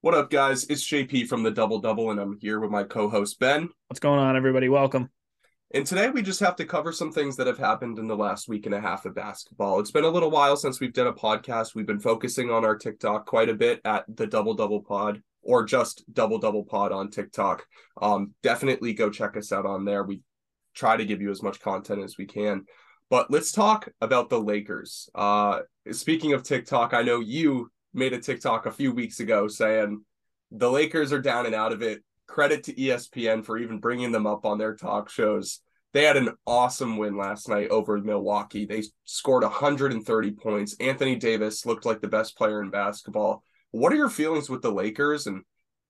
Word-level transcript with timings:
What 0.00 0.14
up, 0.14 0.30
guys? 0.30 0.62
It's 0.66 0.86
JP 0.86 1.26
from 1.26 1.42
the 1.42 1.50
Double 1.50 1.80
Double, 1.80 2.12
and 2.12 2.20
I'm 2.20 2.38
here 2.38 2.60
with 2.60 2.70
my 2.70 2.84
co 2.84 3.08
host, 3.08 3.40
Ben. 3.40 3.68
What's 3.88 3.98
going 3.98 4.20
on, 4.20 4.36
everybody? 4.36 4.68
Welcome. 4.68 5.10
And 5.74 5.84
today 5.84 6.08
we 6.08 6.22
just 6.22 6.38
have 6.38 6.54
to 6.56 6.64
cover 6.64 6.92
some 6.92 7.10
things 7.10 7.34
that 7.34 7.48
have 7.48 7.58
happened 7.58 7.98
in 7.98 8.06
the 8.06 8.16
last 8.16 8.48
week 8.48 8.66
and 8.66 8.76
a 8.76 8.80
half 8.80 9.06
of 9.06 9.16
basketball. 9.16 9.80
It's 9.80 9.90
been 9.90 10.04
a 10.04 10.08
little 10.08 10.30
while 10.30 10.56
since 10.56 10.78
we've 10.78 10.92
done 10.92 11.08
a 11.08 11.12
podcast. 11.12 11.74
We've 11.74 11.84
been 11.84 11.98
focusing 11.98 12.48
on 12.48 12.64
our 12.64 12.76
TikTok 12.76 13.26
quite 13.26 13.48
a 13.48 13.54
bit 13.54 13.80
at 13.84 14.04
the 14.06 14.28
Double 14.28 14.54
Double 14.54 14.82
Pod 14.82 15.20
or 15.42 15.64
just 15.64 16.04
Double 16.12 16.38
Double 16.38 16.62
Pod 16.62 16.92
on 16.92 17.10
TikTok. 17.10 17.66
Um, 18.00 18.34
definitely 18.44 18.92
go 18.92 19.10
check 19.10 19.36
us 19.36 19.50
out 19.50 19.66
on 19.66 19.84
there. 19.84 20.04
We 20.04 20.20
try 20.76 20.96
to 20.96 21.04
give 21.04 21.20
you 21.20 21.32
as 21.32 21.42
much 21.42 21.58
content 21.58 22.04
as 22.04 22.16
we 22.16 22.26
can. 22.26 22.66
But 23.10 23.32
let's 23.32 23.50
talk 23.50 23.88
about 24.00 24.30
the 24.30 24.40
Lakers. 24.40 25.10
Uh, 25.12 25.62
speaking 25.90 26.34
of 26.34 26.44
TikTok, 26.44 26.94
I 26.94 27.02
know 27.02 27.18
you 27.18 27.72
made 27.92 28.12
a 28.12 28.18
TikTok 28.18 28.66
a 28.66 28.72
few 28.72 28.92
weeks 28.92 29.20
ago 29.20 29.48
saying 29.48 30.02
the 30.50 30.70
Lakers 30.70 31.12
are 31.12 31.20
down 31.20 31.46
and 31.46 31.54
out 31.54 31.72
of 31.72 31.82
it. 31.82 32.02
Credit 32.26 32.62
to 32.64 32.74
ESPN 32.74 33.44
for 33.44 33.58
even 33.58 33.78
bringing 33.78 34.12
them 34.12 34.26
up 34.26 34.44
on 34.44 34.58
their 34.58 34.74
talk 34.74 35.08
shows. 35.08 35.60
They 35.94 36.04
had 36.04 36.18
an 36.18 36.34
awesome 36.46 36.98
win 36.98 37.16
last 37.16 37.48
night 37.48 37.68
over 37.68 37.98
Milwaukee. 37.98 38.66
They 38.66 38.82
scored 39.04 39.42
130 39.42 40.30
points. 40.32 40.76
Anthony 40.78 41.16
Davis 41.16 41.64
looked 41.64 41.86
like 41.86 42.00
the 42.00 42.08
best 42.08 42.36
player 42.36 42.62
in 42.62 42.70
basketball. 42.70 43.42
What 43.70 43.92
are 43.92 43.96
your 43.96 44.10
feelings 44.10 44.50
with 44.50 44.60
the 44.60 44.70
Lakers 44.70 45.26
and 45.26 45.42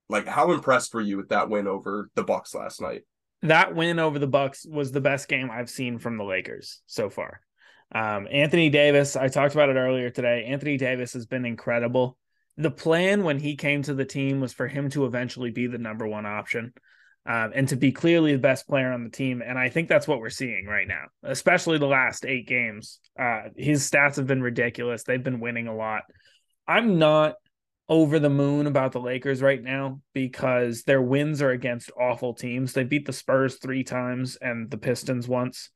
like 0.08 0.26
how 0.26 0.52
impressed 0.52 0.94
were 0.94 1.00
you 1.00 1.16
with 1.16 1.28
that 1.30 1.50
win 1.50 1.66
over 1.66 2.10
the 2.14 2.22
Bucks 2.22 2.54
last 2.54 2.80
night? 2.80 3.02
That 3.42 3.74
win 3.74 3.98
over 3.98 4.18
the 4.18 4.26
Bucks 4.26 4.64
was 4.66 4.90
the 4.90 5.00
best 5.00 5.28
game 5.28 5.50
I've 5.50 5.70
seen 5.70 5.98
from 5.98 6.16
the 6.16 6.24
Lakers 6.24 6.80
so 6.86 7.10
far. 7.10 7.40
Um, 7.94 8.28
Anthony 8.30 8.68
Davis, 8.68 9.16
I 9.16 9.28
talked 9.28 9.54
about 9.54 9.70
it 9.70 9.76
earlier 9.76 10.10
today. 10.10 10.44
Anthony 10.44 10.76
Davis 10.76 11.12
has 11.14 11.26
been 11.26 11.44
incredible. 11.44 12.18
The 12.56 12.70
plan 12.70 13.24
when 13.24 13.38
he 13.38 13.56
came 13.56 13.82
to 13.82 13.94
the 13.94 14.04
team 14.04 14.40
was 14.40 14.52
for 14.52 14.66
him 14.66 14.90
to 14.90 15.06
eventually 15.06 15.50
be 15.50 15.66
the 15.66 15.78
number 15.78 16.06
one 16.06 16.26
option 16.26 16.72
um, 17.24 17.52
and 17.54 17.68
to 17.68 17.76
be 17.76 17.92
clearly 17.92 18.32
the 18.32 18.38
best 18.38 18.66
player 18.66 18.92
on 18.92 19.04
the 19.04 19.10
team. 19.10 19.42
And 19.46 19.58
I 19.58 19.68
think 19.68 19.88
that's 19.88 20.08
what 20.08 20.18
we're 20.18 20.30
seeing 20.30 20.66
right 20.66 20.88
now, 20.88 21.04
especially 21.22 21.78
the 21.78 21.86
last 21.86 22.24
eight 22.24 22.48
games. 22.48 23.00
Uh, 23.18 23.42
his 23.56 23.88
stats 23.88 24.16
have 24.16 24.26
been 24.26 24.42
ridiculous. 24.42 25.04
They've 25.04 25.22
been 25.22 25.40
winning 25.40 25.68
a 25.68 25.76
lot. 25.76 26.02
I'm 26.66 26.98
not 26.98 27.34
over 27.88 28.18
the 28.18 28.30
moon 28.30 28.66
about 28.66 28.92
the 28.92 29.00
Lakers 29.00 29.40
right 29.40 29.62
now 29.62 30.00
because 30.12 30.82
their 30.82 31.00
wins 31.00 31.40
are 31.40 31.50
against 31.50 31.90
awful 31.98 32.34
teams. 32.34 32.72
They 32.72 32.84
beat 32.84 33.06
the 33.06 33.12
Spurs 33.12 33.56
three 33.56 33.84
times 33.84 34.36
and 34.36 34.70
the 34.70 34.78
Pistons 34.78 35.28
once. 35.28 35.70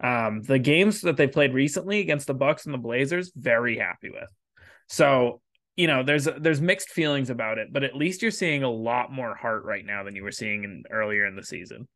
Um, 0.00 0.42
the 0.42 0.58
games 0.58 1.00
that 1.02 1.16
they 1.16 1.26
played 1.26 1.54
recently 1.54 2.00
against 2.00 2.26
the 2.26 2.34
Bucks 2.34 2.66
and 2.66 2.74
the 2.74 2.78
Blazers, 2.78 3.32
very 3.34 3.78
happy 3.78 4.10
with. 4.10 4.30
So, 4.88 5.40
you 5.76 5.86
know, 5.86 6.02
there's 6.02 6.28
there's 6.38 6.60
mixed 6.60 6.90
feelings 6.90 7.30
about 7.30 7.58
it, 7.58 7.72
but 7.72 7.84
at 7.84 7.96
least 7.96 8.22
you're 8.22 8.30
seeing 8.30 8.62
a 8.62 8.70
lot 8.70 9.12
more 9.12 9.34
heart 9.34 9.64
right 9.64 9.84
now 9.84 10.04
than 10.04 10.14
you 10.14 10.22
were 10.22 10.32
seeing 10.32 10.64
in 10.64 10.84
earlier 10.90 11.26
in 11.26 11.36
the 11.36 11.42
season. 11.42 11.88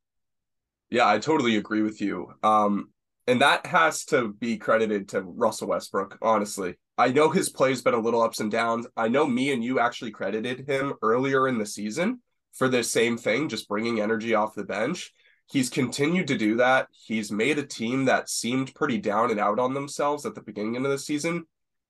Yeah, 0.91 1.09
I 1.09 1.19
totally 1.19 1.57
agree 1.57 1.83
with 1.83 2.01
you. 2.01 2.33
Um, 2.43 2.91
and 3.27 3.41
that 3.41 3.65
has 3.67 4.05
to 4.07 4.33
be 4.35 4.59
credited 4.59 5.09
to 5.11 5.23
Russell 5.23 5.69
Westbrook, 5.69 6.19
honestly. 6.21 6.75
I 6.99 7.09
know 7.09 7.31
his 7.31 7.49
play's 7.49 7.83
been 7.83 7.95
a 7.95 8.01
little 8.01 8.21
ups 8.21 8.41
and 8.41 8.51
downs. 8.51 8.87
I 8.97 9.09
know 9.09 9.27
me 9.27 9.53
and 9.53 9.65
you 9.65 9.79
actually 9.79 10.11
credited 10.11 10.69
him 10.69 10.95
earlier 11.03 11.49
in 11.49 11.57
the 11.57 11.65
season 11.65 12.21
for 12.53 12.69
the 12.69 12.83
same 12.83 13.17
thing, 13.17 13.49
just 13.49 13.69
bringing 13.69 14.01
energy 14.01 14.35
off 14.35 14.55
the 14.55 14.65
bench 14.65 15.13
he's 15.51 15.71
continued 15.71 16.29
to 16.29 16.39
do 16.39 16.57
that. 16.57 16.89
He's 16.93 17.33
made 17.33 17.59
a 17.59 17.67
team 17.67 18.07
that 18.07 18.29
seemed 18.29 18.75
pretty 18.75 18.99
down 18.99 19.31
and 19.31 19.41
out 19.41 19.59
on 19.59 19.75
themselves 19.75 20.27
at 20.27 20.35
the 20.35 20.43
beginning 20.43 20.77
of 20.77 20.85
the 20.85 20.99
season 20.99 21.45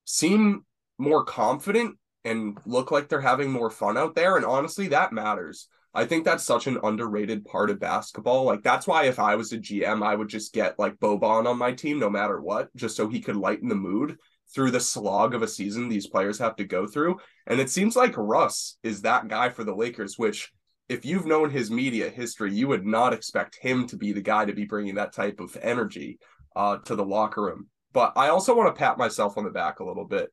seem 0.05 0.65
more 0.97 1.23
confident 1.23 1.97
and 2.25 2.57
look 2.65 2.91
like 2.91 3.09
they're 3.09 3.21
having 3.21 3.51
more 3.51 3.69
fun 3.69 3.97
out 3.97 4.15
there. 4.15 4.37
And 4.37 4.45
honestly, 4.45 4.87
that 4.89 5.13
matters. 5.13 5.67
I 5.93 6.05
think 6.05 6.25
that's 6.25 6.43
such 6.43 6.65
an 6.65 6.79
underrated 6.83 7.45
part 7.45 7.69
of 7.69 7.79
basketball. 7.79 8.45
Like 8.45 8.63
that's 8.63 8.87
why 8.87 9.05
if 9.05 9.19
I 9.19 9.35
was 9.35 9.53
a 9.53 9.59
GM, 9.59 10.03
I 10.03 10.15
would 10.15 10.27
just 10.27 10.53
get 10.53 10.79
like 10.79 10.99
Boban 10.99 11.45
on 11.45 11.57
my 11.57 11.71
team 11.71 11.99
no 11.99 12.09
matter 12.09 12.41
what, 12.41 12.75
just 12.75 12.95
so 12.95 13.07
he 13.07 13.21
could 13.21 13.35
lighten 13.35 13.69
the 13.69 13.75
mood 13.75 14.17
through 14.53 14.71
the 14.71 14.79
slog 14.79 15.33
of 15.33 15.41
a 15.41 15.47
season 15.47 15.89
these 15.89 16.07
players 16.07 16.39
have 16.39 16.55
to 16.55 16.63
go 16.63 16.87
through. 16.87 17.17
And 17.45 17.59
it 17.59 17.69
seems 17.69 17.95
like 17.95 18.17
Russ 18.17 18.77
is 18.83 19.01
that 19.01 19.27
guy 19.27 19.49
for 19.49 19.63
the 19.63 19.75
Lakers, 19.75 20.17
which 20.17 20.51
if 20.89 21.05
you've 21.05 21.25
known 21.25 21.49
his 21.49 21.71
media 21.71 22.09
history, 22.09 22.53
you 22.53 22.67
would 22.67 22.85
not 22.85 23.13
expect 23.13 23.57
him 23.61 23.87
to 23.87 23.97
be 23.97 24.11
the 24.11 24.21
guy 24.21 24.45
to 24.45 24.53
be 24.53 24.65
bringing 24.65 24.95
that 24.95 25.13
type 25.13 25.39
of 25.39 25.57
energy 25.61 26.19
uh, 26.55 26.77
to 26.85 26.95
the 26.95 27.05
locker 27.05 27.43
room. 27.43 27.67
But 27.93 28.13
I 28.15 28.29
also 28.29 28.55
want 28.55 28.73
to 28.73 28.79
pat 28.79 28.97
myself 28.97 29.37
on 29.37 29.43
the 29.43 29.49
back 29.49 29.79
a 29.79 29.85
little 29.85 30.05
bit. 30.05 30.29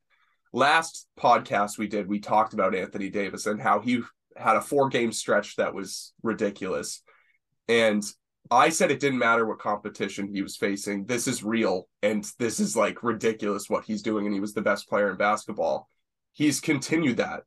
Last 0.52 1.06
podcast 1.18 1.78
we 1.78 1.86
did, 1.86 2.08
we 2.08 2.18
talked 2.18 2.54
about 2.54 2.74
Anthony 2.74 3.10
Davis 3.10 3.46
and 3.46 3.60
how 3.60 3.80
he 3.80 4.02
had 4.36 4.56
a 4.56 4.60
four 4.60 4.88
game 4.88 5.12
stretch 5.12 5.56
that 5.56 5.74
was 5.74 6.12
ridiculous. 6.22 7.02
And 7.68 8.02
I 8.50 8.70
said 8.70 8.90
it 8.90 8.98
didn't 8.98 9.18
matter 9.18 9.46
what 9.46 9.60
competition 9.60 10.28
he 10.32 10.42
was 10.42 10.56
facing. 10.56 11.04
This 11.04 11.28
is 11.28 11.44
real. 11.44 11.88
And 12.02 12.28
this 12.38 12.58
is 12.58 12.76
like 12.76 13.04
ridiculous 13.04 13.70
what 13.70 13.84
he's 13.84 14.02
doing. 14.02 14.26
And 14.26 14.34
he 14.34 14.40
was 14.40 14.54
the 14.54 14.62
best 14.62 14.88
player 14.88 15.10
in 15.10 15.16
basketball. 15.16 15.88
He's 16.32 16.60
continued 16.60 17.18
that 17.18 17.42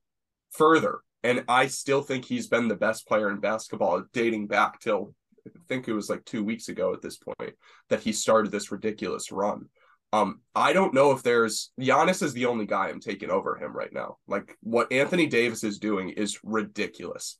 further 0.51 0.99
and 1.23 1.45
I 1.47 1.67
still 1.67 2.01
think 2.01 2.25
he's 2.25 2.47
been 2.47 2.67
the 2.67 2.75
best 2.75 3.07
player 3.07 3.29
in 3.29 3.39
basketball 3.39 4.03
dating 4.11 4.47
back 4.47 4.79
till 4.79 5.13
I 5.47 5.51
think 5.67 5.87
it 5.87 5.93
was 5.93 6.09
like 6.09 6.23
two 6.25 6.43
weeks 6.43 6.69
ago 6.69 6.93
at 6.93 7.01
this 7.01 7.17
point 7.17 7.53
that 7.89 8.01
he 8.01 8.13
started 8.13 8.51
this 8.51 8.71
ridiculous 8.71 9.31
run. 9.31 9.65
Um, 10.11 10.41
I 10.53 10.73
don't 10.73 10.93
know 10.93 11.11
if 11.11 11.23
there's 11.23 11.71
Giannis 11.79 12.21
is 12.21 12.33
the 12.33 12.45
only 12.45 12.65
guy 12.65 12.89
I'm 12.89 12.99
taking 12.99 13.31
over 13.31 13.57
him 13.57 13.75
right 13.75 13.91
now. 13.91 14.17
Like 14.27 14.55
what 14.61 14.91
Anthony 14.91 15.27
Davis 15.27 15.63
is 15.63 15.79
doing 15.79 16.09
is 16.09 16.39
ridiculous. 16.43 17.39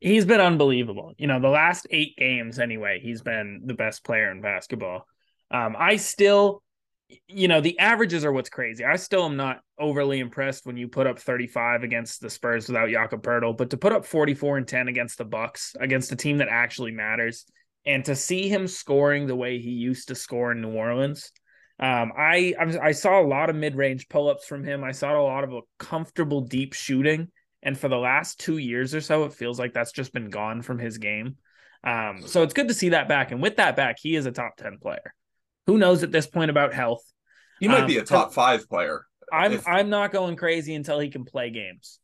He's 0.00 0.24
been 0.24 0.40
unbelievable. 0.40 1.12
You 1.16 1.28
know, 1.28 1.40
the 1.40 1.48
last 1.48 1.86
eight 1.90 2.16
games 2.16 2.58
anyway, 2.58 2.98
he's 3.00 3.22
been 3.22 3.62
the 3.64 3.74
best 3.74 4.04
player 4.04 4.30
in 4.32 4.40
basketball. 4.40 5.06
Um, 5.52 5.76
I 5.78 5.96
still 5.96 6.62
you 7.28 7.48
know, 7.48 7.60
the 7.60 7.78
averages 7.78 8.24
are 8.24 8.32
what's 8.32 8.48
crazy. 8.48 8.84
I 8.84 8.96
still 8.96 9.24
am 9.24 9.36
not 9.36 9.60
overly 9.78 10.20
impressed 10.20 10.66
when 10.66 10.76
you 10.76 10.88
put 10.88 11.06
up 11.06 11.18
35 11.18 11.82
against 11.82 12.20
the 12.20 12.30
Spurs 12.30 12.68
without 12.68 12.90
Jakob 12.90 13.22
Poeltl, 13.22 13.56
but 13.56 13.70
to 13.70 13.76
put 13.76 13.92
up 13.92 14.04
44 14.04 14.58
and 14.58 14.68
10 14.68 14.88
against 14.88 15.18
the 15.18 15.24
Bucks, 15.24 15.74
against 15.80 16.12
a 16.12 16.16
team 16.16 16.38
that 16.38 16.48
actually 16.48 16.92
matters, 16.92 17.44
and 17.84 18.04
to 18.04 18.14
see 18.14 18.48
him 18.48 18.66
scoring 18.66 19.26
the 19.26 19.36
way 19.36 19.58
he 19.58 19.70
used 19.70 20.08
to 20.08 20.14
score 20.14 20.52
in 20.52 20.60
New 20.60 20.72
Orleans, 20.72 21.32
um, 21.78 22.12
I 22.16 22.54
I 22.80 22.92
saw 22.92 23.20
a 23.20 23.26
lot 23.26 23.50
of 23.50 23.56
mid 23.56 23.74
range 23.74 24.08
pull 24.08 24.28
ups 24.28 24.46
from 24.46 24.62
him. 24.62 24.84
I 24.84 24.92
saw 24.92 25.18
a 25.18 25.24
lot 25.24 25.42
of 25.42 25.52
a 25.52 25.62
comfortable 25.78 26.42
deep 26.42 26.74
shooting, 26.74 27.28
and 27.62 27.76
for 27.76 27.88
the 27.88 27.96
last 27.96 28.38
two 28.38 28.58
years 28.58 28.94
or 28.94 29.00
so, 29.00 29.24
it 29.24 29.32
feels 29.32 29.58
like 29.58 29.72
that's 29.72 29.90
just 29.90 30.12
been 30.12 30.30
gone 30.30 30.62
from 30.62 30.78
his 30.78 30.98
game. 30.98 31.36
Um, 31.82 32.22
so 32.24 32.44
it's 32.44 32.54
good 32.54 32.68
to 32.68 32.74
see 32.74 32.90
that 32.90 33.08
back, 33.08 33.32
and 33.32 33.42
with 33.42 33.56
that 33.56 33.74
back, 33.74 33.96
he 34.00 34.14
is 34.14 34.26
a 34.26 34.32
top 34.32 34.56
10 34.58 34.78
player. 34.80 35.12
Who 35.66 35.78
knows 35.78 36.02
at 36.02 36.12
this 36.12 36.26
point 36.26 36.50
about 36.50 36.74
health? 36.74 37.02
He 37.60 37.68
might 37.68 37.82
um, 37.82 37.86
be 37.86 37.98
a 37.98 38.04
top 38.04 38.32
five 38.32 38.68
player. 38.68 39.06
I'm 39.32 39.52
if... 39.52 39.66
I'm 39.66 39.88
not 39.88 40.12
going 40.12 40.36
crazy 40.36 40.74
until 40.74 40.98
he 40.98 41.10
can 41.10 41.24
play 41.24 41.50
games. 41.50 42.00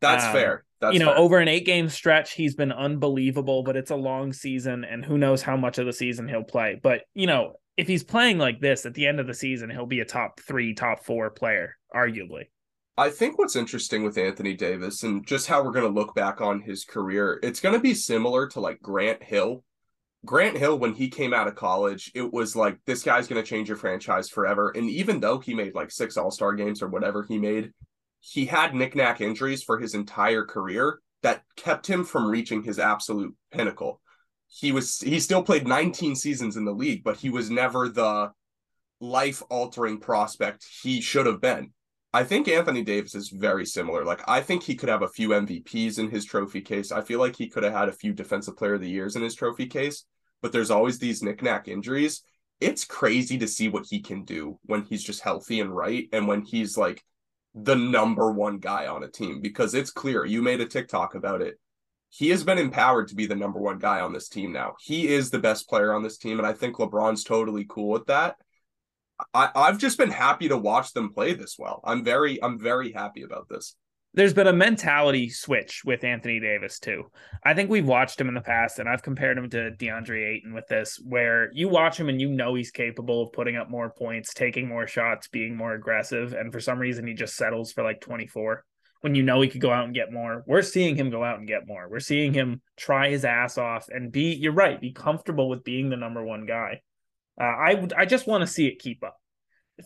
That's 0.00 0.24
um, 0.24 0.32
fair. 0.32 0.64
That's 0.80 0.94
you 0.94 1.00
know, 1.00 1.06
fair. 1.06 1.18
over 1.18 1.38
an 1.38 1.48
eight 1.48 1.66
game 1.66 1.88
stretch, 1.88 2.32
he's 2.32 2.54
been 2.54 2.72
unbelievable, 2.72 3.62
but 3.62 3.76
it's 3.76 3.90
a 3.90 3.96
long 3.96 4.32
season, 4.32 4.84
and 4.84 5.04
who 5.04 5.18
knows 5.18 5.42
how 5.42 5.56
much 5.56 5.78
of 5.78 5.86
the 5.86 5.92
season 5.92 6.26
he'll 6.28 6.42
play. 6.42 6.80
But 6.82 7.02
you 7.14 7.26
know, 7.26 7.54
if 7.76 7.86
he's 7.86 8.02
playing 8.02 8.38
like 8.38 8.60
this 8.60 8.86
at 8.86 8.94
the 8.94 9.06
end 9.06 9.20
of 9.20 9.26
the 9.26 9.34
season, 9.34 9.70
he'll 9.70 9.86
be 9.86 10.00
a 10.00 10.04
top 10.04 10.40
three, 10.40 10.74
top 10.74 11.04
four 11.04 11.30
player, 11.30 11.76
arguably. 11.94 12.44
I 12.96 13.08
think 13.08 13.38
what's 13.38 13.56
interesting 13.56 14.04
with 14.04 14.18
Anthony 14.18 14.54
Davis 14.54 15.02
and 15.02 15.26
just 15.26 15.46
how 15.46 15.62
we're 15.62 15.72
going 15.72 15.86
to 15.86 16.00
look 16.00 16.14
back 16.14 16.40
on 16.42 16.60
his 16.60 16.84
career, 16.84 17.40
it's 17.42 17.60
going 17.60 17.74
to 17.74 17.80
be 17.80 17.94
similar 17.94 18.46
to 18.48 18.60
like 18.60 18.82
Grant 18.82 19.22
Hill 19.22 19.64
Grant 20.24 20.56
Hill, 20.58 20.78
when 20.78 20.92
he 20.92 21.08
came 21.08 21.32
out 21.32 21.48
of 21.48 21.54
college, 21.54 22.10
it 22.14 22.30
was 22.32 22.54
like 22.54 22.78
this 22.84 23.02
guy's 23.02 23.26
going 23.26 23.42
to 23.42 23.48
change 23.48 23.68
your 23.68 23.78
franchise 23.78 24.28
forever. 24.28 24.70
And 24.70 24.90
even 24.90 25.20
though 25.20 25.38
he 25.38 25.54
made 25.54 25.74
like 25.74 25.90
six 25.90 26.16
All 26.16 26.30
Star 26.30 26.52
games 26.52 26.82
or 26.82 26.88
whatever 26.88 27.22
he 27.22 27.38
made, 27.38 27.72
he 28.20 28.44
had 28.44 28.74
knickknack 28.74 29.20
injuries 29.20 29.62
for 29.62 29.78
his 29.78 29.94
entire 29.94 30.44
career 30.44 31.00
that 31.22 31.42
kept 31.56 31.86
him 31.86 32.04
from 32.04 32.28
reaching 32.28 32.62
his 32.62 32.78
absolute 32.78 33.34
pinnacle. 33.50 34.00
He 34.48 34.72
was 34.72 35.00
he 35.00 35.20
still 35.20 35.42
played 35.42 35.66
19 35.66 36.16
seasons 36.16 36.56
in 36.56 36.64
the 36.64 36.72
league, 36.72 37.02
but 37.02 37.16
he 37.16 37.30
was 37.30 37.50
never 37.50 37.88
the 37.88 38.32
life 39.00 39.42
altering 39.48 39.98
prospect 39.98 40.66
he 40.82 41.00
should 41.00 41.26
have 41.26 41.40
been. 41.40 41.72
I 42.12 42.24
think 42.24 42.48
Anthony 42.48 42.82
Davis 42.82 43.14
is 43.14 43.28
very 43.28 43.64
similar. 43.64 44.04
Like 44.04 44.22
I 44.28 44.40
think 44.40 44.62
he 44.62 44.74
could 44.74 44.88
have 44.88 45.02
a 45.02 45.08
few 45.08 45.28
MVPs 45.28 45.98
in 45.98 46.10
his 46.10 46.24
trophy 46.24 46.60
case. 46.60 46.90
I 46.90 47.02
feel 47.02 47.20
like 47.20 47.36
he 47.36 47.48
could 47.48 47.62
have 47.62 47.72
had 47.72 47.88
a 47.88 47.92
few 47.92 48.12
defensive 48.12 48.56
player 48.56 48.74
of 48.74 48.80
the 48.80 48.90
years 48.90 49.14
in 49.14 49.22
his 49.22 49.36
trophy 49.36 49.66
case, 49.66 50.04
but 50.42 50.50
there's 50.50 50.72
always 50.72 50.98
these 50.98 51.22
knickknack 51.22 51.68
injuries. 51.68 52.22
It's 52.60 52.84
crazy 52.84 53.38
to 53.38 53.48
see 53.48 53.68
what 53.68 53.86
he 53.88 54.00
can 54.00 54.24
do 54.24 54.58
when 54.64 54.82
he's 54.82 55.04
just 55.04 55.22
healthy 55.22 55.60
and 55.60 55.74
right 55.74 56.08
and 56.12 56.26
when 56.26 56.42
he's 56.42 56.76
like 56.76 57.04
the 57.54 57.76
number 57.76 58.30
one 58.32 58.58
guy 58.58 58.86
on 58.86 59.04
a 59.04 59.08
team 59.08 59.40
because 59.40 59.74
it's 59.74 59.90
clear 59.90 60.24
you 60.24 60.42
made 60.42 60.60
a 60.60 60.66
TikTok 60.66 61.14
about 61.14 61.42
it. 61.42 61.58
He 62.08 62.30
has 62.30 62.42
been 62.42 62.58
empowered 62.58 63.06
to 63.08 63.14
be 63.14 63.26
the 63.26 63.36
number 63.36 63.60
one 63.60 63.78
guy 63.78 64.00
on 64.00 64.12
this 64.12 64.28
team 64.28 64.52
now. 64.52 64.74
He 64.80 65.06
is 65.06 65.30
the 65.30 65.38
best 65.38 65.68
player 65.68 65.94
on 65.94 66.02
this 66.02 66.18
team 66.18 66.38
and 66.38 66.46
I 66.46 66.54
think 66.54 66.76
LeBron's 66.76 67.22
totally 67.22 67.66
cool 67.68 67.88
with 67.88 68.06
that 68.06 68.36
I, 69.34 69.50
I've 69.54 69.78
just 69.78 69.98
been 69.98 70.10
happy 70.10 70.48
to 70.48 70.56
watch 70.56 70.92
them 70.92 71.12
play 71.12 71.34
this 71.34 71.56
well. 71.58 71.80
I'm 71.84 72.04
very 72.04 72.42
I'm 72.42 72.58
very 72.58 72.92
happy 72.92 73.22
about 73.22 73.48
this. 73.48 73.76
there's 74.14 74.34
been 74.34 74.48
a 74.48 74.52
mentality 74.52 75.28
switch 75.30 75.82
with 75.84 76.02
Anthony 76.04 76.40
Davis 76.40 76.78
too. 76.80 77.04
I 77.44 77.54
think 77.54 77.70
we've 77.70 77.86
watched 77.86 78.20
him 78.20 78.28
in 78.28 78.34
the 78.34 78.40
past, 78.40 78.78
and 78.78 78.88
I've 78.88 79.02
compared 79.02 79.38
him 79.38 79.48
to 79.50 79.70
DeAndre 79.70 80.36
Ayton 80.36 80.52
with 80.52 80.66
this, 80.68 81.00
where 81.04 81.50
you 81.52 81.68
watch 81.68 81.98
him 81.98 82.08
and 82.08 82.20
you 82.20 82.28
know 82.28 82.54
he's 82.54 82.70
capable 82.70 83.22
of 83.22 83.32
putting 83.32 83.56
up 83.56 83.70
more 83.70 83.90
points, 83.90 84.34
taking 84.34 84.68
more 84.68 84.86
shots, 84.86 85.28
being 85.28 85.56
more 85.56 85.74
aggressive, 85.74 86.32
and 86.32 86.52
for 86.52 86.60
some 86.60 86.78
reason 86.78 87.06
he 87.06 87.14
just 87.14 87.36
settles 87.36 87.72
for 87.72 87.84
like 87.84 88.00
24 88.00 88.64
when 89.02 89.14
you 89.14 89.22
know 89.22 89.40
he 89.40 89.48
could 89.48 89.60
go 89.60 89.72
out 89.72 89.84
and 89.84 89.94
get 89.94 90.12
more. 90.12 90.44
We're 90.46 90.62
seeing 90.62 90.96
him 90.96 91.10
go 91.10 91.24
out 91.24 91.38
and 91.38 91.48
get 91.48 91.66
more. 91.66 91.88
We're 91.88 92.00
seeing 92.00 92.34
him 92.34 92.60
try 92.76 93.10
his 93.10 93.24
ass 93.24 93.58
off 93.58 93.88
and 93.88 94.12
be. 94.12 94.34
You're 94.34 94.52
right. 94.52 94.80
Be 94.80 94.92
comfortable 94.92 95.48
with 95.48 95.64
being 95.64 95.88
the 95.88 95.96
number 95.96 96.22
one 96.22 96.46
guy. 96.46 96.82
Uh, 97.40 97.44
I 97.44 97.88
I 97.96 98.04
just 98.04 98.26
want 98.26 98.42
to 98.42 98.46
see 98.46 98.66
it 98.66 98.78
keep 98.78 99.02
up 99.02 99.16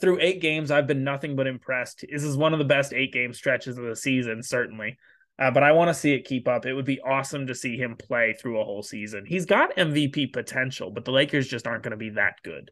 through 0.00 0.18
eight 0.20 0.40
games, 0.40 0.70
I've 0.70 0.86
been 0.86 1.04
nothing 1.04 1.36
but 1.36 1.46
impressed. 1.46 2.04
This 2.10 2.22
is 2.22 2.36
one 2.36 2.52
of 2.52 2.58
the 2.58 2.64
best 2.64 2.92
eight 2.92 3.12
game 3.12 3.32
stretches 3.32 3.78
of 3.78 3.84
the 3.84 3.96
season, 3.96 4.42
certainly. 4.42 4.96
Uh, 5.38 5.50
but 5.50 5.64
I 5.64 5.72
want 5.72 5.88
to 5.88 5.94
see 5.94 6.12
it 6.12 6.24
keep 6.24 6.46
up. 6.46 6.64
It 6.64 6.74
would 6.74 6.84
be 6.84 7.00
awesome 7.00 7.48
to 7.48 7.54
see 7.54 7.76
him 7.76 7.96
play 7.96 8.34
through 8.34 8.60
a 8.60 8.64
whole 8.64 8.82
season. 8.82 9.24
He's 9.26 9.46
got 9.46 9.76
MVP 9.76 10.32
potential, 10.32 10.90
but 10.90 11.04
the 11.04 11.10
Lakers 11.10 11.48
just 11.48 11.66
aren't 11.66 11.82
going 11.82 11.90
to 11.90 11.96
be 11.96 12.10
that 12.10 12.36
good. 12.44 12.70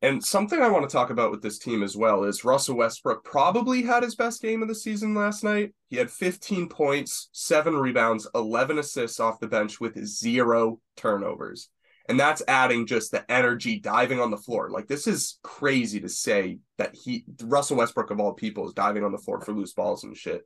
And 0.00 0.22
something 0.22 0.62
I 0.62 0.68
want 0.68 0.88
to 0.88 0.92
talk 0.92 1.10
about 1.10 1.32
with 1.32 1.42
this 1.42 1.58
team 1.58 1.82
as 1.82 1.96
well 1.96 2.22
is 2.22 2.44
Russell 2.44 2.76
Westbrook 2.76 3.24
probably 3.24 3.82
had 3.82 4.04
his 4.04 4.14
best 4.14 4.40
game 4.40 4.62
of 4.62 4.68
the 4.68 4.74
season 4.74 5.14
last 5.14 5.42
night. 5.42 5.74
He 5.88 5.96
had 5.96 6.10
15 6.10 6.68
points, 6.68 7.30
seven 7.32 7.74
rebounds, 7.74 8.28
11 8.34 8.78
assists 8.78 9.18
off 9.18 9.40
the 9.40 9.48
bench 9.48 9.80
with 9.80 9.98
zero 10.06 10.78
turnovers. 10.96 11.70
And 12.08 12.18
that's 12.18 12.42
adding 12.48 12.86
just 12.86 13.10
the 13.10 13.30
energy 13.30 13.78
diving 13.78 14.18
on 14.18 14.30
the 14.30 14.38
floor. 14.38 14.70
Like 14.70 14.86
this 14.86 15.06
is 15.06 15.38
crazy 15.42 16.00
to 16.00 16.08
say 16.08 16.58
that 16.78 16.94
he 16.94 17.24
Russell 17.42 17.76
Westbrook 17.76 18.10
of 18.10 18.18
all 18.18 18.32
people 18.32 18.66
is 18.66 18.72
diving 18.72 19.04
on 19.04 19.12
the 19.12 19.18
floor 19.18 19.40
for 19.40 19.52
loose 19.52 19.74
balls 19.74 20.04
and 20.04 20.16
shit. 20.16 20.42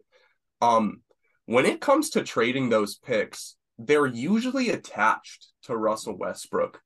Um 0.60 1.02
when 1.46 1.66
it 1.66 1.80
comes 1.80 2.10
to 2.10 2.22
trading 2.22 2.68
those 2.68 2.96
picks, 2.96 3.56
they're 3.78 4.06
usually 4.06 4.70
attached 4.70 5.48
to 5.64 5.76
Russell 5.76 6.16
Westbrook. 6.16 6.80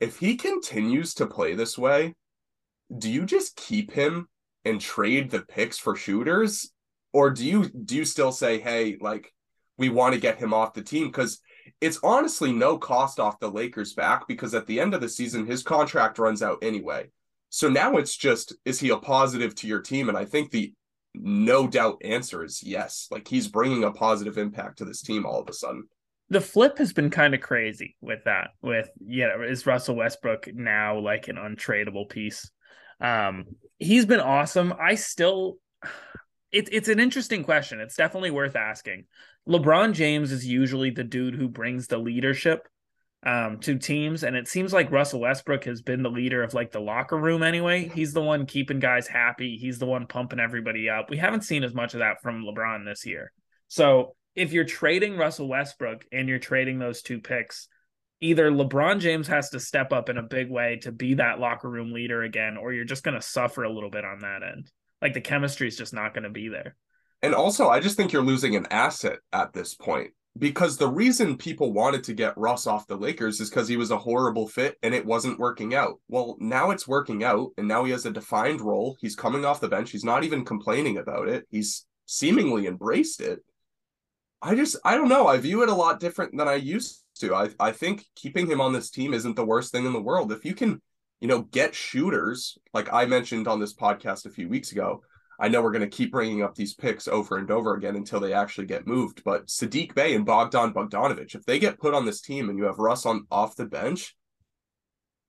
If 0.00 0.18
he 0.18 0.36
continues 0.36 1.14
to 1.14 1.26
play 1.26 1.54
this 1.54 1.78
way, 1.78 2.14
do 2.96 3.10
you 3.10 3.24
just 3.24 3.56
keep 3.56 3.92
him 3.92 4.28
and 4.64 4.80
trade 4.80 5.30
the 5.30 5.40
picks 5.40 5.78
for 5.78 5.96
shooters 5.96 6.70
or 7.12 7.30
do 7.30 7.44
you 7.44 7.68
do 7.68 7.96
you 7.96 8.04
still 8.04 8.32
say 8.32 8.58
hey 8.58 8.96
like 9.00 9.32
we 9.78 9.88
want 9.88 10.14
to 10.14 10.20
get 10.20 10.38
him 10.38 10.52
off 10.52 10.74
the 10.74 10.82
team 10.82 11.10
cuz 11.12 11.38
it's 11.80 12.00
honestly 12.02 12.52
no 12.52 12.78
cost 12.78 13.20
off 13.20 13.38
the 13.38 13.50
Lakers 13.50 13.94
back 13.94 14.26
because 14.28 14.54
at 14.54 14.66
the 14.66 14.80
end 14.80 14.94
of 14.94 15.00
the 15.00 15.08
season, 15.08 15.46
his 15.46 15.62
contract 15.62 16.18
runs 16.18 16.42
out 16.42 16.58
anyway. 16.62 17.08
So 17.50 17.68
now 17.68 17.96
it's 17.96 18.16
just, 18.16 18.54
is 18.64 18.80
he 18.80 18.90
a 18.90 18.96
positive 18.96 19.54
to 19.56 19.66
your 19.66 19.80
team? 19.80 20.08
And 20.08 20.18
I 20.18 20.24
think 20.24 20.50
the 20.50 20.72
no 21.14 21.66
doubt 21.66 22.02
answer 22.04 22.44
is 22.44 22.62
yes. 22.62 23.08
Like 23.10 23.26
he's 23.28 23.48
bringing 23.48 23.84
a 23.84 23.92
positive 23.92 24.38
impact 24.38 24.78
to 24.78 24.84
this 24.84 25.02
team 25.02 25.24
all 25.24 25.40
of 25.40 25.48
a 25.48 25.52
sudden. 25.52 25.84
The 26.28 26.40
flip 26.40 26.78
has 26.78 26.92
been 26.92 27.10
kind 27.10 27.34
of 27.34 27.40
crazy 27.40 27.96
with 28.00 28.24
that. 28.24 28.48
With 28.60 28.90
yeah, 29.06 29.40
is 29.42 29.64
Russell 29.64 29.96
Westbrook 29.96 30.48
now 30.52 30.98
like 30.98 31.28
an 31.28 31.36
untradeable 31.36 32.08
piece? 32.08 32.50
Um, 33.00 33.44
he's 33.78 34.06
been 34.06 34.20
awesome. 34.20 34.74
I 34.78 34.96
still, 34.96 35.58
it's 36.52 36.70
it's 36.72 36.88
an 36.88 37.00
interesting 37.00 37.44
question. 37.44 37.80
It's 37.80 37.96
definitely 37.96 38.30
worth 38.30 38.56
asking. 38.56 39.04
LeBron 39.48 39.92
James 39.92 40.32
is 40.32 40.46
usually 40.46 40.90
the 40.90 41.04
dude 41.04 41.34
who 41.34 41.48
brings 41.48 41.86
the 41.86 41.98
leadership 41.98 42.66
um, 43.24 43.58
to 43.60 43.78
teams, 43.78 44.22
and 44.22 44.36
it 44.36 44.48
seems 44.48 44.72
like 44.72 44.90
Russell 44.90 45.20
Westbrook 45.20 45.64
has 45.64 45.82
been 45.82 46.02
the 46.02 46.10
leader 46.10 46.42
of 46.42 46.54
like 46.54 46.72
the 46.72 46.80
locker 46.80 47.16
room 47.16 47.42
anyway. 47.42 47.88
He's 47.88 48.12
the 48.12 48.22
one 48.22 48.46
keeping 48.46 48.78
guys 48.78 49.06
happy. 49.06 49.56
He's 49.56 49.78
the 49.78 49.86
one 49.86 50.06
pumping 50.06 50.40
everybody 50.40 50.88
up. 50.88 51.10
We 51.10 51.16
haven't 51.16 51.42
seen 51.42 51.64
as 51.64 51.74
much 51.74 51.94
of 51.94 52.00
that 52.00 52.22
from 52.22 52.44
LeBron 52.44 52.84
this 52.84 53.06
year. 53.06 53.32
So 53.68 54.14
if 54.34 54.52
you're 54.52 54.64
trading 54.64 55.16
Russell 55.16 55.48
Westbrook 55.48 56.04
and 56.12 56.28
you're 56.28 56.38
trading 56.38 56.78
those 56.78 57.02
two 57.02 57.20
picks, 57.20 57.68
either 58.20 58.50
LeBron 58.50 59.00
James 59.00 59.28
has 59.28 59.50
to 59.50 59.60
step 59.60 59.92
up 59.92 60.08
in 60.08 60.18
a 60.18 60.22
big 60.22 60.50
way 60.50 60.78
to 60.82 60.92
be 60.92 61.14
that 61.14 61.40
locker 61.40 61.68
room 61.68 61.92
leader 61.92 62.22
again, 62.22 62.56
or 62.56 62.72
you're 62.72 62.84
just 62.84 63.02
going 63.02 63.16
to 63.18 63.26
suffer 63.26 63.64
a 63.64 63.72
little 63.72 63.90
bit 63.90 64.04
on 64.04 64.20
that 64.20 64.42
end. 64.42 64.70
Like 65.02 65.14
the 65.14 65.20
chemistry 65.20 65.68
is 65.68 65.76
just 65.76 65.92
not 65.92 66.14
going 66.14 66.24
to 66.24 66.30
be 66.30 66.48
there. 66.48 66.76
And 67.22 67.34
also, 67.34 67.68
I 67.68 67.80
just 67.80 67.96
think 67.96 68.12
you're 68.12 68.22
losing 68.22 68.56
an 68.56 68.66
asset 68.70 69.18
at 69.32 69.52
this 69.52 69.74
point 69.74 70.10
because 70.38 70.76
the 70.76 70.88
reason 70.88 71.36
people 71.36 71.72
wanted 71.72 72.04
to 72.04 72.14
get 72.14 72.36
Russ 72.36 72.66
off 72.66 72.86
the 72.86 72.96
Lakers 72.96 73.40
is 73.40 73.48
because 73.48 73.68
he 73.68 73.76
was 73.76 73.90
a 73.90 73.98
horrible 73.98 74.46
fit 74.46 74.76
and 74.82 74.94
it 74.94 75.06
wasn't 75.06 75.38
working 75.38 75.74
out. 75.74 76.00
Well, 76.08 76.36
now 76.40 76.70
it's 76.70 76.86
working 76.86 77.24
out 77.24 77.50
and 77.56 77.66
now 77.66 77.84
he 77.84 77.92
has 77.92 78.06
a 78.06 78.10
defined 78.10 78.60
role. 78.60 78.96
He's 79.00 79.16
coming 79.16 79.44
off 79.44 79.60
the 79.60 79.68
bench. 79.68 79.90
He's 79.90 80.04
not 80.04 80.24
even 80.24 80.44
complaining 80.44 80.98
about 80.98 81.28
it. 81.28 81.46
He's 81.50 81.86
seemingly 82.06 82.66
embraced 82.66 83.20
it. 83.20 83.40
I 84.42 84.54
just 84.54 84.76
I 84.84 84.96
don't 84.96 85.08
know. 85.08 85.26
I 85.26 85.38
view 85.38 85.62
it 85.62 85.70
a 85.70 85.74
lot 85.74 86.00
different 86.00 86.36
than 86.36 86.46
I 86.46 86.56
used 86.56 87.02
to. 87.20 87.34
I 87.34 87.48
I 87.58 87.72
think 87.72 88.04
keeping 88.14 88.46
him 88.46 88.60
on 88.60 88.72
this 88.72 88.90
team 88.90 89.14
isn't 89.14 89.36
the 89.36 89.46
worst 89.46 89.72
thing 89.72 89.86
in 89.86 89.92
the 89.94 90.02
world. 90.02 90.30
If 90.30 90.44
you 90.44 90.54
can, 90.54 90.82
you 91.20 91.28
know, 91.28 91.42
get 91.42 91.74
shooters 91.74 92.58
like 92.74 92.92
I 92.92 93.06
mentioned 93.06 93.48
on 93.48 93.60
this 93.60 93.74
podcast 93.74 94.26
a 94.26 94.30
few 94.30 94.48
weeks 94.48 94.72
ago, 94.72 95.02
I 95.38 95.48
know 95.48 95.62
we're 95.62 95.72
going 95.72 95.88
to 95.88 95.96
keep 95.96 96.12
bringing 96.12 96.42
up 96.42 96.54
these 96.54 96.74
picks 96.74 97.08
over 97.08 97.36
and 97.36 97.50
over 97.50 97.74
again 97.74 97.96
until 97.96 98.20
they 98.20 98.32
actually 98.32 98.66
get 98.66 98.86
moved. 98.86 99.22
But 99.24 99.46
Sadiq 99.46 99.94
Bey 99.94 100.14
and 100.14 100.24
Bogdan 100.24 100.72
Bogdanovic, 100.72 101.34
if 101.34 101.44
they 101.44 101.58
get 101.58 101.78
put 101.78 101.94
on 101.94 102.06
this 102.06 102.20
team 102.20 102.48
and 102.48 102.58
you 102.58 102.64
have 102.64 102.78
Russ 102.78 103.04
on 103.04 103.26
off 103.30 103.56
the 103.56 103.66
bench, 103.66 104.16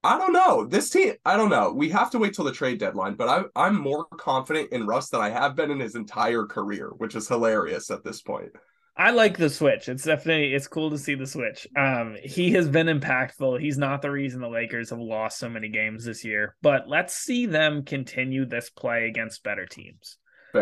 I 0.04 0.18
don't 0.18 0.32
know. 0.32 0.66
This 0.66 0.90
team, 0.90 1.16
I 1.26 1.36
don't 1.36 1.50
know. 1.50 1.74
We 1.74 1.90
have 1.90 2.12
to 2.12 2.20
wait 2.20 2.34
till 2.34 2.46
the 2.46 2.52
trade 2.52 2.80
deadline, 2.80 3.16
but 3.16 3.28
I, 3.28 3.44
I'm 3.56 3.82
more 3.82 4.06
confident 4.06 4.72
in 4.72 4.88
Russ 4.88 5.10
than 5.10 5.20
I 5.20 5.30
have 5.30 5.56
been 5.56 5.72
in 5.72 5.80
his 5.80 5.96
entire 5.96 6.46
career, 6.46 6.92
which 6.98 7.16
is 7.16 7.28
hilarious 7.28 7.92
at 7.92 8.04
this 8.04 8.22
point. 8.22 8.52
I 8.98 9.12
like 9.12 9.38
the 9.38 9.50
switch. 9.50 9.90
It's 9.90 10.04
definitely 10.04 10.54
it's 10.54 10.68
cool 10.68 10.90
to 10.90 10.98
see 10.98 11.14
the 11.14 11.28
switch. 11.28 11.68
Um, 11.78 12.18
he 12.24 12.52
has 12.54 12.68
been 12.68 12.88
impactful. 12.88 13.62
He's 13.62 13.78
not 13.78 14.02
the 14.02 14.10
reason 14.10 14.42
the 14.42 14.50
Lakers 14.50 14.90
have 14.90 15.00
lost 15.00 15.38
so 15.38 15.48
many 15.48 15.70
games 15.70 16.04
this 16.04 16.26
year, 16.26 16.56
but 16.64 16.88
let's 16.88 17.16
see 17.16 17.46
them 17.46 17.84
continue 17.84 18.46
this 18.46 18.72
play 18.72 19.08
against 19.08 19.44
better 19.44 19.68
teams. 19.68 20.18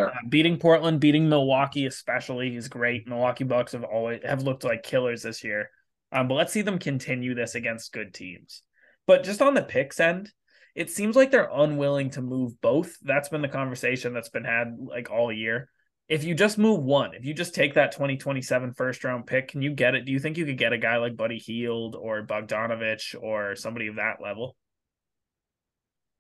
Uh, 0.08 0.28
beating 0.28 0.58
Portland, 0.58 1.00
beating 1.00 1.30
Milwaukee, 1.30 1.86
especially 1.86 2.58
is 2.58 2.68
great. 2.68 3.08
Milwaukee 3.08 3.46
Bucks 3.46 3.72
have 3.72 3.86
always 3.86 4.22
have 4.26 4.44
looked 4.44 4.66
like 4.66 4.84
killers 4.84 5.24
this 5.24 5.44
year. 5.44 5.70
Um, 6.12 6.28
but 6.28 6.36
let's 6.36 6.52
see 6.52 6.62
them 6.62 6.80
continue 6.80 7.36
this 7.36 7.56
against 7.56 7.94
good 7.94 8.14
teams. 8.14 8.64
But 9.08 9.24
just 9.24 9.42
on 9.42 9.54
the 9.54 9.62
picks 9.62 10.00
end, 10.00 10.30
it 10.76 10.90
seems 10.90 11.16
like 11.16 11.32
they're 11.32 11.50
unwilling 11.54 12.10
to 12.12 12.22
move 12.22 12.60
both. 12.60 12.98
That's 13.02 13.30
been 13.30 13.42
the 13.42 13.48
conversation 13.48 14.14
that's 14.14 14.30
been 14.30 14.44
had 14.44 14.76
like 14.78 15.10
all 15.10 15.32
year 15.32 15.70
if 16.08 16.24
you 16.24 16.36
just 16.36 16.58
move 16.58 16.84
one, 16.84 17.16
if 17.16 17.26
you 17.26 17.34
just 17.34 17.56
take 17.56 17.74
that 17.76 17.92
2027 17.92 18.74
first 18.74 19.04
round 19.04 19.26
pick, 19.26 19.50
can 19.50 19.62
you 19.62 19.72
get 19.72 19.96
it? 19.96 20.06
Do 20.06 20.12
you 20.12 20.20
think 20.20 20.38
you 20.38 20.46
could 20.46 20.58
get 20.58 20.74
a 20.74 20.78
guy 20.78 20.98
like 20.98 21.18
Buddy 21.18 21.40
Hield 21.40 21.96
or 21.96 22.26
Bogdanovich 22.26 23.16
or 23.20 23.56
somebody 23.56 23.88
of 23.88 23.96
that 23.96 24.22
level? 24.22 24.56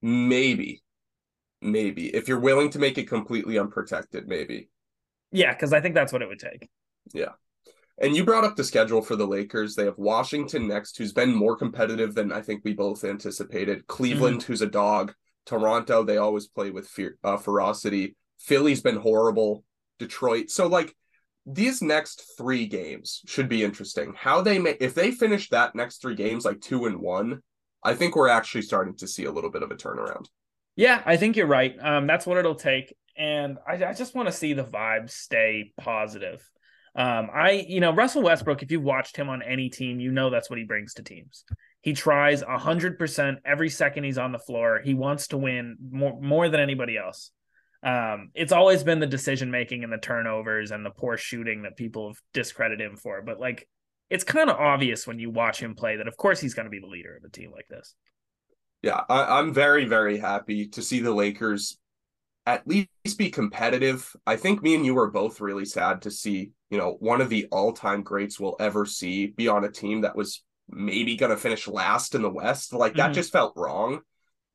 Maybe. 0.01 0.82
Maybe. 1.62 2.08
If 2.08 2.27
you're 2.27 2.39
willing 2.39 2.72
to 2.72 2.80
make 2.80 2.98
it 2.98 3.08
completely 3.08 3.60
unprotected, 3.60 4.27
maybe. 4.27 4.70
Yeah, 5.32 5.54
because 5.54 5.74
I 5.74 5.82
think 5.82 5.96
that's 5.96 6.13
what 6.13 6.22
it 6.22 6.27
would 6.27 6.39
take. 6.39 6.68
Yeah. 7.13 7.34
And 7.98 8.15
you 8.15 8.25
brought 8.25 8.44
up 8.44 8.56
the 8.56 8.63
schedule 8.63 9.01
for 9.01 9.15
the 9.15 9.27
Lakers. 9.27 9.75
They 9.75 9.86
have 9.86 9.98
Washington 9.98 10.68
next, 10.68 10.98
who's 10.98 11.13
been 11.13 11.34
more 11.34 11.56
competitive 11.56 12.13
than 12.13 12.32
I 12.32 12.42
think 12.42 12.63
we 12.63 12.74
both 12.74 13.04
anticipated. 13.04 13.88
Cleveland, 13.88 14.39
mm-hmm. 14.39 14.51
who's 14.51 14.62
a 14.62 14.68
dog. 14.68 15.13
Toronto, 15.46 16.04
they 16.04 16.18
always 16.18 16.48
play 16.48 16.72
with 16.72 16.88
fear, 16.88 17.18
uh, 17.24 17.38
ferocity. 17.38 18.15
Philly's 18.39 18.82
been 18.82 18.98
horrible. 18.98 19.63
Detroit. 20.00 20.50
So 20.50 20.68
like 20.68 20.96
these 21.46 21.82
next 21.82 22.38
three 22.38 22.66
games 22.66 23.22
should 23.25 23.48
be 23.48 23.64
interesting. 23.64 24.14
How 24.18 24.42
they 24.42 24.60
may 24.60 24.78
if 24.80 24.96
they 24.96 25.12
finish 25.12 25.50
that 25.50 25.75
next 25.75 26.02
three 26.02 26.16
games 26.16 26.46
like 26.46 26.62
two 26.62 26.86
and 26.86 27.00
one, 27.00 27.42
I 27.84 27.94
think 27.94 28.16
we're 28.16 28.30
actually 28.30 28.64
starting 28.64 28.96
to 28.98 29.08
see 29.08 29.25
a 29.25 29.32
little 29.32 29.52
bit 29.52 29.64
of 29.64 29.72
a 29.72 29.75
turnaround. 29.75 30.25
Yeah, 30.75 31.02
I 31.06 31.18
think 31.18 31.36
you're 31.36 31.48
right. 31.48 31.75
Um, 31.80 32.08
that's 32.08 32.25
what 32.25 32.38
it'll 32.38 32.56
take, 32.56 32.94
and 33.16 33.58
I, 33.68 33.74
I 33.86 33.94
just 33.94 34.16
want 34.16 34.28
to 34.28 34.34
see 34.34 34.54
the 34.54 34.64
vibes 34.64 35.12
stay 35.12 35.72
positive. 35.78 36.44
Um, 36.96 37.30
I, 37.34 37.66
you 37.68 37.80
know, 37.80 37.94
Russell 37.94 38.24
Westbrook. 38.24 38.64
If 38.64 38.72
you've 38.72 38.84
watched 38.84 39.16
him 39.16 39.30
on 39.30 39.42
any 39.42 39.70
team, 39.70 40.00
you 40.00 40.12
know 40.12 40.30
that's 40.30 40.50
what 40.50 40.60
he 40.60 40.66
brings 40.66 40.96
to 40.96 41.04
teams. 41.04 41.44
He 41.82 41.94
tries 41.94 42.42
hundred 42.42 42.98
percent 42.98 43.40
every 43.46 43.70
second 43.70 44.06
he's 44.06 44.18
on 44.18 44.32
the 44.32 44.40
floor. 44.40 44.82
He 44.84 44.94
wants 44.94 45.28
to 45.28 45.38
win 45.38 45.78
more 45.92 46.20
more 46.20 46.50
than 46.50 46.60
anybody 46.60 46.98
else. 46.98 47.32
Um, 47.86 48.32
it's 48.34 48.51
always 48.51 48.84
been 48.84 49.00
the 49.00 49.06
decision 49.06 49.51
making 49.51 49.84
and 49.84 49.94
the 49.94 50.00
turnovers 50.00 50.72
and 50.72 50.84
the 50.84 50.89
poor 50.89 51.18
shooting 51.18 51.62
that 51.62 51.77
people 51.77 52.10
have 52.10 52.18
discredited 52.34 52.82
him 52.86 52.98
for. 52.98 53.22
But 53.22 53.39
like, 53.39 53.68
it's 54.10 54.24
kind 54.24 54.50
of 54.50 54.58
obvious 54.58 55.06
when 55.06 55.20
you 55.20 55.30
watch 55.30 55.60
him 55.62 55.75
play 55.75 55.98
that, 55.98 56.08
of 56.08 56.18
course, 56.18 56.39
he's 56.39 56.56
going 56.56 56.65
to 56.65 56.72
be 56.72 56.80
the 56.80 56.88
leader 56.88 57.15
of 57.15 57.24
a 57.24 57.30
team 57.30 57.51
like 57.51 57.68
this. 57.70 57.94
Yeah, 58.82 59.01
I, 59.08 59.38
I'm 59.38 59.54
very, 59.54 59.86
very 59.86 60.18
happy 60.18 60.68
to 60.70 60.82
see 60.82 61.00
the 61.00 61.13
Lakers 61.13 61.77
at 62.48 62.68
least 62.68 62.89
be 63.18 63.30
competitive. 63.30 64.15
I 64.25 64.36
think 64.36 64.63
me 64.63 64.74
and 64.74 64.86
you 64.86 64.96
were 64.96 65.12
both 65.12 65.39
really 65.39 65.65
sad 65.65 66.04
to 66.04 66.12
see, 66.12 66.51
you 66.72 66.80
know, 66.80 66.98
one 67.00 67.22
of 67.22 67.30
the 67.30 67.48
all 67.51 67.72
time 67.72 68.01
greats 68.01 68.39
we'll 68.39 68.58
ever 68.60 68.88
see 68.88 69.27
be 69.27 69.48
on 69.48 69.63
a 69.63 69.72
team 69.72 70.01
that 70.01 70.15
was 70.15 70.44
maybe 70.68 71.15
going 71.15 71.32
to 71.32 71.38
finish 71.38 71.68
last 71.68 72.15
in 72.15 72.24
the 72.24 72.30
West. 72.30 72.74
Like, 72.74 72.96
that 72.96 73.06
mm-hmm. 73.06 73.13
just 73.13 73.32
felt 73.32 73.54
wrong. 73.56 74.01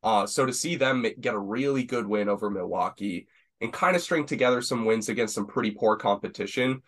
Uh, 0.02 0.26
so 0.26 0.46
to 0.46 0.52
see 0.52 0.76
them 0.76 1.04
get 1.20 1.34
a 1.34 1.38
really 1.38 1.84
good 1.84 2.06
win 2.06 2.28
over 2.28 2.50
Milwaukee 2.50 3.26
and 3.60 3.72
kind 3.72 3.94
of 3.94 4.02
string 4.02 4.24
together 4.24 4.62
some 4.62 4.84
wins 4.84 5.08
against 5.08 5.34
some 5.34 5.46
pretty 5.46 5.70
poor 5.70 5.96
competition, 5.96 6.82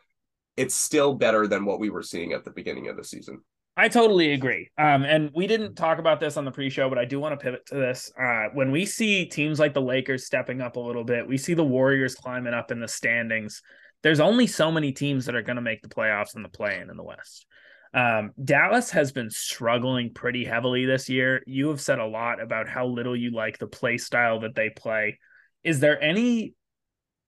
it's 0.56 0.74
still 0.74 1.14
better 1.14 1.46
than 1.46 1.64
what 1.64 1.80
we 1.80 1.90
were 1.90 2.02
seeing 2.02 2.32
at 2.32 2.44
the 2.44 2.50
beginning 2.50 2.88
of 2.88 2.96
the 2.96 3.04
season. 3.04 3.40
I 3.74 3.88
totally 3.88 4.32
agree. 4.32 4.70
Um, 4.76 5.04
and 5.04 5.30
we 5.34 5.46
didn't 5.46 5.76
talk 5.76 5.98
about 5.98 6.20
this 6.20 6.36
on 6.36 6.44
the 6.44 6.50
pre-show, 6.50 6.90
but 6.90 6.98
I 6.98 7.06
do 7.06 7.18
want 7.18 7.38
to 7.38 7.42
pivot 7.42 7.64
to 7.66 7.74
this. 7.74 8.12
Uh, 8.20 8.48
when 8.52 8.70
we 8.70 8.84
see 8.84 9.24
teams 9.24 9.58
like 9.58 9.72
the 9.72 9.80
Lakers 9.80 10.26
stepping 10.26 10.60
up 10.60 10.76
a 10.76 10.80
little 10.80 11.04
bit, 11.04 11.26
we 11.26 11.38
see 11.38 11.54
the 11.54 11.64
Warriors 11.64 12.14
climbing 12.14 12.52
up 12.52 12.70
in 12.70 12.80
the 12.80 12.88
standings. 12.88 13.62
There's 14.02 14.20
only 14.20 14.46
so 14.46 14.70
many 14.70 14.92
teams 14.92 15.24
that 15.24 15.34
are 15.34 15.42
going 15.42 15.56
to 15.56 15.62
make 15.62 15.80
the 15.80 15.88
playoffs 15.88 16.34
and 16.34 16.44
the 16.44 16.50
play-in 16.50 16.90
in 16.90 16.96
the 16.98 17.02
West. 17.02 17.46
Um, 17.94 18.32
Dallas 18.42 18.90
has 18.92 19.12
been 19.12 19.30
struggling 19.30 20.14
pretty 20.14 20.44
heavily 20.44 20.86
this 20.86 21.08
year. 21.08 21.42
You 21.46 21.68
have 21.68 21.80
said 21.80 21.98
a 21.98 22.06
lot 22.06 22.40
about 22.40 22.68
how 22.68 22.86
little 22.86 23.14
you 23.14 23.32
like 23.32 23.58
the 23.58 23.66
play 23.66 23.98
style 23.98 24.40
that 24.40 24.54
they 24.54 24.70
play. 24.70 25.18
Is 25.62 25.80
there 25.80 26.02
any 26.02 26.54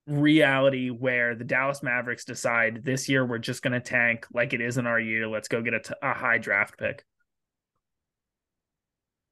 reality 0.07 0.89
where 0.89 1.35
the 1.35 1.43
Dallas 1.43 1.83
Mavericks 1.83 2.25
decide 2.25 2.83
this 2.83 3.07
year 3.07 3.25
we're 3.25 3.37
just 3.37 3.61
going 3.61 3.73
to 3.73 3.79
tank 3.79 4.25
like 4.33 4.53
it 4.53 4.61
is 4.61 4.77
in 4.77 4.87
our 4.87 4.99
year? 4.99 5.27
Let's 5.27 5.47
go 5.47 5.61
get 5.61 5.75
a, 5.75 5.79
t- 5.79 5.93
a 6.01 6.13
high 6.13 6.39
draft 6.39 6.77
pick. 6.79 7.03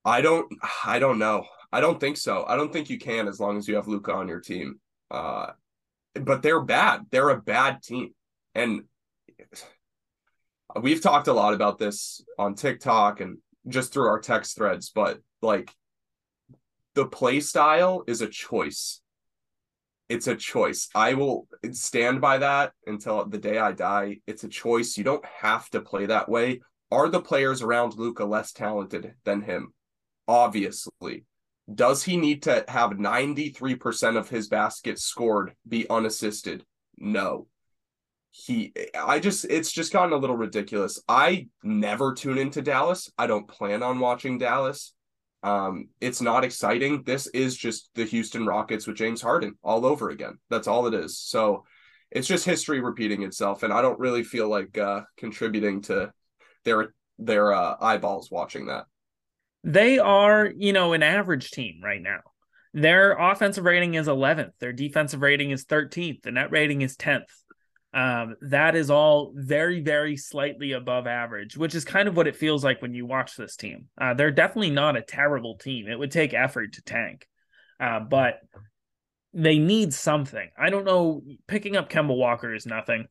I 0.05 0.21
don't. 0.21 0.47
I 0.85 0.99
don't 0.99 1.17
know. 1.17 1.45
I 1.71 1.79
don't 1.79 1.99
think 1.99 2.17
so. 2.17 2.45
I 2.47 2.55
don't 2.55 2.71
think 2.71 2.89
you 2.89 2.99
can 2.99 3.27
as 3.27 3.39
long 3.39 3.57
as 3.57 3.67
you 3.67 3.75
have 3.75 3.87
Luka 3.87 4.13
on 4.13 4.27
your 4.27 4.41
team. 4.41 4.79
Uh, 5.09 5.51
but 6.13 6.41
they're 6.41 6.61
bad. 6.61 7.05
They're 7.09 7.29
a 7.29 7.41
bad 7.41 7.81
team, 7.81 8.13
and 8.53 8.83
we've 10.81 11.01
talked 11.01 11.27
a 11.27 11.33
lot 11.33 11.53
about 11.53 11.77
this 11.77 12.23
on 12.37 12.55
TikTok 12.55 13.21
and 13.21 13.37
just 13.67 13.93
through 13.93 14.07
our 14.07 14.19
text 14.19 14.55
threads, 14.55 14.89
but 14.89 15.19
like 15.41 15.71
the 16.95 17.05
play 17.05 17.39
style 17.39 18.03
is 18.07 18.21
a 18.21 18.27
choice. 18.27 19.01
It's 20.09 20.27
a 20.27 20.35
choice. 20.35 20.89
I 20.93 21.13
will 21.13 21.47
stand 21.71 22.21
by 22.21 22.39
that 22.39 22.73
until 22.85 23.25
the 23.25 23.37
day 23.37 23.57
I 23.57 23.71
die. 23.71 24.19
It's 24.27 24.43
a 24.43 24.49
choice. 24.49 24.97
You 24.97 25.03
don't 25.03 25.25
have 25.25 25.69
to 25.71 25.81
play 25.81 26.05
that 26.07 26.29
way. 26.29 26.61
Are 26.91 27.09
the 27.09 27.21
players 27.21 27.61
around 27.61 27.95
Luka 27.95 28.25
less 28.25 28.51
talented 28.51 29.13
than 29.23 29.41
him? 29.41 29.73
Obviously. 30.27 31.25
Does 31.73 32.03
he 32.03 32.17
need 32.17 32.43
to 32.43 32.65
have 32.67 32.91
93% 32.91 34.17
of 34.17 34.29
his 34.29 34.49
baskets 34.49 35.03
scored 35.03 35.55
be 35.67 35.89
unassisted? 35.89 36.65
No 36.97 37.47
he 38.35 38.73
I 38.99 39.19
just 39.19 39.45
it's 39.45 39.71
just 39.71 39.93
gotten 39.93 40.11
a 40.11 40.17
little 40.17 40.35
ridiculous. 40.35 40.99
I 41.07 41.49
never 41.63 42.13
tune 42.13 42.39
into 42.39 42.63
Dallas. 42.63 43.11
I 43.15 43.27
don't 43.27 43.47
plan 43.47 43.83
on 43.83 43.99
watching 43.99 44.39
Dallas. 44.39 44.93
Um 45.43 45.89
it's 46.01 46.19
not 46.19 46.43
exciting. 46.43 47.03
This 47.03 47.27
is 47.27 47.55
just 47.55 47.91
the 47.93 48.05
Houston 48.05 48.47
Rockets 48.47 48.87
with 48.87 48.97
James 48.97 49.21
Harden 49.21 49.53
all 49.61 49.85
over 49.85 50.09
again. 50.09 50.39
That's 50.49 50.67
all 50.67 50.87
it 50.87 50.95
is. 50.95 51.19
So 51.19 51.63
it's 52.09 52.27
just 52.27 52.43
history 52.43 52.81
repeating 52.81 53.21
itself 53.21 53.61
and 53.61 53.71
I 53.71 53.83
don't 53.83 53.99
really 53.99 54.23
feel 54.23 54.49
like 54.49 54.79
uh 54.79 55.01
contributing 55.15 55.83
to 55.83 56.11
their 56.65 56.91
their 57.19 57.53
uh, 57.53 57.75
eyeballs 57.79 58.31
watching 58.31 58.65
that. 58.65 58.85
They 59.63 59.99
are, 59.99 60.51
you 60.57 60.73
know, 60.73 60.93
an 60.93 61.03
average 61.03 61.51
team 61.51 61.81
right 61.83 62.01
now. 62.01 62.21
Their 62.73 63.11
offensive 63.11 63.65
rating 63.65 63.93
is 63.93 64.07
11th. 64.07 64.51
Their 64.59 64.73
defensive 64.73 65.21
rating 65.21 65.51
is 65.51 65.65
13th. 65.65 66.23
The 66.23 66.31
net 66.31 66.51
rating 66.51 66.81
is 66.81 66.97
10th. 66.97 67.29
Um, 67.93 68.35
that 68.41 68.75
is 68.75 68.89
all 68.89 69.33
very, 69.35 69.81
very 69.81 70.17
slightly 70.17 70.71
above 70.71 71.05
average, 71.05 71.55
which 71.55 71.75
is 71.75 71.85
kind 71.85 72.07
of 72.07 72.17
what 72.17 72.27
it 72.27 72.35
feels 72.35 72.63
like 72.63 72.81
when 72.81 72.95
you 72.95 73.05
watch 73.05 73.35
this 73.35 73.55
team. 73.55 73.87
Uh, 73.99 74.15
they're 74.15 74.31
definitely 74.31 74.71
not 74.71 74.97
a 74.97 75.01
terrible 75.01 75.57
team. 75.57 75.87
It 75.87 75.99
would 75.99 76.11
take 76.11 76.33
effort 76.33 76.73
to 76.73 76.81
tank, 76.81 77.27
uh, 77.79 77.99
but 77.99 78.39
they 79.33 79.59
need 79.59 79.93
something. 79.93 80.49
I 80.57 80.71
don't 80.71 80.85
know. 80.85 81.21
Picking 81.47 81.75
up 81.75 81.89
Kemba 81.89 82.15
Walker 82.15 82.53
is 82.53 82.65
nothing. 82.65 83.05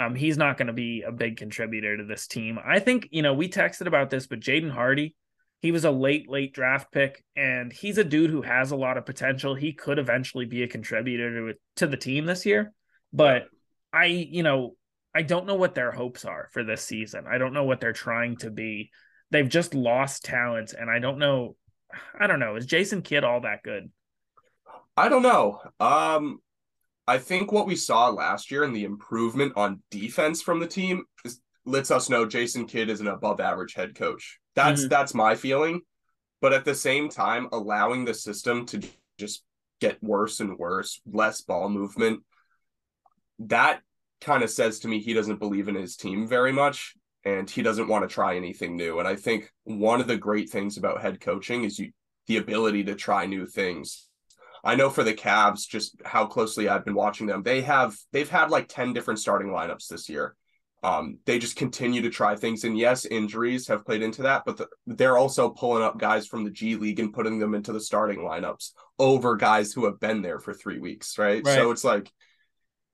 Um, 0.00 0.14
he's 0.14 0.38
not 0.38 0.56
going 0.56 0.68
to 0.68 0.72
be 0.72 1.02
a 1.02 1.10
big 1.10 1.36
contributor 1.36 1.96
to 1.96 2.04
this 2.04 2.28
team. 2.28 2.58
I 2.64 2.78
think, 2.78 3.08
you 3.10 3.22
know, 3.22 3.34
we 3.34 3.48
texted 3.48 3.86
about 3.86 4.10
this, 4.10 4.28
but 4.28 4.38
Jaden 4.38 4.70
Hardy, 4.70 5.16
he 5.60 5.72
was 5.72 5.84
a 5.84 5.90
late, 5.90 6.30
late 6.30 6.54
draft 6.54 6.92
pick, 6.92 7.24
and 7.34 7.72
he's 7.72 7.98
a 7.98 8.04
dude 8.04 8.30
who 8.30 8.42
has 8.42 8.70
a 8.70 8.76
lot 8.76 8.96
of 8.96 9.06
potential. 9.06 9.56
He 9.56 9.72
could 9.72 9.98
eventually 9.98 10.44
be 10.44 10.62
a 10.62 10.68
contributor 10.68 11.52
to, 11.52 11.58
to 11.76 11.86
the 11.88 11.96
team 11.96 12.26
this 12.26 12.46
year, 12.46 12.72
but 13.12 13.48
I, 13.92 14.06
you 14.06 14.42
know, 14.42 14.76
I 15.14 15.22
don't 15.22 15.46
know 15.46 15.54
what 15.54 15.74
their 15.74 15.90
hopes 15.90 16.24
are 16.24 16.48
for 16.52 16.64
this 16.64 16.82
season. 16.82 17.24
I 17.28 17.38
don't 17.38 17.54
know 17.54 17.64
what 17.64 17.80
they're 17.80 17.92
trying 17.92 18.36
to 18.38 18.50
be. 18.50 18.90
They've 19.30 19.48
just 19.48 19.74
lost 19.74 20.24
talent, 20.24 20.74
and 20.78 20.90
I 20.90 20.98
don't 20.98 21.18
know. 21.18 21.56
I 22.18 22.26
don't 22.26 22.40
know. 22.40 22.56
Is 22.56 22.66
Jason 22.66 23.02
Kidd 23.02 23.24
all 23.24 23.40
that 23.42 23.62
good? 23.62 23.90
I 24.96 25.08
don't 25.08 25.22
know. 25.22 25.60
Um, 25.80 26.40
I 27.06 27.18
think 27.18 27.52
what 27.52 27.66
we 27.66 27.76
saw 27.76 28.10
last 28.10 28.50
year 28.50 28.64
and 28.64 28.76
the 28.76 28.84
improvement 28.84 29.54
on 29.56 29.82
defense 29.90 30.42
from 30.42 30.60
the 30.60 30.66
team 30.66 31.04
is, 31.24 31.40
lets 31.64 31.90
us 31.90 32.10
know 32.10 32.26
Jason 32.26 32.66
Kidd 32.66 32.90
is 32.90 33.00
an 33.00 33.08
above 33.08 33.40
average 33.40 33.74
head 33.74 33.94
coach. 33.94 34.38
That's 34.54 34.82
mm-hmm. 34.82 34.88
that's 34.88 35.14
my 35.14 35.34
feeling. 35.34 35.82
But 36.40 36.52
at 36.52 36.64
the 36.64 36.74
same 36.74 37.08
time, 37.08 37.48
allowing 37.52 38.04
the 38.04 38.14
system 38.14 38.66
to 38.66 38.80
just 39.18 39.42
get 39.80 40.02
worse 40.02 40.40
and 40.40 40.58
worse, 40.58 41.00
less 41.10 41.40
ball 41.40 41.68
movement, 41.68 42.20
that 43.40 43.80
kind 44.20 44.42
of 44.42 44.50
says 44.50 44.80
to 44.80 44.88
me 44.88 45.00
he 45.00 45.14
doesn't 45.14 45.38
believe 45.38 45.68
in 45.68 45.74
his 45.74 45.96
team 45.96 46.26
very 46.26 46.52
much 46.52 46.94
and 47.24 47.48
he 47.48 47.62
doesn't 47.62 47.88
want 47.88 48.08
to 48.08 48.12
try 48.12 48.36
anything 48.36 48.76
new. 48.76 48.98
And 48.98 49.08
I 49.08 49.16
think 49.16 49.52
one 49.64 50.00
of 50.00 50.06
the 50.06 50.16
great 50.16 50.50
things 50.50 50.76
about 50.76 51.02
head 51.02 51.20
coaching 51.20 51.64
is 51.64 51.78
you 51.78 51.92
the 52.26 52.36
ability 52.36 52.84
to 52.84 52.94
try 52.94 53.26
new 53.26 53.46
things. 53.46 54.06
I 54.62 54.74
know 54.74 54.90
for 54.90 55.02
the 55.02 55.14
Cavs, 55.14 55.66
just 55.66 56.00
how 56.04 56.26
closely 56.26 56.68
I've 56.68 56.84
been 56.84 56.94
watching 56.94 57.26
them, 57.26 57.42
they 57.42 57.62
have 57.62 57.96
they've 58.12 58.28
had 58.28 58.50
like 58.50 58.68
10 58.68 58.92
different 58.92 59.18
starting 59.18 59.48
lineups 59.48 59.88
this 59.88 60.08
year. 60.08 60.36
Um, 60.82 61.18
they 61.24 61.38
just 61.38 61.56
continue 61.56 62.02
to 62.02 62.10
try 62.10 62.36
things. 62.36 62.62
And 62.62 62.78
yes, 62.78 63.04
injuries 63.04 63.66
have 63.66 63.84
played 63.84 64.02
into 64.02 64.22
that, 64.22 64.42
but 64.46 64.58
the, 64.58 64.68
they're 64.86 65.18
also 65.18 65.48
pulling 65.48 65.82
up 65.82 65.98
guys 65.98 66.26
from 66.26 66.44
the 66.44 66.50
G 66.50 66.76
League 66.76 67.00
and 67.00 67.12
putting 67.12 67.38
them 67.38 67.54
into 67.54 67.72
the 67.72 67.80
starting 67.80 68.20
lineups 68.20 68.72
over 68.98 69.36
guys 69.36 69.72
who 69.72 69.86
have 69.86 69.98
been 69.98 70.22
there 70.22 70.38
for 70.38 70.54
three 70.54 70.78
weeks, 70.78 71.18
right? 71.18 71.42
right. 71.44 71.54
So 71.56 71.70
it's 71.72 71.82
like 71.82 72.12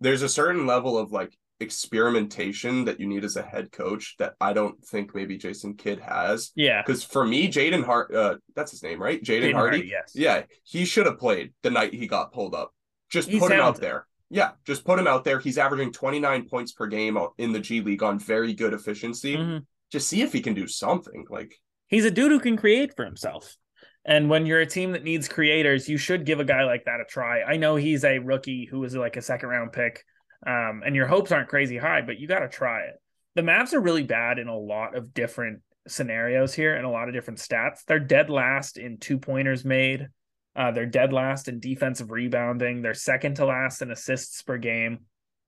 there's 0.01 0.23
a 0.23 0.29
certain 0.29 0.67
level 0.67 0.99
of 0.99 1.13
like 1.13 1.37
experimentation 1.61 2.85
that 2.85 3.01
you 3.01 3.07
need 3.07 3.25
as 3.25 3.37
a 3.37 3.43
head 3.43 3.73
coach 3.73 4.17
that 4.19 4.35
I 4.41 4.53
don't 4.53 4.83
think 4.85 5.15
maybe 5.15 5.37
Jason 5.37 5.75
Kidd 5.75 6.01
has. 6.01 6.53
Yeah. 6.55 6.83
Because 6.83 7.03
for 7.03 7.27
me, 7.27 7.49
Jaden 7.49 7.85
Hart, 7.85 8.15
uh, 8.15 8.37
that's 8.55 8.71
his 8.71 8.83
name, 8.83 9.01
right? 9.01 9.23
Jaden 9.23 9.53
Hardy. 9.53 9.79
Hardy. 9.79 9.89
Yes. 9.89 10.13
Yeah, 10.15 10.43
he 10.65 10.85
should 10.85 11.07
have 11.07 11.19
played 11.19 11.53
the 11.63 11.71
night 11.71 11.95
he 11.95 12.07
got 12.07 12.33
pulled 12.33 12.55
up. 12.55 12.73
Just 13.11 13.29
He's 13.29 13.41
put 13.41 13.53
him 13.53 13.61
out 13.61 13.81
there. 13.81 14.07
Yeah, 14.31 14.53
just 14.65 14.85
put 14.85 14.99
him 14.99 15.07
out 15.07 15.25
there. 15.25 15.39
He's 15.39 15.59
averaging 15.59 15.93
29 15.93 16.49
points 16.49 16.73
per 16.73 16.87
game 16.87 17.19
in 17.39 17.53
the 17.53 17.61
G 17.61 17.81
League 17.81 18.03
on 18.03 18.19
very 18.19 18.53
good 18.53 18.73
efficiency. 18.73 19.37
Mm-hmm. 19.37 19.59
Just 19.93 20.09
see 20.09 20.23
if 20.23 20.33
he 20.33 20.41
can 20.41 20.55
do 20.55 20.67
something. 20.67 21.25
Like 21.31 21.55
he's 21.87 22.05
a 22.05 22.11
dude 22.11 22.33
who 22.33 22.41
can 22.41 22.57
create 22.57 22.97
for 22.97 23.05
himself. 23.05 23.57
And 24.05 24.29
when 24.29 24.45
you're 24.45 24.61
a 24.61 24.67
team 24.67 24.93
that 24.93 25.05
needs 25.05 25.29
creators, 25.29 25.89
you 25.89 25.97
should 25.97 26.27
give 26.27 26.41
a 26.41 26.45
guy 26.45 26.65
like 26.65 26.85
that 26.85 27.01
a 27.01 27.05
try. 27.05 27.43
I 27.43 27.57
know 27.57 27.77
he's 27.77 28.05
a 28.05 28.19
rookie 28.19 28.67
who 28.67 28.81
was 28.81 28.95
like 28.95 29.17
a 29.17 29.23
second 29.23 29.49
round 29.49 29.73
pick, 29.73 30.05
um, 30.47 30.83
and 30.85 30.95
your 30.95 31.07
hopes 31.07 31.33
aren't 31.33 31.49
crazy 31.49 31.79
high, 31.79 32.03
but 32.03 32.19
you 32.19 32.29
got 32.29 32.41
to 32.41 32.49
try 32.49 32.83
it. 32.83 32.95
The 33.35 33.43
Mavs 33.43 33.73
are 33.73 33.81
really 33.81 34.03
bad 34.03 34.39
in 34.39 34.49
a 34.49 34.57
lot 34.57 34.95
of 34.95 35.15
different 35.15 35.63
scenarios 35.89 36.55
here 36.55 36.75
and 36.75 36.87
a 36.87 36.91
lot 36.91 37.09
of 37.09 37.15
different 37.15 37.41
stats. 37.41 37.85
They're 37.87 37.99
dead 37.99 38.31
last 38.31 38.77
in 38.79 38.99
two 38.99 39.19
pointers 39.19 39.65
made. 39.65 40.09
Uh, 40.57 40.71
they're 40.71 40.87
dead 40.87 41.13
last 41.13 41.49
in 41.49 41.59
defensive 41.59 42.11
rebounding. 42.11 42.83
They're 42.83 42.95
second 42.95 43.37
to 43.37 43.47
last 43.47 43.83
in 43.83 43.91
assists 43.91 44.43
per 44.43 44.57
game. 44.57 45.01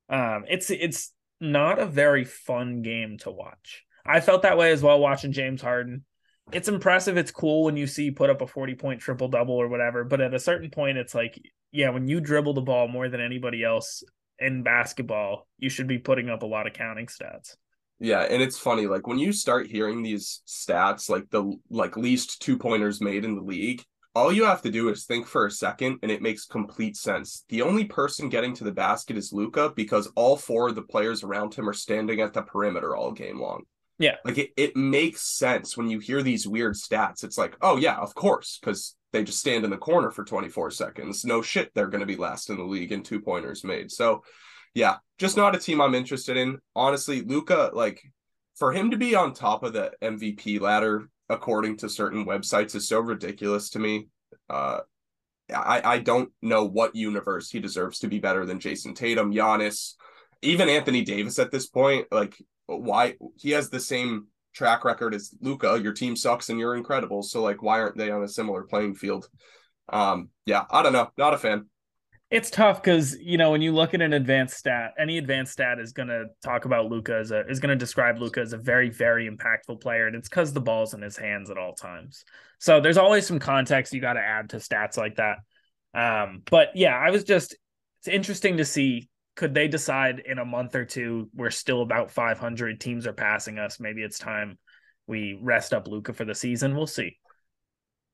Um, 0.08 0.44
it's 0.48 0.70
it's 0.70 1.12
not 1.40 1.78
a 1.78 1.86
very 1.86 2.24
fun 2.24 2.82
game 2.82 3.18
to 3.18 3.30
watch. 3.30 3.84
I 4.04 4.20
felt 4.20 4.42
that 4.42 4.58
way 4.58 4.72
as 4.72 4.82
well 4.82 4.98
watching 4.98 5.32
James 5.32 5.60
Harden 5.60 6.04
it's 6.52 6.68
impressive. 6.68 7.16
It's 7.16 7.30
cool 7.30 7.64
when 7.64 7.76
you 7.76 7.86
see 7.86 8.10
put 8.10 8.30
up 8.30 8.40
a 8.40 8.46
40 8.46 8.74
point 8.76 9.00
triple 9.00 9.28
double 9.28 9.54
or 9.54 9.68
whatever. 9.68 10.04
But 10.04 10.20
at 10.20 10.34
a 10.34 10.38
certain 10.38 10.70
point, 10.70 10.98
it's 10.98 11.14
like, 11.14 11.40
yeah, 11.72 11.90
when 11.90 12.08
you 12.08 12.20
dribble 12.20 12.54
the 12.54 12.60
ball 12.60 12.88
more 12.88 13.08
than 13.08 13.20
anybody 13.20 13.64
else 13.64 14.02
in 14.38 14.62
basketball, 14.62 15.46
you 15.58 15.68
should 15.68 15.88
be 15.88 15.98
putting 15.98 16.28
up 16.28 16.42
a 16.42 16.46
lot 16.46 16.66
of 16.66 16.72
counting 16.72 17.06
stats. 17.06 17.56
Yeah, 17.98 18.20
and 18.20 18.42
it's 18.42 18.58
funny, 18.58 18.86
like 18.86 19.06
when 19.06 19.18
you 19.18 19.32
start 19.32 19.68
hearing 19.68 20.02
these 20.02 20.42
stats, 20.46 21.08
like 21.08 21.30
the 21.30 21.56
like 21.70 21.96
least 21.96 22.42
two 22.42 22.58
pointers 22.58 23.00
made 23.00 23.24
in 23.24 23.34
the 23.34 23.42
league, 23.42 23.82
all 24.14 24.30
you 24.30 24.44
have 24.44 24.62
to 24.62 24.70
do 24.70 24.90
is 24.90 25.04
think 25.04 25.26
for 25.26 25.46
a 25.46 25.50
second 25.50 25.98
and 26.02 26.10
it 26.10 26.22
makes 26.22 26.44
complete 26.44 26.96
sense. 26.96 27.44
The 27.48 27.62
only 27.62 27.84
person 27.84 28.28
getting 28.28 28.54
to 28.56 28.64
the 28.64 28.72
basket 28.72 29.16
is 29.16 29.32
Luka 29.32 29.72
because 29.74 30.08
all 30.14 30.36
four 30.36 30.68
of 30.68 30.74
the 30.74 30.82
players 30.82 31.22
around 31.22 31.54
him 31.54 31.68
are 31.68 31.74
standing 31.74 32.20
at 32.20 32.34
the 32.34 32.42
perimeter 32.42 32.94
all 32.94 33.12
game 33.12 33.40
long. 33.40 33.64
Yeah. 33.98 34.16
Like 34.24 34.38
it, 34.38 34.50
it 34.56 34.76
makes 34.76 35.22
sense 35.22 35.76
when 35.76 35.88
you 35.88 35.98
hear 35.98 36.22
these 36.22 36.46
weird 36.46 36.74
stats. 36.74 37.24
It's 37.24 37.38
like, 37.38 37.56
oh 37.62 37.76
yeah, 37.76 37.96
of 37.96 38.14
course, 38.14 38.58
because 38.60 38.96
they 39.12 39.24
just 39.24 39.38
stand 39.38 39.64
in 39.64 39.70
the 39.70 39.78
corner 39.78 40.10
for 40.10 40.24
24 40.24 40.70
seconds. 40.70 41.24
No 41.24 41.40
shit, 41.40 41.70
they're 41.74 41.88
gonna 41.88 42.06
be 42.06 42.16
last 42.16 42.50
in 42.50 42.56
the 42.56 42.64
league 42.64 42.92
in 42.92 43.02
two 43.02 43.20
pointers 43.20 43.64
made. 43.64 43.90
So 43.90 44.22
yeah, 44.74 44.96
just 45.18 45.36
not 45.36 45.56
a 45.56 45.58
team 45.58 45.80
I'm 45.80 45.94
interested 45.94 46.36
in. 46.36 46.58
Honestly, 46.74 47.22
Luka, 47.22 47.70
like 47.72 48.02
for 48.56 48.72
him 48.72 48.90
to 48.90 48.96
be 48.96 49.14
on 49.14 49.32
top 49.32 49.62
of 49.62 49.72
the 49.72 49.92
MVP 50.02 50.60
ladder, 50.60 51.08
according 51.28 51.78
to 51.78 51.88
certain 51.88 52.26
websites, 52.26 52.74
is 52.74 52.88
so 52.88 53.00
ridiculous 53.00 53.70
to 53.70 53.78
me. 53.78 54.08
Uh 54.50 54.80
I, 55.54 55.80
I 55.84 55.98
don't 55.98 56.30
know 56.42 56.64
what 56.64 56.96
universe 56.96 57.50
he 57.50 57.60
deserves 57.60 58.00
to 58.00 58.08
be 58.08 58.18
better 58.18 58.44
than 58.44 58.58
Jayson 58.58 58.94
Tatum, 58.94 59.32
Giannis, 59.32 59.94
even 60.42 60.68
Anthony 60.68 61.02
Davis 61.02 61.38
at 61.38 61.52
this 61.52 61.66
point. 61.66 62.06
Like, 62.10 62.36
why 62.66 63.14
he 63.36 63.50
has 63.50 63.70
the 63.70 63.80
same 63.80 64.26
track 64.54 64.84
record 64.84 65.14
as 65.14 65.34
Luka. 65.40 65.78
Your 65.82 65.92
team 65.92 66.16
sucks 66.16 66.48
and 66.48 66.58
you're 66.58 66.76
incredible. 66.76 67.22
So 67.22 67.42
like, 67.42 67.62
why 67.62 67.80
aren't 67.80 67.96
they 67.96 68.10
on 68.10 68.22
a 68.22 68.28
similar 68.28 68.62
playing 68.62 68.94
field? 68.94 69.28
Um, 69.88 70.30
yeah, 70.46 70.64
I 70.70 70.82
don't 70.82 70.92
know. 70.92 71.10
Not 71.16 71.34
a 71.34 71.38
fan. 71.38 71.66
It's 72.28 72.50
tough 72.50 72.82
because 72.82 73.16
you 73.20 73.38
know 73.38 73.52
when 73.52 73.62
you 73.62 73.72
look 73.72 73.94
at 73.94 74.02
an 74.02 74.12
advanced 74.12 74.56
stat, 74.56 74.94
any 74.98 75.18
advanced 75.18 75.52
stat 75.52 75.78
is 75.78 75.92
going 75.92 76.08
to 76.08 76.24
talk 76.42 76.64
about 76.64 76.86
Luka 76.86 77.16
as 77.16 77.30
a 77.30 77.46
is 77.46 77.60
going 77.60 77.70
to 77.70 77.76
describe 77.76 78.18
Luka 78.18 78.40
as 78.40 78.52
a 78.52 78.58
very 78.58 78.90
very 78.90 79.30
impactful 79.30 79.80
player, 79.80 80.08
and 80.08 80.16
it's 80.16 80.28
because 80.28 80.52
the 80.52 80.60
ball's 80.60 80.92
in 80.92 81.02
his 81.02 81.16
hands 81.16 81.50
at 81.50 81.58
all 81.58 81.74
times. 81.74 82.24
So 82.58 82.80
there's 82.80 82.98
always 82.98 83.28
some 83.28 83.38
context 83.38 83.92
you 83.92 84.00
got 84.00 84.14
to 84.14 84.20
add 84.20 84.50
to 84.50 84.56
stats 84.56 84.96
like 84.96 85.16
that. 85.16 85.38
Um, 85.94 86.42
but 86.50 86.70
yeah, 86.74 86.96
I 86.96 87.10
was 87.10 87.22
just 87.22 87.54
it's 88.00 88.08
interesting 88.08 88.56
to 88.56 88.64
see 88.64 89.08
could 89.36 89.54
they 89.54 89.68
decide 89.68 90.20
in 90.20 90.38
a 90.38 90.44
month 90.44 90.74
or 90.74 90.84
two 90.84 91.28
we're 91.34 91.50
still 91.50 91.82
about 91.82 92.10
500 92.10 92.80
teams 92.80 93.06
are 93.06 93.12
passing 93.12 93.58
us 93.58 93.78
maybe 93.78 94.02
it's 94.02 94.18
time 94.18 94.58
we 95.06 95.38
rest 95.40 95.72
up 95.72 95.86
Luka 95.86 96.12
for 96.12 96.24
the 96.24 96.34
season 96.34 96.74
we'll 96.74 96.86
see. 96.86 97.16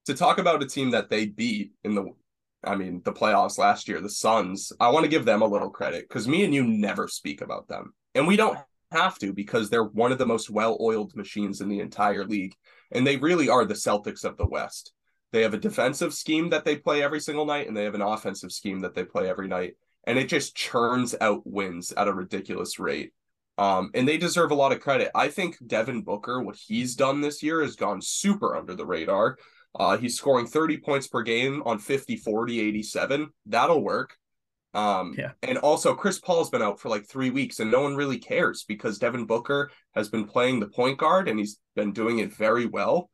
To 0.07 0.14
talk 0.14 0.38
about 0.38 0.62
a 0.62 0.67
team 0.67 0.91
that 0.91 1.09
they 1.09 1.26
beat 1.26 1.73
in 1.85 1.95
the 1.95 2.07
I 2.64 2.76
mean 2.76 3.00
the 3.05 3.12
playoffs 3.12 3.59
last 3.59 3.88
year 3.88 4.00
the 4.00 4.11
Suns 4.11 4.73
I 4.79 4.91
want 4.91 5.05
to 5.05 5.11
give 5.11 5.25
them 5.25 5.43
a 5.43 5.47
little 5.47 5.71
credit 5.71 6.09
cuz 6.09 6.29
me 6.29 6.45
and 6.45 6.55
you 6.55 6.64
never 6.64 7.09
speak 7.09 7.41
about 7.41 7.69
them. 7.69 7.95
And 8.14 8.26
we 8.26 8.37
don't 8.37 8.59
have 8.91 9.19
to 9.21 9.33
because 9.33 9.71
they're 9.71 9.85
one 9.85 10.12
of 10.12 10.19
the 10.19 10.26
most 10.26 10.50
well-oiled 10.50 11.17
machines 11.17 11.62
in 11.62 11.69
the 11.69 11.81
entire 11.81 12.26
league 12.26 12.55
and 12.91 13.07
they 13.07 13.17
really 13.17 13.49
are 13.49 13.64
the 13.64 13.75
Celtics 13.75 14.25
of 14.25 14.37
the 14.37 14.47
West. 14.47 14.93
They 15.31 15.43
have 15.43 15.55
a 15.55 15.59
defensive 15.59 16.12
scheme 16.12 16.50
that 16.50 16.67
they 16.67 16.76
play 16.76 17.02
every 17.02 17.21
single 17.21 17.47
night 17.47 17.69
and 17.69 17.75
they 17.75 17.85
have 17.85 17.95
an 17.95 18.02
offensive 18.02 18.52
scheme 18.52 18.81
that 18.81 18.95
they 18.95 19.05
play 19.05 19.31
every 19.31 19.49
night 19.49 19.76
and 20.05 20.19
it 20.19 20.29
just 20.29 20.57
churns 20.57 21.15
out 21.21 21.43
wins 21.45 21.93
at 21.93 22.09
a 22.09 22.13
ridiculous 22.13 22.79
rate. 22.79 23.13
Um, 23.59 23.91
and 23.95 24.09
they 24.09 24.17
deserve 24.17 24.51
a 24.51 24.57
lot 24.57 24.73
of 24.73 24.81
credit. 24.81 25.11
I 25.15 25.29
think 25.29 25.57
Devin 25.67 26.03
Booker, 26.03 26.43
what 26.43 26.57
he's 26.57 26.97
done 26.97 27.21
this 27.21 27.43
year 27.43 27.63
has 27.63 27.77
gone 27.77 28.01
super 28.01 28.57
under 28.57 28.75
the 28.75 28.87
radar. 28.87 29.37
Uh, 29.79 29.97
he's 29.97 30.17
scoring 30.17 30.47
30 30.47 30.79
points 30.79 31.09
per 31.09 31.23
game 31.23 31.63
on 31.65 31.79
50, 31.79 32.17
40, 32.17 32.61
87. 32.61 33.31
That'll 33.47 33.83
work. 33.83 34.17
Um, 34.75 35.15
yeah. 35.19 35.33
And 35.43 35.59
also, 35.59 35.95
Chris 35.95 36.19
Paul's 36.19 36.51
been 36.51 36.63
out 36.63 36.81
for 36.81 36.89
like 36.89 37.07
three 37.07 37.31
weeks, 37.31 37.61
and 37.61 37.71
no 37.71 37.83
one 37.83 37.95
really 37.95 38.19
cares 38.19 38.65
because 38.67 38.99
Devin 38.99 39.27
Booker 39.27 39.71
has 39.95 40.09
been 40.09 40.25
playing 40.25 40.61
the 40.61 40.69
point 40.69 40.99
guard 40.99 41.29
and 41.29 41.39
he's 41.39 41.59
been 41.77 41.93
doing 41.93 42.21
it 42.21 42.35
very 42.35 42.67
well. 42.67 43.11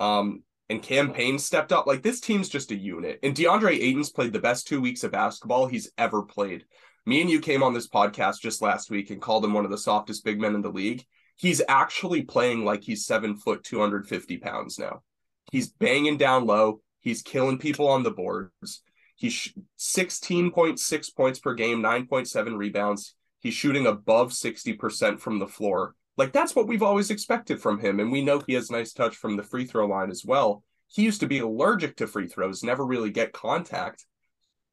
Um, 0.00 0.42
and 0.72 0.82
Cam 0.82 1.12
Payne 1.12 1.38
stepped 1.38 1.70
up. 1.70 1.86
Like 1.86 2.02
this 2.02 2.18
team's 2.18 2.48
just 2.48 2.70
a 2.70 2.76
unit. 2.76 3.20
And 3.22 3.34
DeAndre 3.34 3.78
Ayton's 3.78 4.10
played 4.10 4.32
the 4.32 4.40
best 4.40 4.66
two 4.66 4.80
weeks 4.80 5.04
of 5.04 5.12
basketball 5.12 5.66
he's 5.66 5.92
ever 5.98 6.22
played. 6.22 6.64
Me 7.04 7.20
and 7.20 7.28
you 7.28 7.40
came 7.40 7.62
on 7.62 7.74
this 7.74 7.88
podcast 7.88 8.40
just 8.40 8.62
last 8.62 8.90
week 8.90 9.10
and 9.10 9.20
called 9.20 9.44
him 9.44 9.52
one 9.52 9.66
of 9.66 9.70
the 9.70 9.78
softest 9.78 10.24
big 10.24 10.40
men 10.40 10.54
in 10.54 10.62
the 10.62 10.70
league. 10.70 11.04
He's 11.36 11.60
actually 11.68 12.22
playing 12.22 12.64
like 12.64 12.82
he's 12.82 13.04
seven 13.04 13.36
foot, 13.36 13.64
250 13.64 14.38
pounds 14.38 14.78
now. 14.78 15.02
He's 15.50 15.68
banging 15.68 16.16
down 16.16 16.46
low. 16.46 16.80
He's 17.00 17.20
killing 17.20 17.58
people 17.58 17.88
on 17.88 18.02
the 18.02 18.10
boards. 18.10 18.82
He's 19.16 19.52
16.6 19.78 21.14
points 21.14 21.38
per 21.38 21.54
game, 21.54 21.82
9.7 21.82 22.56
rebounds. 22.56 23.14
He's 23.40 23.54
shooting 23.54 23.86
above 23.86 24.30
60% 24.30 25.20
from 25.20 25.38
the 25.38 25.46
floor. 25.46 25.94
Like 26.16 26.32
that's 26.32 26.54
what 26.54 26.68
we've 26.68 26.82
always 26.82 27.10
expected 27.10 27.60
from 27.60 27.78
him. 27.78 28.00
And 28.00 28.12
we 28.12 28.22
know 28.22 28.40
he 28.40 28.54
has 28.54 28.70
nice 28.70 28.92
touch 28.92 29.16
from 29.16 29.36
the 29.36 29.42
free 29.42 29.64
throw 29.64 29.86
line 29.86 30.10
as 30.10 30.24
well. 30.24 30.62
He 30.88 31.02
used 31.02 31.20
to 31.20 31.26
be 31.26 31.38
allergic 31.38 31.96
to 31.96 32.06
free 32.06 32.28
throws, 32.28 32.62
never 32.62 32.84
really 32.84 33.10
get 33.10 33.32
contact. 33.32 34.04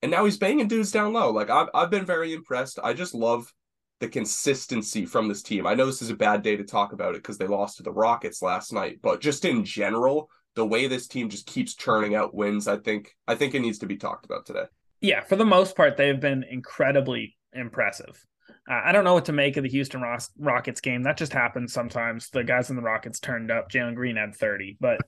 And 0.01 0.11
now 0.11 0.25
he's 0.25 0.37
banging 0.37 0.67
dudes 0.67 0.91
down 0.91 1.13
low. 1.13 1.31
Like 1.31 1.49
I've 1.49 1.69
I've 1.73 1.89
been 1.89 2.05
very 2.05 2.33
impressed. 2.33 2.79
I 2.83 2.93
just 2.93 3.13
love 3.13 3.53
the 3.99 4.07
consistency 4.07 5.05
from 5.05 5.27
this 5.27 5.43
team. 5.43 5.67
I 5.67 5.75
know 5.75 5.85
this 5.85 6.01
is 6.01 6.09
a 6.09 6.15
bad 6.15 6.41
day 6.41 6.55
to 6.55 6.63
talk 6.63 6.93
about 6.93 7.15
it 7.15 7.21
because 7.21 7.37
they 7.37 7.47
lost 7.47 7.77
to 7.77 7.83
the 7.83 7.91
Rockets 7.91 8.41
last 8.41 8.71
night, 8.71 8.99
but 9.01 9.19
just 9.19 9.43
in 9.43 9.65
general, 9.65 10.29
the 10.55 10.65
way 10.65 10.87
this 10.87 11.07
team 11.07 11.29
just 11.29 11.45
keeps 11.45 11.75
churning 11.75 12.15
out 12.15 12.33
wins, 12.33 12.67
I 12.67 12.77
think 12.77 13.15
I 13.27 13.35
think 13.35 13.55
it 13.55 13.59
needs 13.59 13.79
to 13.79 13.85
be 13.85 13.97
talked 13.97 14.25
about 14.25 14.45
today. 14.45 14.65
Yeah, 15.01 15.21
for 15.21 15.35
the 15.35 15.45
most 15.45 15.75
part, 15.75 15.95
they've 15.95 16.19
been 16.19 16.43
incredibly 16.43 17.37
impressive. 17.53 18.25
I 18.69 18.91
don't 18.91 19.03
know 19.03 19.15
what 19.15 19.25
to 19.25 19.33
make 19.33 19.57
of 19.57 19.63
the 19.63 19.69
Houston 19.69 20.03
Rockets 20.37 20.81
game. 20.81 21.03
That 21.03 21.17
just 21.17 21.33
happens 21.33 21.73
sometimes. 21.73 22.29
The 22.29 22.43
guys 22.43 22.69
in 22.69 22.75
the 22.75 22.83
Rockets 22.83 23.19
turned 23.19 23.49
up. 23.49 23.71
Jalen 23.71 23.95
Green 23.95 24.15
had 24.15 24.35
30, 24.35 24.77
but 24.79 24.99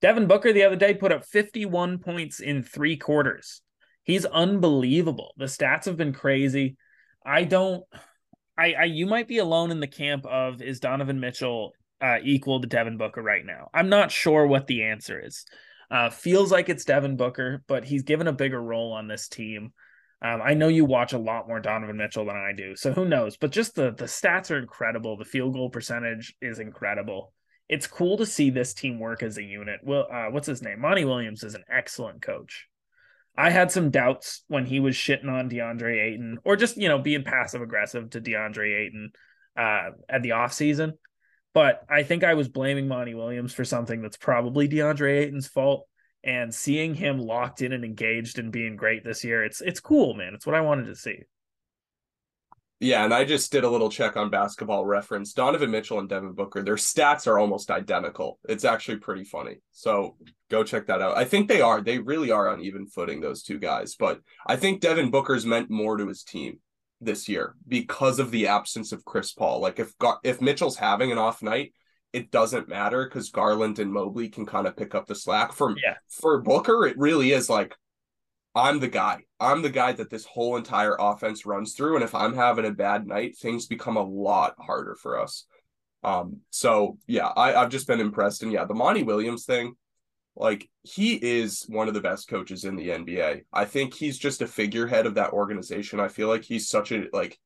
Devin 0.00 0.28
Booker 0.28 0.52
the 0.52 0.62
other 0.62 0.76
day 0.76 0.94
put 0.94 1.10
up 1.10 1.24
51 1.24 1.98
points 1.98 2.38
in 2.38 2.62
three 2.62 2.96
quarters. 2.96 3.60
He's 4.04 4.24
unbelievable. 4.24 5.34
The 5.36 5.46
stats 5.46 5.86
have 5.86 5.96
been 5.96 6.12
crazy. 6.12 6.76
I 7.26 7.44
don't. 7.44 7.84
I, 8.56 8.72
I 8.74 8.84
you 8.84 9.06
might 9.06 9.28
be 9.28 9.38
alone 9.38 9.70
in 9.70 9.80
the 9.80 9.86
camp 9.86 10.24
of 10.24 10.62
is 10.62 10.80
Donovan 10.80 11.20
Mitchell 11.20 11.72
uh, 12.00 12.18
equal 12.22 12.60
to 12.60 12.68
Devin 12.68 12.98
Booker 12.98 13.22
right 13.22 13.44
now. 13.44 13.68
I'm 13.74 13.88
not 13.88 14.12
sure 14.12 14.46
what 14.46 14.66
the 14.66 14.84
answer 14.84 15.20
is. 15.24 15.44
Uh, 15.90 16.10
feels 16.10 16.52
like 16.52 16.68
it's 16.68 16.84
Devin 16.84 17.16
Booker, 17.16 17.62
but 17.66 17.84
he's 17.84 18.02
given 18.02 18.28
a 18.28 18.32
bigger 18.32 18.62
role 18.62 18.92
on 18.92 19.08
this 19.08 19.28
team. 19.28 19.72
Um, 20.20 20.40
I 20.42 20.54
know 20.54 20.68
you 20.68 20.84
watch 20.84 21.12
a 21.12 21.18
lot 21.18 21.46
more 21.46 21.60
Donovan 21.60 21.96
Mitchell 21.96 22.24
than 22.24 22.36
I 22.36 22.52
do, 22.52 22.74
so 22.74 22.92
who 22.92 23.04
knows? 23.04 23.36
But 23.36 23.52
just 23.52 23.76
the 23.76 23.92
the 23.92 24.06
stats 24.06 24.50
are 24.50 24.58
incredible. 24.58 25.16
The 25.16 25.24
field 25.24 25.54
goal 25.54 25.70
percentage 25.70 26.34
is 26.40 26.58
incredible. 26.58 27.32
It's 27.68 27.86
cool 27.86 28.16
to 28.16 28.26
see 28.26 28.50
this 28.50 28.74
team 28.74 28.98
work 28.98 29.22
as 29.22 29.38
a 29.38 29.42
unit. 29.42 29.80
Well, 29.84 30.08
uh, 30.12 30.26
what's 30.30 30.46
his 30.46 30.62
name? 30.62 30.80
Monty 30.80 31.04
Williams 31.04 31.44
is 31.44 31.54
an 31.54 31.64
excellent 31.70 32.22
coach. 32.22 32.66
I 33.36 33.50
had 33.50 33.70
some 33.70 33.90
doubts 33.90 34.42
when 34.48 34.66
he 34.66 34.80
was 34.80 34.96
shitting 34.96 35.28
on 35.28 35.48
DeAndre 35.48 36.02
Ayton, 36.08 36.38
or 36.44 36.56
just 36.56 36.76
you 36.76 36.88
know 36.88 36.98
being 36.98 37.22
passive 37.22 37.62
aggressive 37.62 38.10
to 38.10 38.20
DeAndre 38.20 38.86
Ayton 38.86 39.12
uh, 39.56 39.90
at 40.08 40.22
the 40.22 40.30
offseason. 40.30 40.94
But 41.54 41.82
I 41.88 42.02
think 42.02 42.24
I 42.24 42.34
was 42.34 42.48
blaming 42.48 42.88
Monty 42.88 43.14
Williams 43.14 43.54
for 43.54 43.64
something 43.64 44.02
that's 44.02 44.16
probably 44.16 44.68
DeAndre 44.68 45.20
Ayton's 45.20 45.46
fault 45.46 45.86
and 46.24 46.54
seeing 46.54 46.94
him 46.94 47.18
locked 47.18 47.62
in 47.62 47.72
and 47.72 47.84
engaged 47.84 48.38
and 48.38 48.52
being 48.52 48.76
great 48.76 49.04
this 49.04 49.24
year, 49.24 49.44
it's 49.44 49.60
it's 49.60 49.80
cool, 49.80 50.14
man. 50.14 50.34
It's 50.34 50.46
what 50.46 50.56
I 50.56 50.60
wanted 50.60 50.86
to 50.86 50.96
see. 50.96 51.22
Yeah, 52.80 53.04
and 53.04 53.12
I 53.12 53.24
just 53.24 53.50
did 53.50 53.64
a 53.64 53.70
little 53.70 53.90
check 53.90 54.16
on 54.16 54.30
basketball 54.30 54.86
reference. 54.86 55.32
Donovan 55.32 55.72
Mitchell 55.72 55.98
and 55.98 56.08
Devin 56.08 56.34
Booker, 56.34 56.62
their 56.62 56.76
stats 56.76 57.26
are 57.26 57.36
almost 57.36 57.72
identical. 57.72 58.38
It's 58.48 58.64
actually 58.64 58.98
pretty 58.98 59.24
funny. 59.24 59.56
So 59.72 60.16
go 60.48 60.62
check 60.62 60.86
that 60.86 61.02
out. 61.02 61.16
I 61.16 61.24
think 61.24 61.48
they 61.48 61.60
are. 61.60 61.80
They 61.80 61.98
really 61.98 62.30
are 62.30 62.48
on 62.48 62.60
even 62.60 62.86
footing, 62.86 63.20
those 63.20 63.42
two 63.42 63.58
guys. 63.58 63.96
But 63.96 64.20
I 64.46 64.54
think 64.54 64.80
Devin 64.80 65.10
Booker's 65.10 65.44
meant 65.44 65.70
more 65.70 65.96
to 65.96 66.06
his 66.06 66.22
team 66.22 66.60
this 67.00 67.28
year 67.28 67.56
because 67.66 68.20
of 68.20 68.30
the 68.30 68.46
absence 68.46 68.92
of 68.92 69.04
Chris 69.04 69.32
Paul. 69.32 69.60
Like 69.60 69.80
if 69.80 69.92
if 70.22 70.40
Mitchell's 70.40 70.76
having 70.76 71.10
an 71.10 71.18
off 71.18 71.42
night, 71.42 71.72
it 72.12 72.30
doesn't 72.30 72.68
matter 72.68 73.04
because 73.04 73.30
Garland 73.30 73.78
and 73.78 73.92
Mobley 73.92 74.28
can 74.28 74.46
kind 74.46 74.66
of 74.66 74.76
pick 74.76 74.94
up 74.94 75.06
the 75.06 75.14
slack. 75.14 75.52
For 75.52 75.74
yeah. 75.82 75.96
for 76.08 76.40
Booker, 76.40 76.86
it 76.86 76.98
really 76.98 77.32
is 77.32 77.50
like 77.50 77.74
I'm 78.54 78.80
the 78.80 78.88
guy. 78.88 79.24
I'm 79.38 79.62
the 79.62 79.70
guy 79.70 79.92
that 79.92 80.10
this 80.10 80.24
whole 80.24 80.56
entire 80.56 80.96
offense 80.98 81.46
runs 81.46 81.74
through. 81.74 81.94
And 81.94 82.04
if 82.04 82.14
I'm 82.14 82.34
having 82.34 82.64
a 82.64 82.72
bad 82.72 83.06
night, 83.06 83.36
things 83.36 83.66
become 83.66 83.96
a 83.96 84.02
lot 84.02 84.54
harder 84.58 84.96
for 84.96 85.20
us. 85.20 85.44
Um, 86.02 86.38
so 86.50 86.98
yeah, 87.06 87.26
I, 87.26 87.54
I've 87.54 87.70
just 87.70 87.86
been 87.86 88.00
impressed. 88.00 88.42
And 88.42 88.52
yeah, 88.52 88.64
the 88.64 88.74
Monty 88.74 89.02
Williams 89.02 89.44
thing, 89.44 89.74
like 90.34 90.68
he 90.82 91.14
is 91.14 91.66
one 91.68 91.88
of 91.88 91.94
the 91.94 92.00
best 92.00 92.28
coaches 92.28 92.64
in 92.64 92.76
the 92.76 92.88
NBA. 92.88 93.42
I 93.52 93.64
think 93.64 93.94
he's 93.94 94.18
just 94.18 94.42
a 94.42 94.46
figurehead 94.46 95.06
of 95.06 95.14
that 95.14 95.32
organization. 95.32 96.00
I 96.00 96.08
feel 96.08 96.28
like 96.28 96.44
he's 96.44 96.68
such 96.68 96.92
a 96.92 97.04
like 97.12 97.38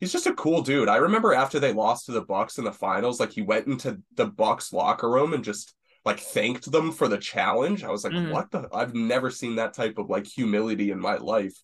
he's 0.00 0.12
just 0.12 0.26
a 0.26 0.34
cool 0.34 0.62
dude. 0.62 0.88
I 0.88 0.96
remember 0.96 1.34
after 1.34 1.60
they 1.60 1.72
lost 1.72 2.06
to 2.06 2.12
the 2.12 2.22
Bucks 2.22 2.58
in 2.58 2.64
the 2.64 2.72
finals, 2.72 3.20
like 3.20 3.32
he 3.32 3.42
went 3.42 3.66
into 3.66 4.00
the 4.16 4.26
Bucks 4.26 4.72
locker 4.72 5.08
room 5.08 5.34
and 5.34 5.44
just 5.44 5.74
like 6.04 6.18
thanked 6.18 6.70
them 6.72 6.90
for 6.90 7.06
the 7.06 7.18
challenge. 7.18 7.84
I 7.84 7.90
was 7.90 8.04
like, 8.04 8.14
mm. 8.14 8.32
what 8.32 8.50
the 8.50 8.68
I've 8.72 8.94
never 8.94 9.30
seen 9.30 9.56
that 9.56 9.74
type 9.74 9.98
of 9.98 10.08
like 10.08 10.26
humility 10.26 10.90
in 10.90 10.98
my 10.98 11.16
life. 11.16 11.54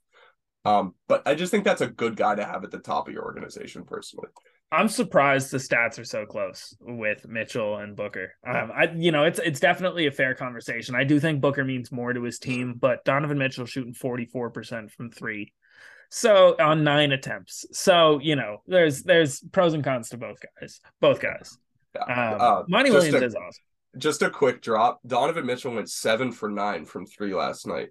Um, 0.65 0.95
but 1.09 1.23
I 1.27 1.35
just 1.35 1.51
think 1.51 1.65
that's 1.65 1.81
a 1.81 1.87
good 1.87 2.17
guy 2.17 2.35
to 2.35 2.45
have 2.45 2.65
at 2.65 2.71
the 2.71 2.79
top 2.79 3.09
of 3.09 3.15
your 3.15 3.25
organization 3.25 3.85
personally. 3.85 4.29
I'm 4.73 4.89
surprised 4.89 5.53
the 5.53 5.59
stats 5.59 5.97
are 6.01 6.05
so 6.05 6.27
close 6.27 6.77
with 6.81 7.25
Mitchell 7.29 7.77
and 7.77 7.95
Booker. 7.97 8.35
Um, 8.45 8.73
I 8.75 8.93
you 8.97 9.13
know 9.13 9.25
it's 9.25 9.39
it's 9.39 9.61
definitely 9.61 10.07
a 10.07 10.11
fair 10.11 10.35
conversation. 10.35 10.97
I 10.97 11.05
do 11.05 11.21
think 11.21 11.41
Booker 11.41 11.65
means 11.65 11.93
more 11.93 12.13
to 12.13 12.23
his 12.23 12.39
team, 12.41 12.75
but 12.79 13.05
Donovan 13.05 13.39
Mitchell 13.39 13.65
shooting 13.65 13.95
44% 13.95 14.91
from 14.91 15.11
three 15.11 15.53
so 16.11 16.57
on 16.59 16.85
nine 16.85 17.13
attempts. 17.13 17.67
So 17.73 18.21
you 18.21 18.37
know, 18.37 18.63
there's 18.67 19.03
there's 19.03 19.41
pros 19.53 19.75
and 19.75 19.85
cons 19.85 20.11
to 20.11 20.17
both 20.17 20.39
guys. 20.61 20.81
Both 21.01 21.21
guys. 21.21 21.59
Um, 21.97 22.37
uh, 22.41 22.63
Monty 22.69 22.91
Williams 22.91 23.23
a, 23.23 23.25
is 23.25 23.35
awesome. 23.35 23.63
Just 23.99 24.23
a 24.23 24.31
quick 24.31 24.61
drop. 24.61 25.01
Donovan 25.07 25.47
Mitchell 25.47 25.75
went 25.75 25.91
seven 25.91 26.33
for 26.33 26.49
nine 26.49 26.85
from 26.85 27.07
three 27.07 27.35
last 27.35 27.67
night. 27.67 27.89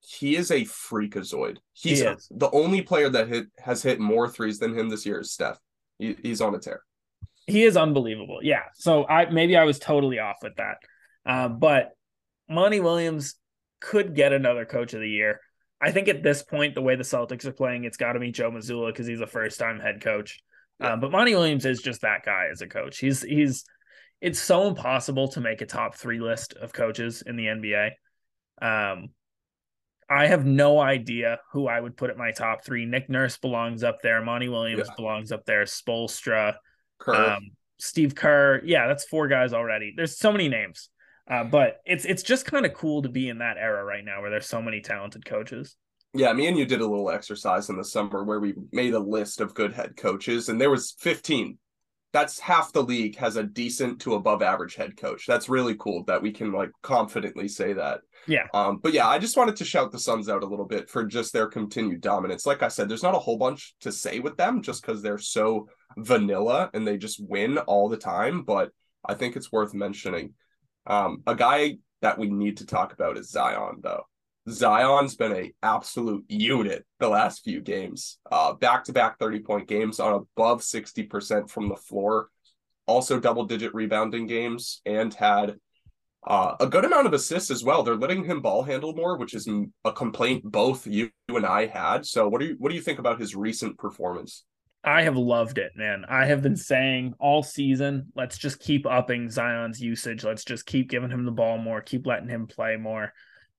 He 0.00 0.34
is 0.34 0.50
a 0.50 0.62
freakazoid. 0.62 1.58
He's 1.72 2.00
he 2.00 2.06
a, 2.06 2.16
the 2.30 2.50
only 2.50 2.82
player 2.82 3.08
that 3.10 3.28
hit 3.28 3.46
has 3.58 3.82
hit 3.82 4.00
more 4.00 4.28
threes 4.28 4.58
than 4.58 4.76
him 4.76 4.88
this 4.88 5.06
year 5.06 5.20
is 5.20 5.32
Steph. 5.32 5.58
He, 5.98 6.16
he's 6.22 6.40
on 6.40 6.54
a 6.54 6.58
tear. 6.58 6.82
He 7.46 7.64
is 7.64 7.76
unbelievable. 7.76 8.40
Yeah. 8.42 8.62
So 8.74 9.06
I 9.06 9.30
maybe 9.30 9.56
I 9.56 9.64
was 9.64 9.78
totally 9.78 10.18
off 10.18 10.36
with 10.42 10.56
that. 10.56 10.76
Uh, 11.26 11.48
but 11.48 11.92
Monty 12.48 12.80
Williams 12.80 13.36
could 13.80 14.14
get 14.14 14.32
another 14.32 14.64
coach 14.64 14.94
of 14.94 15.00
the 15.00 15.08
year. 15.08 15.40
I 15.80 15.92
think 15.92 16.08
at 16.08 16.22
this 16.22 16.42
point, 16.42 16.74
the 16.74 16.82
way 16.82 16.96
the 16.96 17.02
Celtics 17.02 17.46
are 17.46 17.52
playing, 17.52 17.84
it's 17.84 17.96
got 17.96 18.12
to 18.12 18.20
be 18.20 18.32
Joe 18.32 18.50
Mazzulla 18.50 18.92
because 18.92 19.06
he's 19.06 19.20
a 19.20 19.26
first 19.26 19.58
time 19.58 19.80
head 19.80 20.02
coach. 20.02 20.40
Yeah. 20.80 20.92
Um, 20.92 21.00
but 21.00 21.10
Monty 21.10 21.34
Williams 21.34 21.64
is 21.64 21.80
just 21.80 22.02
that 22.02 22.24
guy 22.24 22.48
as 22.50 22.60
a 22.60 22.66
coach. 22.66 22.98
He's 22.98 23.22
he's 23.22 23.64
it's 24.20 24.38
so 24.38 24.68
impossible 24.68 25.28
to 25.28 25.40
make 25.40 25.62
a 25.62 25.66
top 25.66 25.94
three 25.94 26.20
list 26.20 26.54
of 26.54 26.72
coaches 26.72 27.22
in 27.24 27.36
the 27.36 27.46
NBA. 27.46 27.90
Um, 28.60 29.08
I 30.08 30.26
have 30.26 30.44
no 30.44 30.80
idea 30.80 31.38
who 31.52 31.68
I 31.68 31.80
would 31.80 31.96
put 31.96 32.10
at 32.10 32.18
my 32.18 32.32
top 32.32 32.64
three. 32.64 32.84
Nick 32.84 33.08
Nurse 33.08 33.38
belongs 33.38 33.84
up 33.84 34.02
there. 34.02 34.20
Monty 34.22 34.48
Williams 34.48 34.88
yeah. 34.88 34.94
belongs 34.96 35.30
up 35.30 35.46
there. 35.46 35.62
Spoelstra, 35.62 36.56
um, 37.06 37.50
Steve 37.78 38.14
Kerr. 38.14 38.60
Yeah, 38.64 38.88
that's 38.88 39.04
four 39.04 39.28
guys 39.28 39.52
already. 39.52 39.94
There's 39.96 40.18
so 40.18 40.32
many 40.32 40.48
names, 40.48 40.90
uh, 41.30 41.44
but 41.44 41.80
it's 41.86 42.04
it's 42.04 42.22
just 42.22 42.44
kind 42.44 42.66
of 42.66 42.74
cool 42.74 43.02
to 43.02 43.08
be 43.08 43.28
in 43.28 43.38
that 43.38 43.56
era 43.56 43.84
right 43.84 44.04
now 44.04 44.20
where 44.20 44.30
there's 44.30 44.46
so 44.46 44.60
many 44.60 44.80
talented 44.80 45.24
coaches. 45.24 45.76
Yeah, 46.12 46.32
me 46.32 46.48
and 46.48 46.58
you 46.58 46.64
did 46.64 46.80
a 46.80 46.86
little 46.86 47.10
exercise 47.10 47.68
in 47.68 47.76
the 47.76 47.84
summer 47.84 48.24
where 48.24 48.40
we 48.40 48.54
made 48.72 48.94
a 48.94 48.98
list 48.98 49.40
of 49.40 49.54
good 49.54 49.72
head 49.72 49.96
coaches, 49.96 50.48
and 50.48 50.60
there 50.60 50.70
was 50.70 50.96
15 50.98 51.56
that's 52.12 52.40
half 52.40 52.72
the 52.72 52.82
league 52.82 53.16
has 53.16 53.36
a 53.36 53.42
decent 53.42 54.00
to 54.00 54.14
above 54.14 54.42
average 54.42 54.74
head 54.74 54.96
coach. 54.96 55.26
That's 55.26 55.48
really 55.48 55.76
cool 55.76 56.04
that 56.04 56.20
we 56.20 56.32
can 56.32 56.52
like 56.52 56.70
confidently 56.82 57.46
say 57.46 57.72
that. 57.74 58.00
Yeah. 58.26 58.46
Um, 58.52 58.78
but 58.82 58.92
yeah, 58.92 59.06
I 59.08 59.18
just 59.18 59.36
wanted 59.36 59.56
to 59.56 59.64
shout 59.64 59.92
the 59.92 59.98
Suns 59.98 60.28
out 60.28 60.42
a 60.42 60.46
little 60.46 60.64
bit 60.64 60.90
for 60.90 61.04
just 61.04 61.32
their 61.32 61.46
continued 61.46 62.00
dominance. 62.00 62.46
Like 62.46 62.62
I 62.62 62.68
said, 62.68 62.88
there's 62.88 63.02
not 63.02 63.14
a 63.14 63.20
whole 63.20 63.38
bunch 63.38 63.74
to 63.80 63.92
say 63.92 64.18
with 64.18 64.36
them 64.36 64.62
just 64.62 64.82
because 64.82 65.02
they're 65.02 65.18
so 65.18 65.68
vanilla 65.96 66.70
and 66.74 66.86
they 66.86 66.98
just 66.98 67.22
win 67.24 67.58
all 67.58 67.88
the 67.88 67.96
time. 67.96 68.42
But 68.42 68.70
I 69.04 69.14
think 69.14 69.36
it's 69.36 69.52
worth 69.52 69.72
mentioning. 69.72 70.34
Um, 70.90 71.22
a 71.24 71.36
guy 71.36 71.76
that 72.02 72.18
we 72.18 72.28
need 72.28 72.56
to 72.56 72.66
talk 72.66 72.92
about 72.92 73.16
is 73.16 73.30
Zion, 73.30 73.76
though. 73.80 74.02
Zion's 74.48 75.14
been 75.14 75.32
a 75.32 75.52
absolute 75.62 76.24
unit 76.28 76.84
the 76.98 77.08
last 77.08 77.44
few 77.44 77.60
games. 77.60 78.18
Uh, 78.30 78.54
back-to-back 78.54 79.20
30-point 79.20 79.68
games 79.68 80.00
on 80.00 80.14
above 80.14 80.62
60% 80.62 81.48
from 81.48 81.68
the 81.68 81.76
floor. 81.76 82.28
Also 82.86 83.20
double-digit 83.20 83.72
rebounding 83.72 84.26
games 84.26 84.82
and 84.84 85.14
had 85.14 85.56
uh, 86.26 86.56
a 86.58 86.66
good 86.66 86.84
amount 86.84 87.06
of 87.06 87.12
assists 87.12 87.52
as 87.52 87.62
well. 87.62 87.84
They're 87.84 87.94
letting 87.94 88.24
him 88.24 88.42
ball 88.42 88.64
handle 88.64 88.92
more, 88.92 89.16
which 89.16 89.32
is 89.32 89.48
a 89.84 89.92
complaint 89.92 90.42
both 90.42 90.88
you 90.88 91.12
and 91.28 91.46
I 91.46 91.66
had. 91.66 92.04
So 92.04 92.28
what 92.28 92.40
do 92.40 92.48
you 92.48 92.56
what 92.58 92.70
do 92.70 92.74
you 92.74 92.82
think 92.82 92.98
about 92.98 93.20
his 93.20 93.36
recent 93.36 93.78
performance? 93.78 94.44
I 94.82 95.02
have 95.02 95.16
loved 95.16 95.58
it, 95.58 95.72
man. 95.76 96.04
I 96.08 96.24
have 96.26 96.42
been 96.42 96.56
saying 96.56 97.14
all 97.18 97.42
season, 97.42 98.12
let's 98.16 98.38
just 98.38 98.60
keep 98.60 98.86
upping 98.86 99.30
Zion's 99.30 99.80
usage. 99.80 100.24
Let's 100.24 100.44
just 100.44 100.64
keep 100.64 100.88
giving 100.88 101.10
him 101.10 101.24
the 101.24 101.30
ball 101.30 101.58
more, 101.58 101.82
keep 101.82 102.06
letting 102.06 102.28
him 102.28 102.46
play 102.46 102.76
more 102.76 103.12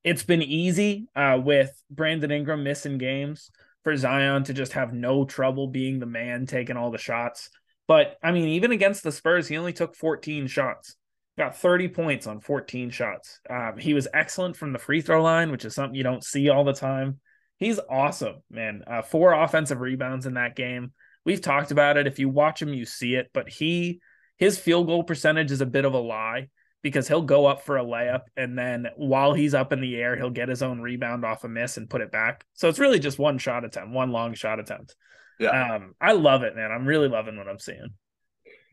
it's 0.03 0.23
been 0.23 0.41
easy 0.41 1.07
uh, 1.15 1.39
with 1.43 1.71
Brandon 1.89 2.31
Ingram 2.31 2.63
missing 2.63 2.97
games 2.97 3.51
for 3.83 3.95
Zion 3.95 4.43
to 4.45 4.53
just 4.53 4.73
have 4.73 4.93
no 4.93 5.25
trouble 5.25 5.67
being 5.67 5.99
the 5.99 6.05
man 6.05 6.45
taking 6.45 6.77
all 6.77 6.91
the 6.91 6.97
shots. 6.97 7.49
But 7.87 8.17
I 8.23 8.31
mean, 8.31 8.49
even 8.49 8.71
against 8.71 9.03
the 9.03 9.11
Spurs, 9.11 9.47
he 9.47 9.57
only 9.57 9.73
took 9.73 9.95
14 9.95 10.47
shots, 10.47 10.95
got 11.37 11.57
30 11.57 11.89
points 11.89 12.27
on 12.27 12.39
14 12.39 12.89
shots. 12.89 13.39
Um, 13.49 13.77
he 13.77 13.93
was 13.93 14.07
excellent 14.13 14.55
from 14.55 14.73
the 14.73 14.79
free 14.79 15.01
throw 15.01 15.21
line, 15.21 15.51
which 15.51 15.65
is 15.65 15.75
something 15.75 15.95
you 15.95 16.03
don't 16.03 16.23
see 16.23 16.49
all 16.49 16.63
the 16.63 16.73
time. 16.73 17.19
He's 17.57 17.79
awesome, 17.89 18.37
man. 18.49 18.83
Uh, 18.87 19.03
four 19.03 19.33
offensive 19.33 19.81
rebounds 19.81 20.25
in 20.25 20.33
that 20.33 20.55
game. 20.55 20.93
We've 21.25 21.41
talked 21.41 21.71
about 21.71 21.97
it. 21.97 22.07
If 22.07 22.19
you 22.19 22.29
watch 22.29 22.61
him, 22.61 22.73
you 22.73 22.85
see 22.85 23.15
it. 23.15 23.29
But 23.33 23.49
he, 23.49 24.01
his 24.37 24.57
field 24.57 24.87
goal 24.87 25.03
percentage 25.03 25.51
is 25.51 25.61
a 25.61 25.65
bit 25.65 25.85
of 25.85 25.93
a 25.93 25.99
lie 25.99 26.49
because 26.81 27.07
he'll 27.07 27.21
go 27.21 27.45
up 27.45 27.63
for 27.63 27.77
a 27.77 27.83
layup 27.83 28.21
and 28.35 28.57
then 28.57 28.87
while 28.95 29.33
he's 29.33 29.53
up 29.53 29.71
in 29.71 29.81
the 29.81 29.95
air, 29.95 30.15
he'll 30.15 30.31
get 30.31 30.49
his 30.49 30.63
own 30.63 30.81
rebound 30.81 31.23
off 31.23 31.43
a 31.43 31.47
miss 31.47 31.77
and 31.77 31.89
put 31.89 32.01
it 32.01 32.11
back. 32.11 32.43
So 32.53 32.69
it's 32.69 32.79
really 32.79 32.99
just 32.99 33.19
one 33.19 33.37
shot 33.37 33.63
attempt, 33.63 33.93
one 33.93 34.11
long 34.11 34.33
shot 34.33 34.59
attempt. 34.59 34.95
Yeah. 35.39 35.75
Um, 35.75 35.93
I 36.01 36.13
love 36.13 36.43
it, 36.43 36.55
man. 36.55 36.71
I'm 36.71 36.85
really 36.85 37.07
loving 37.07 37.37
what 37.37 37.47
I'm 37.47 37.59
seeing. 37.59 37.89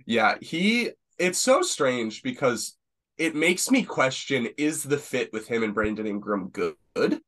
Yeah, 0.06 0.36
he 0.40 0.90
it's 1.18 1.38
so 1.38 1.62
strange 1.62 2.22
because 2.22 2.76
it 3.18 3.34
makes 3.34 3.70
me 3.70 3.82
question 3.82 4.48
is 4.56 4.82
the 4.82 4.96
fit 4.96 5.32
with 5.32 5.48
him 5.48 5.62
and 5.62 5.74
Brandon 5.74 6.06
Ingram 6.06 6.48
good? 6.50 7.20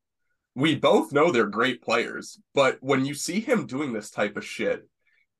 We 0.54 0.76
both 0.76 1.12
know 1.12 1.30
they're 1.30 1.46
great 1.46 1.82
players, 1.82 2.38
but 2.54 2.78
when 2.80 3.04
you 3.04 3.14
see 3.14 3.40
him 3.40 3.66
doing 3.66 3.92
this 3.92 4.10
type 4.10 4.36
of 4.36 4.44
shit, 4.44 4.88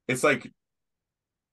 it's 0.08 0.24
like 0.24 0.50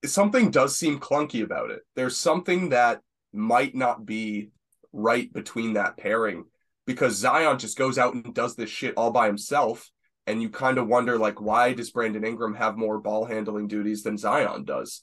something 0.04 0.50
does 0.50 0.76
seem 0.76 1.00
clunky 1.00 1.42
about 1.42 1.70
it. 1.70 1.80
There's 1.96 2.16
something 2.16 2.70
that 2.70 3.00
might 3.32 3.74
not 3.74 4.06
be 4.06 4.50
right 4.92 5.32
between 5.32 5.74
that 5.74 5.96
pairing 5.96 6.44
because 6.86 7.16
Zion 7.16 7.58
just 7.58 7.76
goes 7.76 7.98
out 7.98 8.14
and 8.14 8.34
does 8.34 8.56
this 8.56 8.70
shit 8.70 8.94
all 8.96 9.10
by 9.10 9.26
himself. 9.26 9.90
And 10.26 10.42
you 10.42 10.50
kind 10.50 10.76
of 10.76 10.86
wonder, 10.86 11.18
like, 11.18 11.40
why 11.40 11.72
does 11.72 11.90
Brandon 11.90 12.24
Ingram 12.24 12.54
have 12.54 12.76
more 12.76 12.98
ball 12.98 13.24
handling 13.24 13.66
duties 13.66 14.02
than 14.02 14.18
Zion 14.18 14.64
does? 14.64 15.02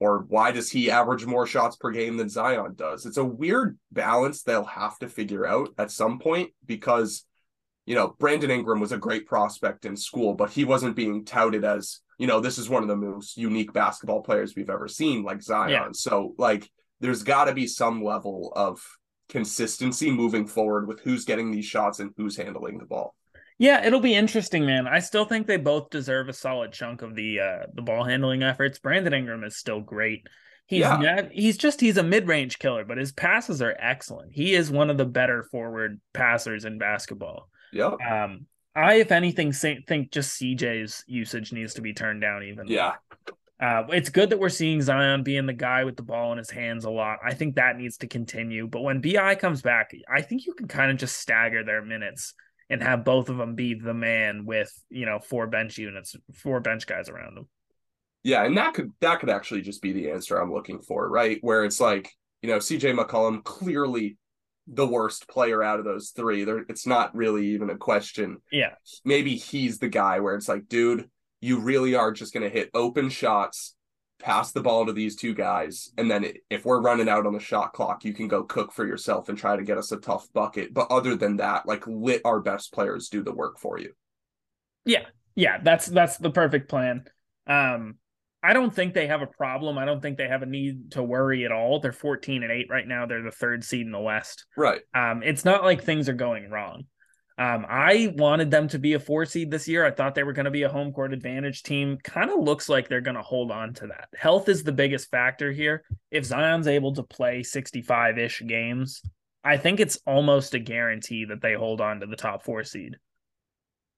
Or 0.00 0.20
why 0.28 0.52
does 0.52 0.70
he 0.70 0.90
average 0.90 1.26
more 1.26 1.46
shots 1.46 1.76
per 1.76 1.90
game 1.90 2.16
than 2.16 2.30
Zion 2.30 2.74
does? 2.74 3.04
It's 3.04 3.18
a 3.18 3.24
weird 3.24 3.78
balance 3.92 4.42
they'll 4.42 4.64
have 4.64 4.98
to 5.00 5.08
figure 5.08 5.46
out 5.46 5.68
at 5.76 5.90
some 5.90 6.18
point 6.18 6.50
because, 6.64 7.26
you 7.84 7.94
know, 7.94 8.16
Brandon 8.18 8.50
Ingram 8.50 8.80
was 8.80 8.92
a 8.92 8.98
great 8.98 9.26
prospect 9.26 9.84
in 9.84 9.96
school, 9.96 10.32
but 10.32 10.50
he 10.50 10.64
wasn't 10.64 10.96
being 10.96 11.24
touted 11.26 11.64
as, 11.64 12.00
you 12.18 12.26
know, 12.26 12.40
this 12.40 12.58
is 12.58 12.68
one 12.68 12.82
of 12.82 12.88
the 12.88 12.96
most 12.96 13.36
unique 13.36 13.72
basketball 13.72 14.22
players 14.22 14.54
we've 14.54 14.70
ever 14.70 14.88
seen, 14.88 15.22
like 15.22 15.42
Zion. 15.42 15.70
Yeah. 15.70 15.88
So, 15.92 16.34
like, 16.38 16.70
there's 17.00 17.22
got 17.22 17.46
to 17.46 17.54
be 17.54 17.66
some 17.66 18.02
level 18.02 18.52
of 18.54 18.80
consistency 19.28 20.10
moving 20.10 20.46
forward 20.46 20.86
with 20.86 21.00
who's 21.00 21.24
getting 21.24 21.50
these 21.50 21.64
shots 21.64 21.98
and 21.98 22.12
who's 22.16 22.36
handling 22.36 22.78
the 22.78 22.84
ball. 22.84 23.14
Yeah, 23.58 23.86
it'll 23.86 24.00
be 24.00 24.14
interesting, 24.14 24.66
man. 24.66 24.88
I 24.88 24.98
still 24.98 25.24
think 25.24 25.46
they 25.46 25.56
both 25.56 25.90
deserve 25.90 26.28
a 26.28 26.32
solid 26.32 26.72
chunk 26.72 27.02
of 27.02 27.14
the 27.14 27.40
uh 27.40 27.66
the 27.72 27.82
ball 27.82 28.04
handling 28.04 28.42
efforts. 28.42 28.78
Brandon 28.78 29.14
Ingram 29.14 29.44
is 29.44 29.56
still 29.56 29.80
great. 29.80 30.26
He's 30.66 30.80
yeah. 30.80 30.96
not, 30.96 31.30
he's 31.30 31.56
just 31.56 31.80
he's 31.80 31.96
a 31.96 32.02
mid-range 32.02 32.58
killer, 32.58 32.84
but 32.84 32.98
his 32.98 33.12
passes 33.12 33.62
are 33.62 33.76
excellent. 33.78 34.32
He 34.32 34.54
is 34.54 34.70
one 34.70 34.90
of 34.90 34.98
the 34.98 35.04
better 35.04 35.44
forward 35.44 36.00
passers 36.12 36.64
in 36.64 36.78
basketball. 36.78 37.48
Yeah. 37.72 37.92
Um 37.92 38.46
I 38.76 38.94
if 38.94 39.12
anything 39.12 39.52
think 39.52 40.10
just 40.10 40.40
CJ's 40.40 41.04
usage 41.06 41.52
needs 41.52 41.74
to 41.74 41.82
be 41.82 41.94
turned 41.94 42.20
down 42.20 42.42
even. 42.42 42.66
Yeah. 42.66 42.94
Uh, 43.60 43.84
it's 43.90 44.10
good 44.10 44.30
that 44.30 44.38
we're 44.38 44.48
seeing 44.48 44.82
Zion 44.82 45.22
being 45.22 45.46
the 45.46 45.52
guy 45.52 45.84
with 45.84 45.96
the 45.96 46.02
ball 46.02 46.32
in 46.32 46.38
his 46.38 46.50
hands 46.50 46.84
a 46.84 46.90
lot. 46.90 47.18
I 47.24 47.34
think 47.34 47.54
that 47.54 47.76
needs 47.76 47.96
to 47.98 48.08
continue. 48.08 48.66
But 48.66 48.82
when 48.82 49.00
BI 49.00 49.36
comes 49.36 49.62
back, 49.62 49.92
I 50.12 50.22
think 50.22 50.44
you 50.44 50.54
can 50.54 50.66
kind 50.66 50.90
of 50.90 50.96
just 50.96 51.18
stagger 51.18 51.62
their 51.64 51.80
minutes 51.80 52.34
and 52.68 52.82
have 52.82 53.04
both 53.04 53.28
of 53.28 53.36
them 53.36 53.54
be 53.54 53.74
the 53.74 53.94
man 53.94 54.44
with 54.44 54.72
you 54.90 55.06
know 55.06 55.18
four 55.18 55.46
bench 55.46 55.78
units, 55.78 56.16
four 56.34 56.60
bench 56.60 56.86
guys 56.86 57.08
around 57.08 57.36
them. 57.36 57.48
Yeah, 58.24 58.44
and 58.44 58.56
that 58.56 58.74
could 58.74 58.90
that 59.00 59.20
could 59.20 59.30
actually 59.30 59.62
just 59.62 59.82
be 59.82 59.92
the 59.92 60.10
answer 60.10 60.36
I'm 60.36 60.52
looking 60.52 60.80
for, 60.80 61.08
right? 61.08 61.38
Where 61.42 61.64
it's 61.64 61.80
like 61.80 62.10
you 62.42 62.50
know 62.50 62.58
CJ 62.58 62.98
McCollum 62.98 63.44
clearly 63.44 64.16
the 64.66 64.86
worst 64.86 65.28
player 65.28 65.62
out 65.62 65.78
of 65.78 65.84
those 65.84 66.10
three. 66.10 66.44
There, 66.44 66.64
it's 66.68 66.86
not 66.86 67.14
really 67.14 67.48
even 67.48 67.70
a 67.70 67.76
question. 67.76 68.38
Yeah, 68.50 68.74
maybe 69.04 69.36
he's 69.36 69.78
the 69.78 69.88
guy 69.88 70.20
where 70.20 70.34
it's 70.34 70.48
like, 70.48 70.68
dude 70.68 71.08
you 71.44 71.60
really 71.60 71.94
are 71.94 72.10
just 72.10 72.32
going 72.32 72.42
to 72.42 72.48
hit 72.48 72.70
open 72.72 73.10
shots, 73.10 73.74
pass 74.18 74.52
the 74.52 74.62
ball 74.62 74.86
to 74.86 74.94
these 74.94 75.14
two 75.14 75.34
guys, 75.34 75.90
and 75.98 76.10
then 76.10 76.26
if 76.48 76.64
we're 76.64 76.80
running 76.80 77.06
out 77.06 77.26
on 77.26 77.34
the 77.34 77.38
shot 77.38 77.74
clock, 77.74 78.02
you 78.02 78.14
can 78.14 78.28
go 78.28 78.42
cook 78.44 78.72
for 78.72 78.86
yourself 78.86 79.28
and 79.28 79.36
try 79.36 79.54
to 79.54 79.62
get 79.62 79.76
us 79.76 79.92
a 79.92 79.98
tough 79.98 80.26
bucket. 80.32 80.72
But 80.72 80.90
other 80.90 81.16
than 81.16 81.36
that, 81.36 81.66
like 81.66 81.84
let 81.86 82.22
our 82.24 82.40
best 82.40 82.72
players 82.72 83.10
do 83.10 83.22
the 83.22 83.34
work 83.34 83.58
for 83.58 83.78
you. 83.78 83.92
Yeah, 84.86 85.04
yeah, 85.34 85.58
that's 85.62 85.84
that's 85.84 86.16
the 86.16 86.30
perfect 86.30 86.70
plan. 86.70 87.04
Um, 87.46 87.96
I 88.44 88.52
don't 88.52 88.74
think 88.74 88.92
they 88.92 89.06
have 89.06 89.22
a 89.22 89.26
problem. 89.26 89.78
I 89.78 89.86
don't 89.86 90.02
think 90.02 90.18
they 90.18 90.28
have 90.28 90.42
a 90.42 90.46
need 90.46 90.92
to 90.92 91.02
worry 91.02 91.44
at 91.44 91.52
all. 91.52 91.80
They're 91.80 91.92
14 91.92 92.42
and 92.42 92.52
8 92.52 92.66
right 92.68 92.86
now. 92.86 93.06
They're 93.06 93.22
the 93.22 93.30
third 93.30 93.64
seed 93.64 93.86
in 93.86 93.92
the 93.92 94.00
West. 94.00 94.44
Right. 94.56 94.82
Um, 94.94 95.22
it's 95.22 95.44
not 95.44 95.64
like 95.64 95.82
things 95.82 96.08
are 96.10 96.14
going 96.14 96.50
wrong. 96.50 96.84
Um, 97.36 97.66
I 97.68 98.12
wanted 98.16 98.50
them 98.50 98.68
to 98.68 98.78
be 98.78 98.92
a 98.92 99.00
four 99.00 99.24
seed 99.24 99.50
this 99.50 99.66
year. 99.66 99.84
I 99.84 99.90
thought 99.90 100.14
they 100.14 100.22
were 100.22 100.34
going 100.34 100.44
to 100.44 100.52
be 100.52 100.62
a 100.62 100.68
home 100.68 100.92
court 100.92 101.12
advantage 101.12 101.62
team. 101.62 101.98
Kind 102.04 102.30
of 102.30 102.38
looks 102.38 102.68
like 102.68 102.88
they're 102.88 103.00
going 103.00 103.16
to 103.16 103.22
hold 103.22 103.50
on 103.50 103.72
to 103.74 103.88
that. 103.88 104.08
Health 104.16 104.48
is 104.48 104.62
the 104.62 104.72
biggest 104.72 105.10
factor 105.10 105.50
here. 105.50 105.82
If 106.10 106.26
Zion's 106.26 106.68
able 106.68 106.94
to 106.94 107.02
play 107.02 107.42
65 107.42 108.18
ish 108.18 108.42
games, 108.46 109.02
I 109.42 109.56
think 109.56 109.80
it's 109.80 109.98
almost 110.06 110.54
a 110.54 110.60
guarantee 110.60 111.24
that 111.24 111.42
they 111.42 111.54
hold 111.54 111.80
on 111.80 112.00
to 112.00 112.06
the 112.06 112.16
top 112.16 112.44
four 112.44 112.62
seed. 112.62 112.96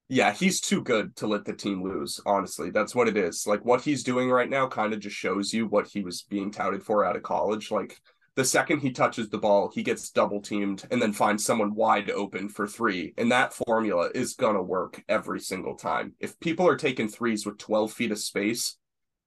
Yeah, 0.08 0.32
he's 0.32 0.60
too 0.60 0.82
good 0.82 1.16
to 1.16 1.26
let 1.26 1.44
the 1.44 1.52
team 1.52 1.82
lose, 1.82 2.20
honestly. 2.24 2.70
That's 2.70 2.94
what 2.94 3.08
it 3.08 3.16
is. 3.16 3.46
Like 3.46 3.64
what 3.64 3.80
he's 3.80 4.04
doing 4.04 4.30
right 4.30 4.48
now 4.48 4.68
kind 4.68 4.92
of 4.92 5.00
just 5.00 5.16
shows 5.16 5.52
you 5.52 5.66
what 5.66 5.88
he 5.88 6.02
was 6.02 6.22
being 6.22 6.52
touted 6.52 6.82
for 6.82 7.04
out 7.04 7.16
of 7.16 7.24
college. 7.24 7.72
Like 7.72 8.00
the 8.36 8.44
second 8.44 8.80
he 8.80 8.92
touches 8.92 9.28
the 9.28 9.38
ball, 9.38 9.70
he 9.74 9.82
gets 9.82 10.10
double 10.10 10.40
teamed 10.40 10.84
and 10.92 11.02
then 11.02 11.12
finds 11.12 11.44
someone 11.44 11.74
wide 11.74 12.08
open 12.10 12.48
for 12.48 12.68
three. 12.68 13.14
And 13.18 13.32
that 13.32 13.52
formula 13.52 14.10
is 14.14 14.34
going 14.34 14.54
to 14.54 14.62
work 14.62 15.02
every 15.08 15.40
single 15.40 15.74
time. 15.74 16.12
If 16.20 16.38
people 16.38 16.68
are 16.68 16.76
taking 16.76 17.08
threes 17.08 17.44
with 17.44 17.58
12 17.58 17.92
feet 17.92 18.12
of 18.12 18.18
space, 18.18 18.76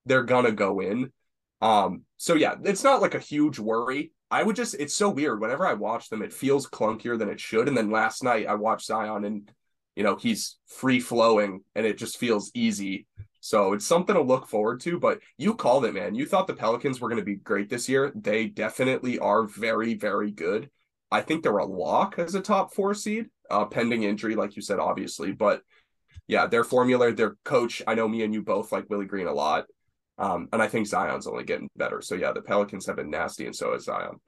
they're 0.05 0.23
going 0.23 0.45
to 0.45 0.53
go 0.53 0.79
in. 0.79 1.11
Um, 1.61 2.03
so 2.15 2.35
yeah, 2.35 2.55
it's 2.63 2.85
not 2.85 3.01
like 3.01 3.15
a 3.15 3.19
huge 3.19 3.59
worry, 3.59 4.13
I 4.31 4.43
would 4.43 4.55
just 4.55 4.75
it's 4.75 4.95
so 4.95 5.09
weird. 5.09 5.41
Whenever 5.41 5.65
I 5.65 5.73
watch 5.73 6.09
them, 6.09 6.21
it 6.21 6.33
feels 6.33 6.69
clunkier 6.69 7.17
than 7.17 7.29
it 7.29 7.39
should. 7.39 7.67
And 7.67 7.75
then 7.75 7.89
last 7.89 8.23
night 8.23 8.47
I 8.47 8.55
watched 8.55 8.85
Zion 8.85 9.25
and 9.25 9.51
you 9.99 10.05
know 10.05 10.15
he's 10.15 10.57
free 10.65 11.01
flowing 11.01 11.59
and 11.75 11.85
it 11.85 11.97
just 11.97 12.17
feels 12.17 12.51
easy. 12.53 13.05
So 13.41 13.73
it's 13.73 13.85
something 13.85 14.15
to 14.15 14.21
look 14.21 14.47
forward 14.47 14.79
to. 14.81 14.97
But 14.97 15.19
you 15.37 15.55
called 15.55 15.83
it, 15.83 15.93
man. 15.93 16.15
You 16.15 16.25
thought 16.25 16.47
the 16.47 16.53
Pelicans 16.53 17.01
were 17.01 17.09
going 17.09 17.19
to 17.19 17.25
be 17.25 17.35
great 17.35 17.67
this 17.67 17.89
year. 17.89 18.13
They 18.15 18.47
definitely 18.47 19.19
are 19.19 19.43
very, 19.43 19.95
very 19.95 20.31
good. 20.31 20.69
I 21.11 21.19
think 21.19 21.43
they're 21.43 21.57
a 21.57 21.65
lock 21.65 22.17
as 22.17 22.33
a 22.33 22.39
top 22.39 22.73
four 22.73 22.93
seed, 22.93 23.25
uh, 23.51 23.65
pending 23.65 24.03
injury, 24.03 24.35
like 24.35 24.55
you 24.55 24.61
said, 24.61 24.79
obviously. 24.79 25.33
But 25.33 25.63
yeah, 26.27 26.47
their 26.47 26.63
formula, 26.63 27.11
their 27.11 27.35
coach. 27.43 27.81
I 27.85 27.93
know 27.93 28.07
me 28.07 28.23
and 28.23 28.33
you 28.33 28.41
both 28.41 28.71
like 28.71 28.89
Willie 28.89 29.05
Green 29.05 29.27
a 29.27 29.33
lot. 29.33 29.65
Um, 30.17 30.47
and 30.53 30.61
I 30.61 30.69
think 30.69 30.87
Zion's 30.87 31.27
only 31.27 31.43
getting 31.43 31.69
better. 31.75 32.01
So 32.01 32.15
yeah, 32.15 32.31
the 32.31 32.41
Pelicans 32.41 32.85
have 32.85 32.95
been 32.95 33.09
nasty, 33.09 33.47
and 33.47 33.55
so 33.55 33.73
is 33.73 33.83
Zion. 33.83 34.21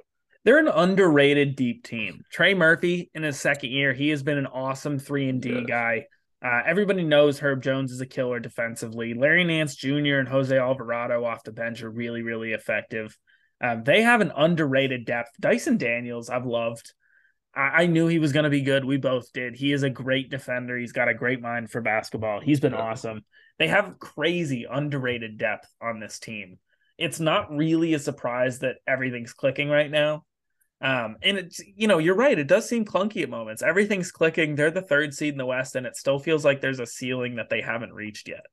They're 0.43 0.57
an 0.57 0.67
underrated 0.67 1.55
deep 1.55 1.83
team. 1.83 2.23
Trey 2.31 2.53
Murphy 2.53 3.11
in 3.13 3.23
his 3.23 3.39
second 3.39 3.71
year, 3.71 3.93
he 3.93 4.09
has 4.09 4.23
been 4.23 4.37
an 4.37 4.47
awesome 4.47 4.97
three 4.97 5.29
and 5.29 5.41
D 5.41 5.51
yeah. 5.51 5.61
guy. 5.67 6.05
Uh, 6.43 6.61
everybody 6.65 7.03
knows 7.03 7.37
Herb 7.37 7.61
Jones 7.61 7.91
is 7.91 8.01
a 8.01 8.07
killer 8.07 8.39
defensively. 8.39 9.13
Larry 9.13 9.43
Nance 9.43 9.75
Jr. 9.75 10.17
and 10.17 10.27
Jose 10.27 10.57
Alvarado 10.57 11.23
off 11.23 11.43
the 11.43 11.51
bench 11.51 11.83
are 11.83 11.91
really, 11.91 12.23
really 12.23 12.53
effective. 12.53 13.15
Um, 13.61 13.83
they 13.83 14.01
have 14.01 14.21
an 14.21 14.31
underrated 14.35 15.05
depth. 15.05 15.29
Dyson 15.39 15.77
Daniels, 15.77 16.31
I've 16.31 16.47
loved. 16.47 16.93
I, 17.55 17.83
I 17.83 17.85
knew 17.85 18.07
he 18.07 18.17
was 18.17 18.33
going 18.33 18.45
to 18.45 18.49
be 18.49 18.61
good. 18.61 18.83
We 18.83 18.97
both 18.97 19.31
did. 19.33 19.55
He 19.55 19.71
is 19.71 19.83
a 19.83 19.89
great 19.91 20.31
defender. 20.31 20.75
He's 20.75 20.93
got 20.93 21.09
a 21.09 21.13
great 21.13 21.41
mind 21.41 21.69
for 21.69 21.81
basketball. 21.81 22.39
He's 22.39 22.59
been 22.59 22.73
yeah. 22.73 22.79
awesome. 22.79 23.23
They 23.59 23.67
have 23.67 23.99
crazy 23.99 24.65
underrated 24.69 25.37
depth 25.37 25.71
on 25.79 25.99
this 25.99 26.17
team. 26.17 26.57
It's 26.97 27.19
not 27.19 27.55
really 27.55 27.93
a 27.93 27.99
surprise 27.99 28.59
that 28.59 28.77
everything's 28.87 29.33
clicking 29.33 29.69
right 29.69 29.91
now. 29.91 30.23
Um, 30.81 31.17
and 31.21 31.37
it's 31.37 31.61
you 31.75 31.87
know, 31.87 31.99
you're 31.99 32.15
right, 32.15 32.37
it 32.37 32.47
does 32.47 32.67
seem 32.67 32.85
clunky 32.85 33.21
at 33.21 33.29
moments. 33.29 33.61
Everything's 33.61 34.11
clicking. 34.11 34.55
They're 34.55 34.71
the 34.71 34.81
third 34.81 35.13
seed 35.13 35.33
in 35.33 35.37
the 35.37 35.45
West, 35.45 35.75
and 35.75 35.85
it 35.85 35.95
still 35.95 36.17
feels 36.17 36.43
like 36.43 36.59
there's 36.59 36.79
a 36.79 36.85
ceiling 36.85 37.35
that 37.35 37.49
they 37.49 37.61
haven't 37.61 37.93
reached 37.93 38.27
yet. 38.27 38.45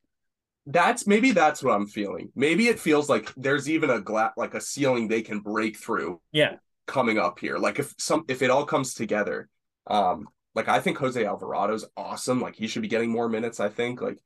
That's 0.66 1.06
maybe 1.06 1.32
that's 1.32 1.62
what 1.62 1.74
I'm 1.74 1.86
feeling. 1.86 2.30
Maybe 2.36 2.68
it 2.68 2.78
feels 2.78 3.08
like 3.08 3.32
there's 3.36 3.70
even 3.70 3.88
a 3.88 4.00
gla- 4.00 4.34
like 4.36 4.52
a 4.52 4.60
ceiling 4.60 5.08
they 5.08 5.22
can 5.22 5.40
break 5.40 5.78
through. 5.78 6.20
Yeah. 6.30 6.56
Coming 6.86 7.18
up 7.18 7.38
here. 7.38 7.56
Like 7.56 7.78
if 7.78 7.94
some 7.98 8.24
if 8.28 8.42
it 8.42 8.50
all 8.50 8.66
comes 8.66 8.92
together. 8.92 9.48
Um, 9.86 10.28
like 10.54 10.68
I 10.68 10.80
think 10.80 10.98
Jose 10.98 11.22
Alvarado's 11.22 11.86
awesome. 11.96 12.40
Like 12.40 12.56
he 12.56 12.66
should 12.66 12.82
be 12.82 12.88
getting 12.88 13.10
more 13.10 13.30
minutes, 13.30 13.60
I 13.60 13.70
think. 13.70 14.02
Like 14.02 14.18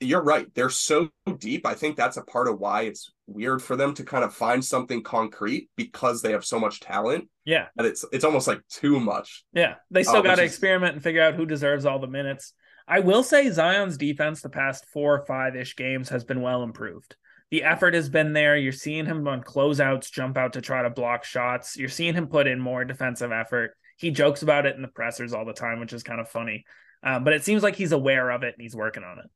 you're 0.00 0.22
right. 0.22 0.46
They're 0.54 0.70
so 0.70 1.08
deep. 1.38 1.66
I 1.66 1.74
think 1.74 1.96
that's 1.96 2.16
a 2.16 2.22
part 2.22 2.48
of 2.48 2.58
why 2.58 2.82
it's 2.82 3.12
weird 3.26 3.62
for 3.62 3.76
them 3.76 3.94
to 3.94 4.04
kind 4.04 4.24
of 4.24 4.34
find 4.34 4.64
something 4.64 5.02
concrete 5.02 5.70
because 5.76 6.22
they 6.22 6.32
have 6.32 6.44
so 6.44 6.58
much 6.58 6.80
talent. 6.80 7.28
Yeah. 7.44 7.66
And 7.76 7.86
it's 7.86 8.04
it's 8.12 8.24
almost 8.24 8.48
like 8.48 8.60
too 8.68 9.00
much. 9.00 9.44
Yeah. 9.52 9.74
They 9.90 10.02
still 10.02 10.16
uh, 10.16 10.22
got 10.22 10.36
to 10.36 10.42
is... 10.42 10.50
experiment 10.52 10.94
and 10.94 11.02
figure 11.02 11.22
out 11.22 11.34
who 11.34 11.46
deserves 11.46 11.86
all 11.86 11.98
the 11.98 12.06
minutes. 12.06 12.52
I 12.86 13.00
will 13.00 13.22
say 13.22 13.50
Zion's 13.50 13.96
defense 13.96 14.42
the 14.42 14.50
past 14.50 14.84
four 14.92 15.14
or 15.14 15.24
five 15.24 15.56
ish 15.56 15.74
games 15.76 16.10
has 16.10 16.24
been 16.24 16.42
well 16.42 16.62
improved. 16.62 17.16
The 17.50 17.62
effort 17.62 17.94
has 17.94 18.08
been 18.08 18.32
there. 18.32 18.56
You're 18.56 18.72
seeing 18.72 19.06
him 19.06 19.26
on 19.28 19.42
closeouts, 19.42 20.10
jump 20.10 20.36
out 20.36 20.54
to 20.54 20.60
try 20.60 20.82
to 20.82 20.90
block 20.90 21.24
shots. 21.24 21.76
You're 21.76 21.88
seeing 21.88 22.14
him 22.14 22.26
put 22.26 22.46
in 22.46 22.58
more 22.60 22.84
defensive 22.84 23.32
effort. 23.32 23.76
He 23.96 24.10
jokes 24.10 24.42
about 24.42 24.66
it 24.66 24.76
in 24.76 24.82
the 24.82 24.88
pressers 24.88 25.32
all 25.32 25.44
the 25.44 25.52
time, 25.52 25.78
which 25.78 25.92
is 25.92 26.02
kind 26.02 26.20
of 26.20 26.28
funny. 26.28 26.64
Um, 27.02 27.22
but 27.22 27.32
it 27.32 27.44
seems 27.44 27.62
like 27.62 27.76
he's 27.76 27.92
aware 27.92 28.30
of 28.30 28.42
it 28.42 28.54
and 28.54 28.62
he's 28.62 28.74
working 28.74 29.04
on 29.04 29.18
it. 29.18 29.26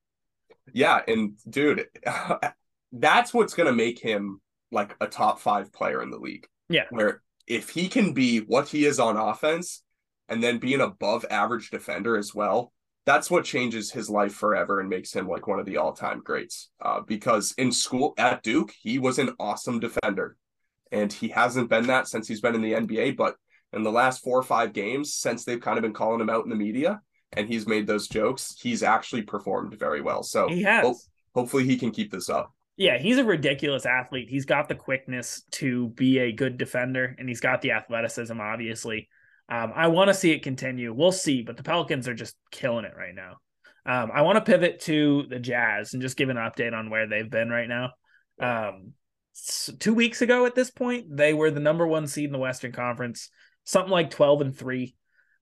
Yeah, 0.72 1.00
and 1.06 1.34
dude, 1.48 1.86
that's 2.92 3.34
what's 3.34 3.54
going 3.54 3.66
to 3.66 3.72
make 3.72 3.98
him 3.98 4.40
like 4.70 4.94
a 5.00 5.06
top 5.06 5.40
5 5.40 5.72
player 5.72 6.02
in 6.02 6.10
the 6.10 6.18
league. 6.18 6.46
Yeah. 6.68 6.84
Where 6.90 7.22
if 7.46 7.70
he 7.70 7.88
can 7.88 8.12
be 8.12 8.40
what 8.40 8.68
he 8.68 8.84
is 8.84 9.00
on 9.00 9.16
offense 9.16 9.82
and 10.28 10.42
then 10.42 10.58
be 10.58 10.74
an 10.74 10.80
above 10.80 11.24
average 11.30 11.70
defender 11.70 12.16
as 12.16 12.34
well, 12.34 12.72
that's 13.06 13.30
what 13.30 13.44
changes 13.44 13.90
his 13.90 14.10
life 14.10 14.34
forever 14.34 14.80
and 14.80 14.88
makes 14.90 15.14
him 15.14 15.26
like 15.26 15.46
one 15.46 15.58
of 15.58 15.64
the 15.64 15.78
all-time 15.78 16.20
greats. 16.22 16.68
Uh, 16.80 17.00
because 17.00 17.54
in 17.56 17.72
school 17.72 18.12
at 18.18 18.42
Duke, 18.42 18.70
he 18.82 18.98
was 18.98 19.18
an 19.18 19.30
awesome 19.40 19.80
defender. 19.80 20.36
And 20.92 21.10
he 21.10 21.28
hasn't 21.28 21.70
been 21.70 21.86
that 21.86 22.08
since 22.08 22.28
he's 22.28 22.42
been 22.42 22.54
in 22.54 22.60
the 22.60 22.74
NBA, 22.74 23.16
but 23.16 23.36
in 23.72 23.82
the 23.82 23.92
last 23.92 24.22
four 24.22 24.38
or 24.38 24.42
five 24.42 24.72
games 24.72 25.14
since 25.14 25.44
they've 25.44 25.60
kind 25.60 25.78
of 25.78 25.82
been 25.82 25.94
calling 25.94 26.20
him 26.20 26.30
out 26.30 26.44
in 26.44 26.50
the 26.50 26.56
media, 26.56 27.00
and 27.32 27.48
he's 27.48 27.66
made 27.66 27.86
those 27.86 28.08
jokes, 28.08 28.56
he's 28.60 28.82
actually 28.82 29.22
performed 29.22 29.78
very 29.78 30.00
well. 30.00 30.22
So 30.22 30.48
he 30.48 30.62
has. 30.62 30.84
Ho- 30.84 31.40
hopefully 31.40 31.64
he 31.64 31.76
can 31.76 31.90
keep 31.90 32.10
this 32.10 32.28
up. 32.28 32.52
Yeah, 32.76 32.98
he's 32.98 33.18
a 33.18 33.24
ridiculous 33.24 33.86
athlete. 33.86 34.28
He's 34.30 34.44
got 34.44 34.68
the 34.68 34.74
quickness 34.76 35.42
to 35.52 35.88
be 35.88 36.18
a 36.18 36.32
good 36.32 36.58
defender, 36.58 37.14
and 37.18 37.28
he's 37.28 37.40
got 37.40 37.60
the 37.60 37.72
athleticism, 37.72 38.40
obviously. 38.40 39.08
Um, 39.48 39.72
I 39.74 39.88
want 39.88 40.08
to 40.08 40.14
see 40.14 40.30
it 40.30 40.42
continue. 40.42 40.92
We'll 40.92 41.10
see, 41.10 41.42
but 41.42 41.56
the 41.56 41.62
Pelicans 41.62 42.06
are 42.06 42.14
just 42.14 42.36
killing 42.52 42.84
it 42.84 42.92
right 42.96 43.14
now. 43.14 43.38
Um, 43.84 44.10
I 44.12 44.22
want 44.22 44.36
to 44.36 44.50
pivot 44.50 44.80
to 44.80 45.24
the 45.28 45.38
Jazz 45.38 45.92
and 45.92 46.02
just 46.02 46.16
give 46.16 46.28
an 46.28 46.36
update 46.36 46.72
on 46.72 46.90
where 46.90 47.08
they've 47.08 47.28
been 47.28 47.48
right 47.48 47.68
now. 47.68 47.90
Um, 48.38 48.92
two 49.78 49.94
weeks 49.94 50.20
ago 50.20 50.46
at 50.46 50.54
this 50.54 50.70
point, 50.70 51.06
they 51.16 51.32
were 51.32 51.50
the 51.50 51.60
number 51.60 51.86
one 51.86 52.06
seed 52.06 52.26
in 52.26 52.32
the 52.32 52.38
Western 52.38 52.72
Conference, 52.72 53.30
something 53.64 53.90
like 53.90 54.10
12 54.10 54.40
and 54.42 54.56
three. 54.56 54.94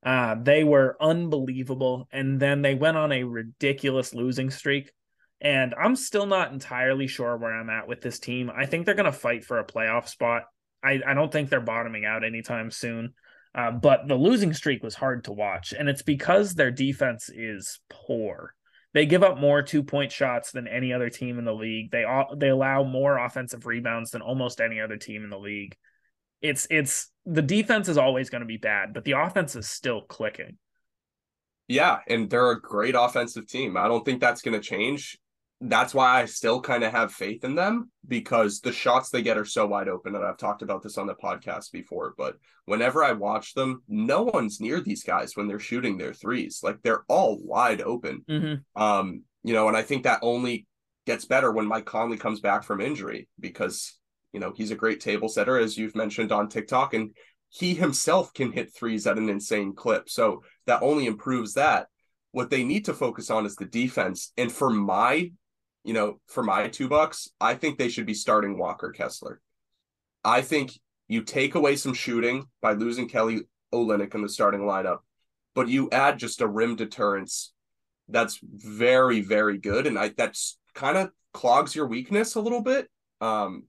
Uh, 0.07 0.37
they 0.41 0.63
were 0.63 0.97
unbelievable. 1.01 2.09
And 2.13 2.39
then 2.39 2.63
they 2.63 2.77
went 2.77 2.97
on 2.97 3.11
a 3.11 3.25
ridiculous 3.25 4.15
losing 4.15 4.51
streak. 4.51 4.93
And 5.41 5.75
I'm 5.75 5.97
still 5.97 6.27
not 6.27 6.53
entirely 6.53 7.09
sure 7.09 7.37
where 7.37 7.53
I'm 7.53 7.69
at 7.69 7.89
with 7.89 8.01
this 8.01 8.21
team. 8.21 8.51
I 8.57 8.67
think 8.67 8.87
they're 8.87 8.95
going 8.95 9.07
to 9.07 9.13
fight 9.13 9.45
for 9.45 9.59
a 9.59 9.67
playoff 9.67 10.09
spot. 10.09 10.45
I, 10.83 11.01
I 11.05 11.15
don't 11.15 11.33
think 11.33 11.51
they're 11.51 11.61
bottoming 11.61 12.05
out 12.05 12.25
anytime 12.25 12.71
soon. 12.71 13.15
Uh, 13.53 13.73
but 13.73 14.07
the 14.07 14.15
losing 14.15 14.55
streak 14.55 14.83
was 14.85 14.95
hard 14.95 15.25
to 15.25 15.33
watch. 15.33 15.75
And 15.77 15.89
it's 15.89 16.03
because 16.03 16.55
their 16.55 16.71
defense 16.71 17.29
is 17.29 17.81
poor. 17.91 18.55
They 18.95 19.07
give 19.07 19.25
up 19.25 19.39
more 19.39 19.61
two 19.61 19.83
point 19.83 20.13
shots 20.13 20.53
than 20.53 20.69
any 20.69 20.93
other 20.93 21.11
team 21.11 21.39
in 21.39 21.45
the 21.45 21.53
league. 21.53 21.91
They 21.91 22.05
they 22.37 22.49
allow 22.49 22.85
more 22.85 23.19
offensive 23.19 23.67
rebounds 23.67 24.13
than 24.13 24.23
almost 24.23 24.61
any 24.61 24.81
other 24.81 24.97
team 24.97 25.25
in 25.25 25.31
the 25.31 25.39
league 25.39 25.77
it's 26.41 26.67
it's 26.71 27.11
the 27.25 27.43
defense 27.43 27.89
is 27.89 27.99
always 27.99 28.31
going 28.31 28.43
to 28.43 28.47
be 28.47 28.57
bad, 28.57 28.93
but 28.95 29.05
the 29.05 29.13
offense 29.13 29.57
is 29.57 29.69
still 29.69 30.03
clicking. 30.03 30.59
Yeah, 31.69 31.99
and 32.07 32.31
they're 32.31 32.53
a 32.53 32.61
great 32.61 32.95
offensive 32.97 33.49
team. 33.49 33.77
I 33.77 33.89
don't 33.89 34.05
think 34.05 34.21
that's 34.21 34.43
going 34.43 34.61
to 34.61 34.67
change. 34.67 35.19
That's 35.61 35.95
why 35.95 36.21
I 36.21 36.27
still 36.27 36.61
kind 36.61 36.85
of 36.85 36.93
have 36.93 37.13
faith 37.13 37.43
in 37.43 37.55
them 37.55 37.91
because 38.07 38.61
the 38.61 38.73
shots 38.73 39.11
they 39.11 39.23
get 39.23 39.39
are 39.39 39.45
so 39.45 39.67
wide 39.67 39.89
open. 39.89 40.15
And 40.15 40.25
I've 40.25 40.37
talked 40.37 40.63
about 40.63 40.83
this 40.83 40.99
on 40.99 41.07
the 41.07 41.15
podcast 41.15 41.73
before, 41.73 42.15
but 42.17 42.37
whenever 42.67 43.03
I 43.03 43.13
watch 43.13 43.55
them, 43.55 43.83
no 43.89 44.23
one's 44.23 44.61
near 44.61 44.81
these 44.81 45.03
guys 45.03 45.35
when 45.35 45.49
they're 45.49 45.59
shooting 45.59 45.97
their 45.97 46.13
threes. 46.13 46.61
Like 46.63 46.83
they're 46.83 47.05
all 47.09 47.41
wide 47.43 47.81
open. 47.81 48.23
Mm-hmm. 48.29 48.81
Um, 48.81 49.23
you 49.43 49.55
know, 49.55 49.67
and 49.69 49.77
I 49.77 49.83
think 49.83 50.05
that 50.05 50.21
only 50.23 50.67
gets 51.07 51.25
better 51.25 51.51
when 51.51 51.67
Mike 51.67 51.87
Conley 51.87 52.19
comes 52.19 52.41
back 52.41 52.63
from 52.63 52.81
injury 52.81 53.29
because 53.41 53.99
you 54.37 54.41
know, 54.41 54.53
he's 54.55 54.71
a 54.71 54.77
great 54.77 55.01
table 55.01 55.31
setter, 55.31 55.57
as 55.57 55.79
you've 55.79 55.97
mentioned 55.97 56.31
on 56.31 56.51
TikTok, 56.51 56.93
and 56.93 57.13
he 57.49 57.73
himself 57.73 58.35
can 58.35 58.53
hit 58.53 58.71
threes 58.75 59.07
at 59.07 59.17
an 59.17 59.31
insane 59.31 59.75
clip. 59.75 60.11
So 60.11 60.43
that 60.67 60.83
only 60.83 61.07
improves 61.07 61.55
that. 61.55 61.87
What 62.33 62.51
they 62.51 62.63
need 62.63 62.85
to 62.85 62.93
focus 62.93 63.31
on 63.31 63.47
is 63.47 63.57
the 63.57 63.65
defense. 63.65 64.35
And 64.37 64.53
for 64.53 64.69
my, 64.69 65.31
you 65.85 65.95
know, 65.95 66.21
for 66.27 66.43
my 66.43 66.69
two 66.69 66.87
bucks, 66.87 67.31
I 67.41 67.55
think 67.55 67.79
they 67.79 67.89
should 67.89 68.05
be 68.05 68.13
starting 68.13 68.59
Walker 68.59 68.91
Kessler. 68.91 69.41
I 70.23 70.43
think 70.43 70.79
you 71.09 71.23
take 71.23 71.55
away 71.55 71.77
some 71.77 71.95
shooting 71.95 72.45
by 72.61 72.75
losing 72.75 73.09
Kelly 73.09 73.41
Olynyk 73.73 74.15
in 74.15 74.21
the 74.21 74.29
starting 74.29 74.61
lineup, 74.61 74.99
but 75.55 75.69
you 75.69 75.89
add 75.93 76.19
just 76.19 76.43
a 76.43 76.47
rim 76.47 76.77
deterrence 76.77 77.55
that's 78.07 78.39
very, 78.43 79.23
very 79.23 79.57
good. 79.57 79.87
And 79.87 79.99
I 79.99 80.11
that's 80.15 80.59
kind 80.75 80.99
of 80.99 81.09
clogs 81.33 81.75
your 81.75 81.87
weakness 81.87 82.35
a 82.35 82.41
little 82.43 82.61
bit. 82.61 82.91
Um, 83.23 83.63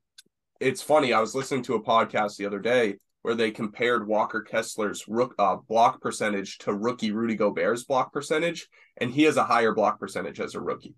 it's 0.60 0.82
funny. 0.82 1.13
I 1.13 1.20
was 1.20 1.36
listening 1.36 1.63
to 1.63 1.76
a 1.76 1.84
podcast 1.84 2.38
the 2.38 2.46
other 2.46 2.60
day 2.60 2.96
where 3.22 3.36
they 3.36 3.52
compared 3.52 4.08
Walker 4.08 4.41
Kessler's 4.41 5.06
rook, 5.08 5.36
uh, 5.38 5.58
block 5.67 6.02
percentage 6.02 6.60
to 6.60 6.74
rookie 6.74 7.12
Rudy 7.12 7.36
Gobert's 7.36 7.84
block 7.84 8.13
percentage, 8.13 8.67
and 8.98 9.12
he 9.12 9.24
has 9.24 9.38
a 9.38 9.43
higher 9.43 9.74
block 9.74 10.00
percentage 10.00 10.39
as 10.39 10.56
a 10.56 10.62
rookie. 10.62 10.96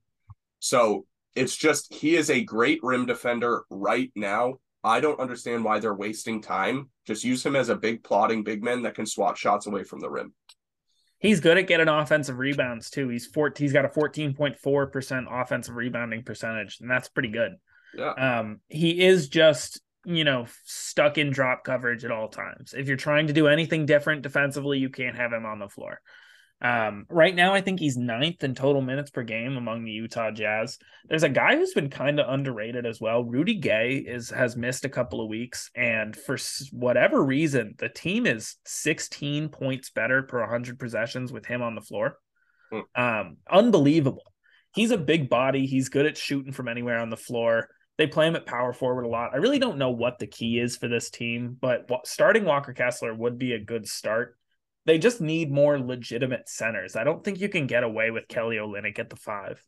So 0.60 1.06
it's 1.36 1.56
just 1.56 1.94
he 1.94 2.16
is 2.16 2.30
a 2.30 2.44
great 2.44 2.80
rim 2.84 3.06
defender 3.06 3.64
right 3.70 4.12
now. 4.16 4.60
I 4.84 5.00
don't 5.00 5.20
understand 5.20 5.64
why 5.64 5.80
they're 5.80 5.94
wasting 5.94 6.42
time. 6.42 6.90
Just 7.06 7.24
use 7.24 7.46
him 7.46 7.56
as 7.56 7.70
a 7.70 7.76
big 7.76 8.04
plotting 8.04 8.44
big 8.44 8.64
man 8.64 8.84
that 8.84 8.96
can 8.96 9.06
swat 9.06 9.38
shots 9.38 9.68
away 9.68 9.84
from 9.84 10.00
the 10.00 10.10
rim. 10.10 10.34
He's 11.18 11.42
good 11.42 11.58
at 11.58 11.68
getting 11.68 11.90
offensive 11.90 12.38
rebounds 12.38 12.90
too. 12.90 13.10
He's 13.10 13.26
14, 13.26 13.66
he's 13.66 13.74
got 13.74 13.84
a 13.84 13.90
14.4% 13.90 15.26
offensive 15.30 15.76
rebounding 15.76 16.24
percentage, 16.24 16.78
and 16.80 16.90
that's 16.90 17.10
pretty 17.10 17.30
good. 17.30 17.54
Yeah. 17.96 18.12
Um, 18.40 18.60
he 18.68 19.02
is 19.02 19.30
just 19.30 19.82
you 20.06 20.24
know 20.24 20.46
stuck 20.64 21.18
in 21.18 21.32
drop 21.32 21.64
coverage 21.64 22.06
at 22.06 22.12
all 22.12 22.30
times. 22.30 22.74
If 22.78 22.88
you're 22.88 22.98
trying 22.98 23.28
to 23.28 23.34
do 23.34 23.48
anything 23.48 23.86
different 23.86 24.22
defensively, 24.22 24.78
you 24.80 24.90
can't 24.90 25.18
have 25.18 25.34
him 25.34 25.46
on 25.46 25.60
the 25.60 25.70
floor. 25.70 26.02
Um, 26.62 27.06
right 27.10 27.34
now, 27.34 27.54
I 27.54 27.62
think 27.62 27.80
he's 27.80 27.96
ninth 27.96 28.44
in 28.44 28.54
total 28.54 28.82
minutes 28.82 29.12
per 29.12 29.24
game 29.24 29.56
among 29.56 29.86
the 29.86 29.92
Utah 29.92 30.32
Jazz. 30.32 30.78
There's 31.08 31.24
a 31.24 31.30
guy 31.30 31.56
who's 31.56 31.74
been 31.74 31.90
kind 31.90 32.20
of 32.20 32.28
underrated 32.28 32.86
as 32.86 33.00
well. 33.00 33.24
Rudy 33.24 33.56
Gay 33.56 33.96
is 33.96 34.30
has 34.30 34.58
missed 34.58 34.84
a 34.84 34.90
couple 34.90 35.22
of 35.22 35.30
weeks, 35.30 35.70
and 35.74 36.16
for 36.16 36.38
whatever 36.72 37.24
reason, 37.24 37.76
the 37.78 37.88
team 37.88 38.26
is 38.26 38.58
16 38.66 39.50
points 39.50 39.90
better 39.90 40.24
per 40.24 40.42
100 40.42 40.78
possessions 40.80 41.32
with 41.32 41.46
him 41.46 41.62
on 41.62 41.76
the 41.76 41.82
floor. 41.82 42.18
Hmm. 42.72 42.80
Um, 42.94 43.38
unbelievable. 43.50 44.34
He's 44.74 44.92
a 44.92 44.98
big 44.98 45.30
body. 45.30 45.66
He's 45.66 45.90
good 45.90 46.06
at 46.06 46.18
shooting 46.18 46.52
from 46.52 46.68
anywhere 46.68 47.00
on 47.00 47.10
the 47.10 47.18
floor. 47.18 47.70
They 48.00 48.08
play 48.08 48.28
him 48.28 48.36
at 48.36 48.48
power 48.48 48.74
forward 48.74 49.04
a 49.04 49.10
lot. 49.10 49.32
I 49.34 49.38
really 49.38 49.60
don't 49.60 49.78
know 49.78 49.92
what 49.92 50.18
the 50.18 50.26
key 50.26 50.60
is 50.60 50.76
for 50.76 50.88
this 50.88 51.12
team, 51.12 51.56
but 51.62 51.88
starting 52.06 52.46
Walker 52.46 52.74
Kessler 52.74 53.14
would 53.14 53.38
be 53.38 53.54
a 53.54 53.60
good 53.60 53.88
start 53.88 54.40
they 54.90 54.98
just 54.98 55.22
need 55.22 55.52
more 55.52 55.80
legitimate 55.80 56.50
centers. 56.50 56.96
I 56.96 57.04
don't 57.04 57.24
think 57.24 57.40
you 57.40 57.48
can 57.48 57.68
get 57.68 57.84
away 57.84 58.10
with 58.10 58.28
Kelly 58.28 58.56
Olynyk 58.56 58.98
at 58.98 59.12
the 59.12 59.16
five. 59.16 59.64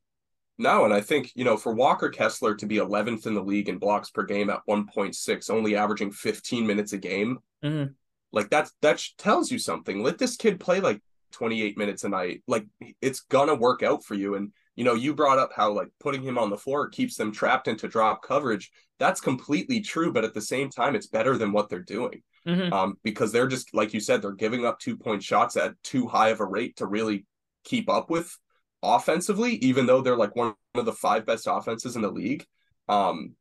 No, 0.58 0.84
and 0.84 0.92
I 0.92 1.02
think, 1.02 1.32
you 1.36 1.44
know, 1.44 1.58
for 1.58 1.76
Walker 1.76 2.10
Kessler 2.10 2.56
to 2.56 2.66
be 2.66 2.78
11th 2.78 3.28
in 3.28 3.36
the 3.36 3.44
league 3.44 3.70
in 3.70 3.78
blocks 3.78 4.10
per 4.10 4.24
game 4.24 4.50
at 4.50 4.62
1.6, 4.68 5.50
only 5.52 5.76
averaging 5.76 6.12
15 6.12 6.66
minutes 6.66 6.94
a 6.94 6.98
game, 6.98 7.38
mm-hmm. 7.64 7.92
like 8.32 8.50
that's 8.50 8.72
that 8.82 9.00
tells 9.20 9.52
you 9.52 9.60
something. 9.60 10.02
Let 10.02 10.18
this 10.18 10.38
kid 10.38 10.60
play 10.60 10.80
like 10.80 11.04
28 11.34 11.78
minutes 11.78 12.04
a 12.04 12.10
night. 12.10 12.42
Like 12.48 12.66
it's 13.00 13.20
gonna 13.22 13.54
work 13.54 13.84
out 13.84 14.04
for 14.04 14.16
you. 14.16 14.34
And 14.34 14.52
you 14.82 14.86
know, 14.86 14.96
you 14.96 15.14
brought 15.14 15.38
up 15.38 15.52
how 15.56 15.72
like 15.72 15.90
putting 16.00 16.24
him 16.24 16.40
on 16.40 16.50
the 16.50 16.58
floor 16.58 16.90
keeps 16.90 17.16
them 17.16 17.32
trapped 17.32 17.68
into 17.68 17.88
drop 17.88 18.24
coverage. 18.24 18.72
That's 18.98 19.22
completely 19.22 19.80
true, 19.80 20.12
but 20.12 20.24
at 20.24 20.34
the 20.34 20.42
same 20.42 20.72
time, 20.72 20.96
it's 20.96 21.06
better 21.06 21.38
than 21.38 21.52
what 21.52 21.70
they're 21.70 21.84
doing 21.84 22.24
mm-hmm. 22.48 22.74
um, 22.74 22.98
because 23.04 23.32
they're 23.32 23.48
just 23.48 23.76
like 23.76 23.94
you 23.94 24.00
said, 24.00 24.24
they're 24.24 24.32
giving 24.32 24.66
up 24.66 24.80
two 24.80 24.98
point 24.98 25.22
shots 25.22 25.56
at 25.56 25.76
too 25.84 26.08
high 26.08 26.30
of 26.30 26.40
a 26.40 26.46
rate 26.48 26.78
to 26.78 26.88
really 26.88 27.28
keep 27.64 27.92
up 27.92 28.10
with 28.10 28.36
offensively, 28.82 29.54
even 29.58 29.86
though 29.86 30.02
they're 30.02 30.18
like 30.18 30.36
one 30.36 30.56
of 30.74 30.86
the 30.86 30.94
five 30.94 31.28
best 31.28 31.46
offenses 31.48 31.96
in 31.96 32.02
the 32.02 32.10
league. 32.10 32.44
Um, 32.90 33.36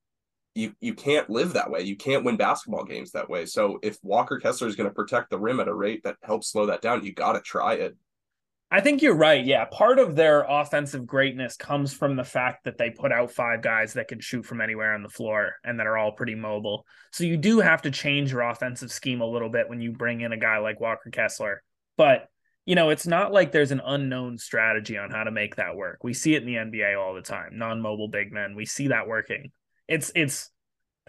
you 0.54 0.74
you 0.82 0.92
can't 0.92 1.30
live 1.30 1.54
that 1.54 1.70
way. 1.70 1.80
You 1.80 1.96
can't 1.96 2.22
win 2.22 2.36
basketball 2.36 2.84
games 2.84 3.12
that 3.12 3.30
way. 3.30 3.46
So 3.46 3.78
if 3.82 3.96
Walker 4.02 4.38
Kessler 4.38 4.68
is 4.68 4.76
going 4.76 4.90
to 4.90 4.94
protect 4.94 5.30
the 5.30 5.38
rim 5.38 5.58
at 5.58 5.68
a 5.68 5.74
rate 5.74 6.02
that 6.04 6.16
helps 6.22 6.50
slow 6.50 6.66
that 6.66 6.82
down, 6.82 7.02
you 7.02 7.14
got 7.14 7.32
to 7.32 7.40
try 7.40 7.76
it. 7.76 7.96
I 8.72 8.80
think 8.80 9.02
you're 9.02 9.16
right. 9.16 9.44
Yeah. 9.44 9.64
Part 9.64 9.98
of 9.98 10.14
their 10.14 10.44
offensive 10.48 11.04
greatness 11.04 11.56
comes 11.56 11.92
from 11.92 12.14
the 12.14 12.22
fact 12.22 12.64
that 12.64 12.78
they 12.78 12.90
put 12.90 13.10
out 13.10 13.32
five 13.32 13.62
guys 13.62 13.94
that 13.94 14.06
can 14.06 14.20
shoot 14.20 14.46
from 14.46 14.60
anywhere 14.60 14.94
on 14.94 15.02
the 15.02 15.08
floor 15.08 15.54
and 15.64 15.80
that 15.80 15.88
are 15.88 15.98
all 15.98 16.12
pretty 16.12 16.36
mobile. 16.36 16.86
So 17.10 17.24
you 17.24 17.36
do 17.36 17.58
have 17.58 17.82
to 17.82 17.90
change 17.90 18.30
your 18.30 18.42
offensive 18.42 18.92
scheme 18.92 19.22
a 19.22 19.26
little 19.26 19.48
bit 19.48 19.68
when 19.68 19.80
you 19.80 19.90
bring 19.90 20.20
in 20.20 20.30
a 20.30 20.36
guy 20.36 20.58
like 20.58 20.78
Walker 20.78 21.10
Kessler. 21.10 21.64
But, 21.96 22.28
you 22.64 22.76
know, 22.76 22.90
it's 22.90 23.08
not 23.08 23.32
like 23.32 23.50
there's 23.50 23.72
an 23.72 23.82
unknown 23.84 24.38
strategy 24.38 24.96
on 24.96 25.10
how 25.10 25.24
to 25.24 25.32
make 25.32 25.56
that 25.56 25.74
work. 25.74 26.04
We 26.04 26.14
see 26.14 26.36
it 26.36 26.44
in 26.44 26.46
the 26.46 26.78
NBA 26.78 26.96
all 26.96 27.14
the 27.14 27.22
time. 27.22 27.58
Non-mobile 27.58 28.08
big 28.08 28.32
men. 28.32 28.54
We 28.54 28.66
see 28.66 28.88
that 28.88 29.08
working. 29.08 29.50
It's 29.88 30.12
it's 30.14 30.48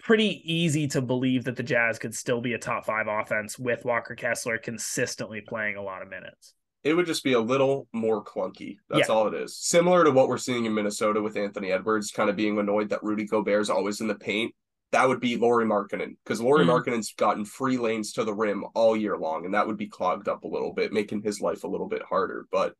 pretty 0.02 0.42
easy 0.52 0.88
to 0.88 1.00
believe 1.00 1.44
that 1.44 1.54
the 1.54 1.62
Jazz 1.62 2.00
could 2.00 2.16
still 2.16 2.40
be 2.40 2.54
a 2.54 2.58
top 2.58 2.86
5 2.86 3.06
offense 3.06 3.56
with 3.56 3.84
Walker 3.84 4.16
Kessler 4.16 4.58
consistently 4.58 5.40
playing 5.40 5.76
a 5.76 5.82
lot 5.82 6.02
of 6.02 6.08
minutes 6.08 6.54
it 6.84 6.94
would 6.94 7.06
just 7.06 7.22
be 7.22 7.34
a 7.34 7.40
little 7.40 7.86
more 7.92 8.24
clunky. 8.24 8.78
That's 8.88 9.08
yeah. 9.08 9.14
all 9.14 9.28
it 9.28 9.34
is. 9.34 9.56
Similar 9.56 10.04
to 10.04 10.10
what 10.10 10.28
we're 10.28 10.38
seeing 10.38 10.64
in 10.64 10.74
Minnesota 10.74 11.22
with 11.22 11.36
Anthony 11.36 11.70
Edwards 11.70 12.10
kind 12.10 12.28
of 12.28 12.36
being 12.36 12.58
annoyed 12.58 12.88
that 12.88 13.02
Rudy 13.02 13.24
Gobert 13.24 13.62
is 13.62 13.70
always 13.70 14.00
in 14.00 14.08
the 14.08 14.14
paint. 14.14 14.54
That 14.90 15.08
would 15.08 15.20
be 15.20 15.36
Lauri 15.36 15.64
Markkanen 15.64 16.16
because 16.24 16.40
Lauri 16.40 16.66
mm. 16.66 16.68
Markkanen's 16.68 17.14
gotten 17.14 17.44
free 17.44 17.78
lanes 17.78 18.12
to 18.14 18.24
the 18.24 18.34
rim 18.34 18.64
all 18.74 18.96
year 18.96 19.16
long, 19.16 19.46
and 19.46 19.54
that 19.54 19.66
would 19.66 19.78
be 19.78 19.86
clogged 19.86 20.28
up 20.28 20.44
a 20.44 20.48
little 20.48 20.74
bit, 20.74 20.92
making 20.92 21.22
his 21.22 21.40
life 21.40 21.64
a 21.64 21.68
little 21.68 21.88
bit 21.88 22.02
harder. 22.02 22.46
But 22.50 22.74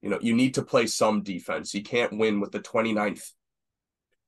you 0.00 0.10
know, 0.10 0.18
you 0.20 0.34
need 0.34 0.54
to 0.54 0.62
play 0.62 0.86
some 0.86 1.22
defense. 1.22 1.74
You 1.74 1.82
can't 1.82 2.16
win 2.16 2.40
with 2.40 2.52
the 2.52 2.60
29th 2.60 3.32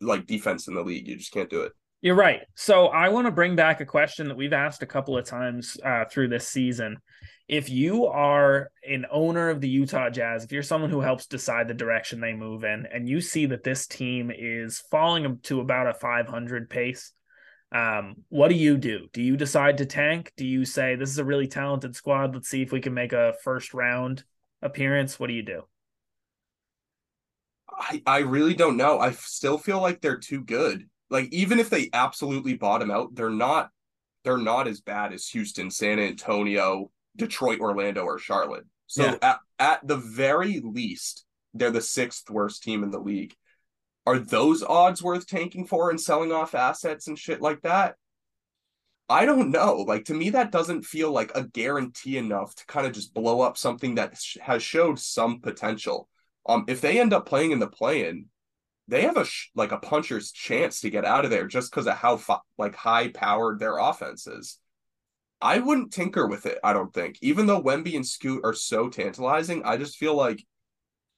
like 0.00 0.26
defense 0.26 0.66
in 0.66 0.74
the 0.74 0.82
league. 0.82 1.06
You 1.06 1.16
just 1.16 1.32
can't 1.32 1.48
do 1.48 1.62
it. 1.62 1.72
You're 2.00 2.16
right. 2.16 2.40
So 2.56 2.88
I 2.88 3.10
want 3.10 3.26
to 3.26 3.30
bring 3.30 3.54
back 3.54 3.80
a 3.80 3.86
question 3.86 4.26
that 4.28 4.36
we've 4.36 4.52
asked 4.52 4.82
a 4.82 4.86
couple 4.86 5.16
of 5.16 5.24
times 5.24 5.76
uh, 5.84 6.04
through 6.10 6.28
this 6.28 6.48
season 6.48 6.96
if 7.52 7.68
you 7.68 8.06
are 8.06 8.70
an 8.88 9.04
owner 9.10 9.50
of 9.50 9.60
the 9.60 9.68
Utah 9.68 10.08
Jazz, 10.08 10.42
if 10.42 10.52
you're 10.52 10.62
someone 10.62 10.88
who 10.88 11.02
helps 11.02 11.26
decide 11.26 11.68
the 11.68 11.74
direction 11.74 12.18
they 12.18 12.32
move 12.32 12.64
in, 12.64 12.86
and 12.90 13.06
you 13.06 13.20
see 13.20 13.44
that 13.44 13.62
this 13.62 13.86
team 13.86 14.32
is 14.34 14.82
falling 14.90 15.38
to 15.42 15.60
about 15.60 15.86
a 15.86 15.92
500 15.92 16.70
pace, 16.70 17.12
um, 17.70 18.16
what 18.30 18.48
do 18.48 18.54
you 18.54 18.78
do? 18.78 19.06
Do 19.12 19.20
you 19.20 19.36
decide 19.36 19.76
to 19.78 19.86
tank? 19.86 20.32
Do 20.38 20.46
you 20.46 20.64
say 20.64 20.94
this 20.94 21.10
is 21.10 21.18
a 21.18 21.26
really 21.26 21.46
talented 21.46 21.94
squad? 21.94 22.34
Let's 22.34 22.48
see 22.48 22.62
if 22.62 22.72
we 22.72 22.80
can 22.80 22.94
make 22.94 23.12
a 23.12 23.34
first 23.44 23.74
round 23.74 24.24
appearance. 24.62 25.20
What 25.20 25.26
do 25.26 25.34
you 25.34 25.42
do? 25.42 25.64
I, 27.70 28.02
I 28.06 28.18
really 28.20 28.54
don't 28.54 28.78
know. 28.78 28.98
I 28.98 29.10
still 29.10 29.58
feel 29.58 29.82
like 29.82 30.00
they're 30.00 30.16
too 30.16 30.42
good. 30.42 30.88
Like 31.10 31.30
even 31.34 31.58
if 31.58 31.68
they 31.68 31.90
absolutely 31.92 32.54
bottom 32.54 32.90
out, 32.90 33.14
they're 33.14 33.28
not 33.28 33.68
they're 34.24 34.38
not 34.38 34.68
as 34.68 34.80
bad 34.80 35.12
as 35.12 35.26
Houston, 35.28 35.70
San 35.70 35.98
Antonio, 35.98 36.90
Detroit, 37.16 37.60
Orlando, 37.60 38.02
or 38.02 38.18
Charlotte. 38.18 38.64
So 38.86 39.04
yeah. 39.04 39.16
at, 39.22 39.38
at 39.58 39.86
the 39.86 39.96
very 39.96 40.60
least, 40.60 41.24
they're 41.54 41.70
the 41.70 41.80
sixth 41.80 42.28
worst 42.30 42.62
team 42.62 42.82
in 42.82 42.90
the 42.90 42.98
league. 43.00 43.34
Are 44.04 44.18
those 44.18 44.62
odds 44.62 45.02
worth 45.02 45.26
tanking 45.26 45.66
for 45.66 45.90
and 45.90 46.00
selling 46.00 46.32
off 46.32 46.54
assets 46.54 47.06
and 47.06 47.18
shit 47.18 47.40
like 47.40 47.62
that? 47.62 47.96
I 49.08 49.26
don't 49.26 49.50
know. 49.50 49.76
Like 49.76 50.06
to 50.06 50.14
me, 50.14 50.30
that 50.30 50.52
doesn't 50.52 50.84
feel 50.84 51.12
like 51.12 51.32
a 51.34 51.44
guarantee 51.44 52.16
enough 52.16 52.54
to 52.56 52.66
kind 52.66 52.86
of 52.86 52.92
just 52.92 53.14
blow 53.14 53.42
up 53.42 53.56
something 53.58 53.96
that 53.96 54.16
sh- 54.16 54.38
has 54.40 54.62
showed 54.62 54.98
some 54.98 55.40
potential. 55.40 56.08
Um, 56.46 56.64
if 56.66 56.80
they 56.80 56.98
end 56.98 57.12
up 57.12 57.26
playing 57.26 57.52
in 57.52 57.58
the 57.58 57.68
play-in, 57.68 58.26
they 58.88 59.02
have 59.02 59.16
a 59.16 59.24
sh- 59.24 59.50
like 59.54 59.70
a 59.70 59.78
puncher's 59.78 60.32
chance 60.32 60.80
to 60.80 60.90
get 60.90 61.04
out 61.04 61.24
of 61.24 61.30
there 61.30 61.46
just 61.46 61.70
because 61.70 61.86
of 61.86 61.94
how 61.94 62.16
fi- 62.16 62.40
like 62.58 62.74
high 62.74 63.08
powered 63.08 63.58
their 63.58 63.76
offense 63.76 64.26
is. 64.26 64.58
I 65.42 65.58
wouldn't 65.58 65.92
tinker 65.92 66.26
with 66.26 66.46
it, 66.46 66.58
I 66.62 66.72
don't 66.72 66.94
think. 66.94 67.18
Even 67.20 67.46
though 67.46 67.60
Wemby 67.60 67.96
and 67.96 68.06
Scoot 68.06 68.42
are 68.44 68.54
so 68.54 68.88
tantalizing, 68.88 69.62
I 69.64 69.76
just 69.76 69.96
feel 69.96 70.14
like, 70.14 70.42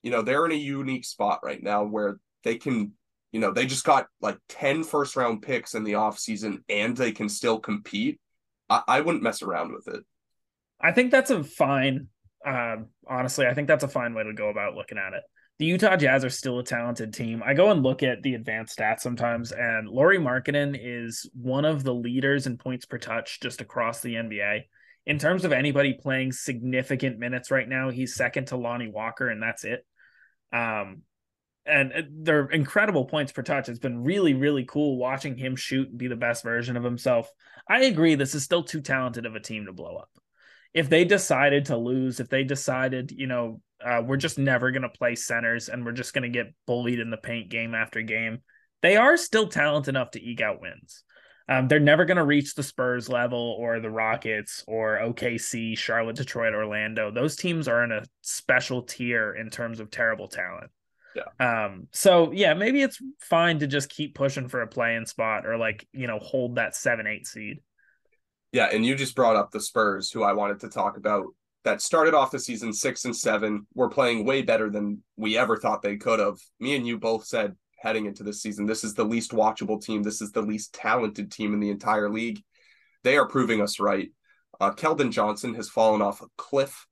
you 0.02 0.10
know, 0.10 0.22
they're 0.22 0.46
in 0.46 0.52
a 0.52 0.56
unique 0.56 1.04
spot 1.04 1.40
right 1.44 1.62
now 1.62 1.84
where 1.84 2.18
they 2.42 2.56
can, 2.56 2.92
you 3.32 3.40
know, 3.40 3.52
they 3.52 3.66
just 3.66 3.84
got 3.84 4.06
like 4.22 4.38
10 4.48 4.82
first 4.82 5.14
round 5.14 5.42
picks 5.42 5.74
in 5.74 5.84
the 5.84 5.92
offseason 5.92 6.62
and 6.70 6.96
they 6.96 7.12
can 7.12 7.28
still 7.28 7.60
compete. 7.60 8.18
I, 8.70 8.82
I 8.88 9.00
wouldn't 9.02 9.22
mess 9.22 9.42
around 9.42 9.72
with 9.72 9.94
it. 9.94 10.02
I 10.80 10.92
think 10.92 11.10
that's 11.10 11.30
a 11.30 11.44
fine, 11.44 12.08
uh, 12.46 12.76
honestly, 13.06 13.46
I 13.46 13.52
think 13.52 13.68
that's 13.68 13.84
a 13.84 13.88
fine 13.88 14.14
way 14.14 14.24
to 14.24 14.32
go 14.32 14.48
about 14.48 14.74
looking 14.74 14.98
at 14.98 15.12
it 15.12 15.22
the 15.58 15.66
Utah 15.66 15.96
Jazz 15.96 16.24
are 16.24 16.30
still 16.30 16.58
a 16.58 16.64
talented 16.64 17.14
team. 17.14 17.42
I 17.44 17.54
go 17.54 17.70
and 17.70 17.82
look 17.82 18.02
at 18.02 18.22
the 18.22 18.34
advanced 18.34 18.76
stats 18.76 19.00
sometimes, 19.00 19.52
and 19.52 19.88
Lauri 19.88 20.18
Markkanen 20.18 20.76
is 20.80 21.30
one 21.32 21.64
of 21.64 21.84
the 21.84 21.94
leaders 21.94 22.46
in 22.46 22.58
points 22.58 22.86
per 22.86 22.98
touch 22.98 23.40
just 23.40 23.60
across 23.60 24.00
the 24.00 24.14
NBA. 24.14 24.62
In 25.06 25.18
terms 25.18 25.44
of 25.44 25.52
anybody 25.52 25.92
playing 25.92 26.32
significant 26.32 27.18
minutes 27.18 27.50
right 27.50 27.68
now, 27.68 27.90
he's 27.90 28.16
second 28.16 28.46
to 28.46 28.56
Lonnie 28.56 28.88
Walker, 28.88 29.28
and 29.28 29.40
that's 29.40 29.64
it. 29.64 29.86
Um, 30.52 31.02
and 31.66 31.92
uh, 31.92 32.02
they're 32.10 32.46
incredible 32.46 33.04
points 33.04 33.30
per 33.30 33.42
touch. 33.42 33.68
It's 33.68 33.78
been 33.78 34.02
really, 34.02 34.34
really 34.34 34.64
cool 34.64 34.96
watching 34.96 35.36
him 35.36 35.54
shoot 35.56 35.88
and 35.88 35.98
be 35.98 36.08
the 36.08 36.16
best 36.16 36.42
version 36.42 36.76
of 36.76 36.82
himself. 36.82 37.30
I 37.68 37.84
agree, 37.84 38.16
this 38.16 38.34
is 38.34 38.42
still 38.42 38.64
too 38.64 38.80
talented 38.80 39.24
of 39.24 39.36
a 39.36 39.40
team 39.40 39.66
to 39.66 39.72
blow 39.72 39.96
up. 39.96 40.10
If 40.74 40.90
they 40.90 41.04
decided 41.04 41.66
to 41.66 41.76
lose, 41.76 42.20
if 42.20 42.28
they 42.28 42.44
decided, 42.44 43.12
you 43.12 43.26
know, 43.26 43.60
uh, 43.84 44.02
we're 44.04 44.16
just 44.16 44.38
never 44.38 44.70
going 44.70 44.82
to 44.82 44.88
play 44.88 45.14
centers 45.14 45.68
and 45.68 45.84
we're 45.84 45.92
just 45.92 46.14
going 46.14 46.22
to 46.22 46.28
get 46.28 46.54
bullied 46.66 46.98
in 46.98 47.10
the 47.10 47.16
paint 47.16 47.48
game 47.48 47.74
after 47.74 48.02
game. 48.02 48.38
They 48.82 48.96
are 48.96 49.16
still 49.16 49.48
talented 49.48 49.94
enough 49.94 50.10
to 50.12 50.22
eke 50.22 50.40
out 50.40 50.60
wins. 50.60 51.04
Um, 51.48 51.68
they're 51.68 51.80
never 51.80 52.06
going 52.06 52.16
to 52.16 52.24
reach 52.24 52.54
the 52.54 52.62
Spurs 52.62 53.08
level 53.08 53.56
or 53.58 53.80
the 53.80 53.90
Rockets 53.90 54.64
or 54.66 54.98
OKC, 54.98 55.76
Charlotte, 55.76 56.16
Detroit, 56.16 56.54
Orlando. 56.54 57.10
Those 57.10 57.36
teams 57.36 57.68
are 57.68 57.84
in 57.84 57.92
a 57.92 58.04
special 58.22 58.82
tier 58.82 59.34
in 59.34 59.50
terms 59.50 59.80
of 59.80 59.90
terrible 59.90 60.28
talent. 60.28 60.70
Yeah. 61.14 61.64
Um, 61.66 61.88
so 61.92 62.32
yeah, 62.32 62.54
maybe 62.54 62.82
it's 62.82 62.98
fine 63.20 63.58
to 63.60 63.66
just 63.66 63.90
keep 63.90 64.14
pushing 64.14 64.48
for 64.48 64.62
a 64.62 64.66
play-in 64.66 65.06
spot 65.06 65.46
or 65.46 65.58
like, 65.58 65.86
you 65.92 66.06
know, 66.06 66.18
hold 66.18 66.56
that 66.56 66.74
seven, 66.74 67.06
eight 67.06 67.26
seed. 67.26 67.60
Yeah, 68.54 68.68
and 68.72 68.86
you 68.86 68.94
just 68.94 69.16
brought 69.16 69.34
up 69.34 69.50
the 69.50 69.58
Spurs, 69.58 70.12
who 70.12 70.22
I 70.22 70.32
wanted 70.32 70.60
to 70.60 70.68
talk 70.68 70.96
about 70.96 71.26
that 71.64 71.82
started 71.82 72.14
off 72.14 72.30
the 72.30 72.38
season 72.38 72.72
six 72.72 73.04
and 73.04 73.16
seven 73.16 73.66
were 73.74 73.88
playing 73.88 74.24
way 74.24 74.42
better 74.42 74.70
than 74.70 75.02
we 75.16 75.36
ever 75.36 75.56
thought 75.56 75.82
they 75.82 75.96
could 75.96 76.20
have. 76.20 76.36
Me 76.60 76.76
and 76.76 76.86
you 76.86 76.96
both 76.96 77.26
said 77.26 77.56
heading 77.80 78.06
into 78.06 78.22
this 78.22 78.40
season, 78.40 78.64
this 78.64 78.84
is 78.84 78.94
the 78.94 79.02
least 79.02 79.32
watchable 79.32 79.82
team. 79.82 80.04
This 80.04 80.22
is 80.22 80.30
the 80.30 80.40
least 80.40 80.72
talented 80.72 81.32
team 81.32 81.52
in 81.52 81.58
the 81.58 81.70
entire 81.70 82.08
league. 82.08 82.40
They 83.02 83.16
are 83.16 83.26
proving 83.26 83.60
us 83.60 83.80
right. 83.80 84.12
Uh, 84.60 84.70
Keldon 84.70 85.10
Johnson 85.10 85.54
has 85.54 85.68
fallen 85.68 86.00
off 86.00 86.22
a 86.22 86.26
cliff. 86.38 86.86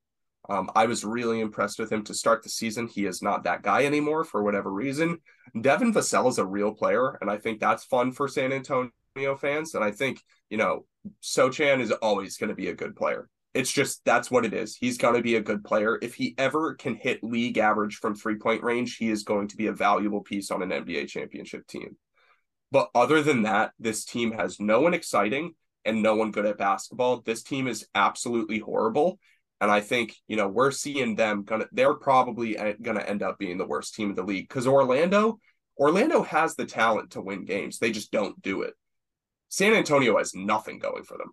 Um, 0.50 0.68
I 0.74 0.86
was 0.86 1.04
really 1.04 1.38
impressed 1.38 1.78
with 1.78 1.92
him 1.92 2.02
to 2.04 2.14
start 2.14 2.42
the 2.42 2.48
season. 2.48 2.88
He 2.88 3.06
is 3.06 3.22
not 3.22 3.44
that 3.44 3.62
guy 3.62 3.84
anymore 3.84 4.24
for 4.24 4.42
whatever 4.42 4.72
reason. 4.72 5.18
Devin 5.60 5.94
Vassell 5.94 6.28
is 6.28 6.38
a 6.38 6.44
real 6.44 6.74
player, 6.74 7.18
and 7.20 7.30
I 7.30 7.38
think 7.38 7.60
that's 7.60 7.84
fun 7.84 8.10
for 8.10 8.26
San 8.26 8.52
Antonio 8.52 9.36
fans. 9.38 9.76
And 9.76 9.84
I 9.84 9.92
think, 9.92 10.20
you 10.50 10.56
know, 10.56 10.86
Sochan 11.22 11.80
is 11.80 11.90
always 11.90 12.36
going 12.36 12.50
to 12.50 12.56
be 12.56 12.68
a 12.68 12.74
good 12.74 12.96
player. 12.96 13.28
It's 13.54 13.70
just 13.70 14.02
that's 14.04 14.30
what 14.30 14.46
it 14.46 14.54
is. 14.54 14.76
He's 14.76 14.96
going 14.96 15.14
to 15.14 15.22
be 15.22 15.36
a 15.36 15.42
good 15.42 15.62
player. 15.62 15.98
If 16.00 16.14
he 16.14 16.34
ever 16.38 16.74
can 16.74 16.94
hit 16.94 17.22
league 17.22 17.58
average 17.58 17.96
from 17.96 18.14
three 18.14 18.36
point 18.36 18.62
range, 18.62 18.96
he 18.96 19.10
is 19.10 19.24
going 19.24 19.48
to 19.48 19.56
be 19.56 19.66
a 19.66 19.72
valuable 19.72 20.22
piece 20.22 20.50
on 20.50 20.62
an 20.62 20.70
NBA 20.70 21.08
championship 21.08 21.66
team. 21.66 21.96
But 22.70 22.88
other 22.94 23.22
than 23.22 23.42
that, 23.42 23.72
this 23.78 24.04
team 24.04 24.32
has 24.32 24.58
no 24.58 24.80
one 24.80 24.94
exciting 24.94 25.54
and 25.84 26.02
no 26.02 26.14
one 26.14 26.30
good 26.30 26.46
at 26.46 26.56
basketball. 26.56 27.20
This 27.20 27.42
team 27.42 27.68
is 27.68 27.86
absolutely 27.94 28.58
horrible. 28.58 29.18
And 29.60 29.70
I 29.70 29.80
think, 29.80 30.16
you 30.26 30.36
know, 30.36 30.48
we're 30.48 30.70
seeing 30.70 31.14
them 31.14 31.44
gonna 31.44 31.66
they're 31.72 31.94
probably 31.94 32.56
eh, 32.56 32.74
gonna 32.80 33.00
end 33.00 33.22
up 33.22 33.38
being 33.38 33.58
the 33.58 33.66
worst 33.66 33.94
team 33.94 34.10
in 34.10 34.16
the 34.16 34.22
league 34.24 34.48
because 34.48 34.66
Orlando, 34.66 35.38
Orlando 35.78 36.22
has 36.22 36.56
the 36.56 36.64
talent 36.64 37.12
to 37.12 37.20
win 37.20 37.44
games. 37.44 37.78
They 37.78 37.92
just 37.92 38.10
don't 38.10 38.40
do 38.42 38.62
it. 38.62 38.74
San 39.52 39.74
Antonio 39.74 40.16
has 40.16 40.34
nothing 40.34 40.78
going 40.78 41.02
for 41.02 41.18
them. 41.18 41.30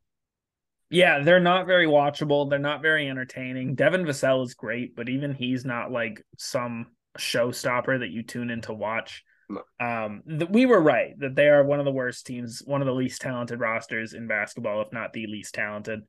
Yeah, 0.90 1.20
they're 1.24 1.40
not 1.40 1.68
very 1.68 1.88
watchable. 1.88 2.50
They're 2.50 2.60
not 2.60 2.82
very 2.82 3.08
entertaining. 3.08 3.76
Devin 3.76 4.04
Vassell 4.04 4.44
is 4.44 4.56
great, 4.56 4.94
but 4.94 5.08
even 5.08 5.34
he's 5.34 5.64
not 5.64 5.90
like 5.90 6.22
some 6.38 6.88
showstopper 7.18 8.00
that 8.00 8.10
you 8.10 8.24
tune 8.24 8.50
in 8.50 8.60
to 8.64 8.74
watch. 8.74 9.24
No. 9.48 9.62
Um, 9.80 10.24
th- 10.28 10.50
we 10.50 10.66
were 10.66 10.82
right 10.82 11.18
that 11.20 11.36
they 11.36 11.48
are 11.48 11.64
one 11.64 11.80
of 11.80 11.86
the 11.86 11.94
worst 11.94 12.26
teams, 12.26 12.62
one 12.66 12.82
of 12.82 12.88
the 12.88 12.94
least 12.94 13.22
talented 13.22 13.62
rosters 13.62 14.12
in 14.12 14.28
basketball, 14.28 14.82
if 14.82 14.92
not 14.92 15.14
the 15.14 15.26
least 15.28 15.56
talented. 15.56 16.02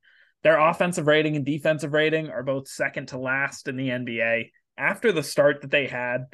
Their 0.42 0.58
offensive 0.58 1.06
rating 1.06 1.36
and 1.36 1.46
defensive 1.46 1.92
rating 1.92 2.30
are 2.30 2.42
both 2.42 2.66
second 2.66 3.06
to 3.08 3.18
last 3.18 3.68
in 3.68 3.76
the 3.76 3.88
NBA. 3.88 4.50
After 4.76 5.12
the 5.12 5.22
start 5.22 5.60
that 5.60 5.70
they 5.70 5.86
had, 5.86 6.24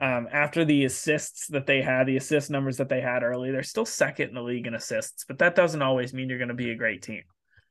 um, 0.00 0.28
after 0.32 0.64
the 0.64 0.84
assists 0.84 1.46
that 1.48 1.66
they 1.66 1.80
had, 1.80 2.06
the 2.06 2.16
assist 2.16 2.50
numbers 2.50 2.78
that 2.78 2.88
they 2.88 3.00
had 3.00 3.22
early, 3.22 3.50
they're 3.50 3.62
still 3.62 3.86
second 3.86 4.28
in 4.28 4.34
the 4.34 4.42
league 4.42 4.66
in 4.66 4.74
assists, 4.74 5.24
but 5.26 5.38
that 5.38 5.54
doesn't 5.54 5.82
always 5.82 6.12
mean 6.12 6.28
you're 6.28 6.38
going 6.38 6.48
to 6.48 6.54
be 6.54 6.70
a 6.70 6.76
great 6.76 7.02
team. 7.02 7.22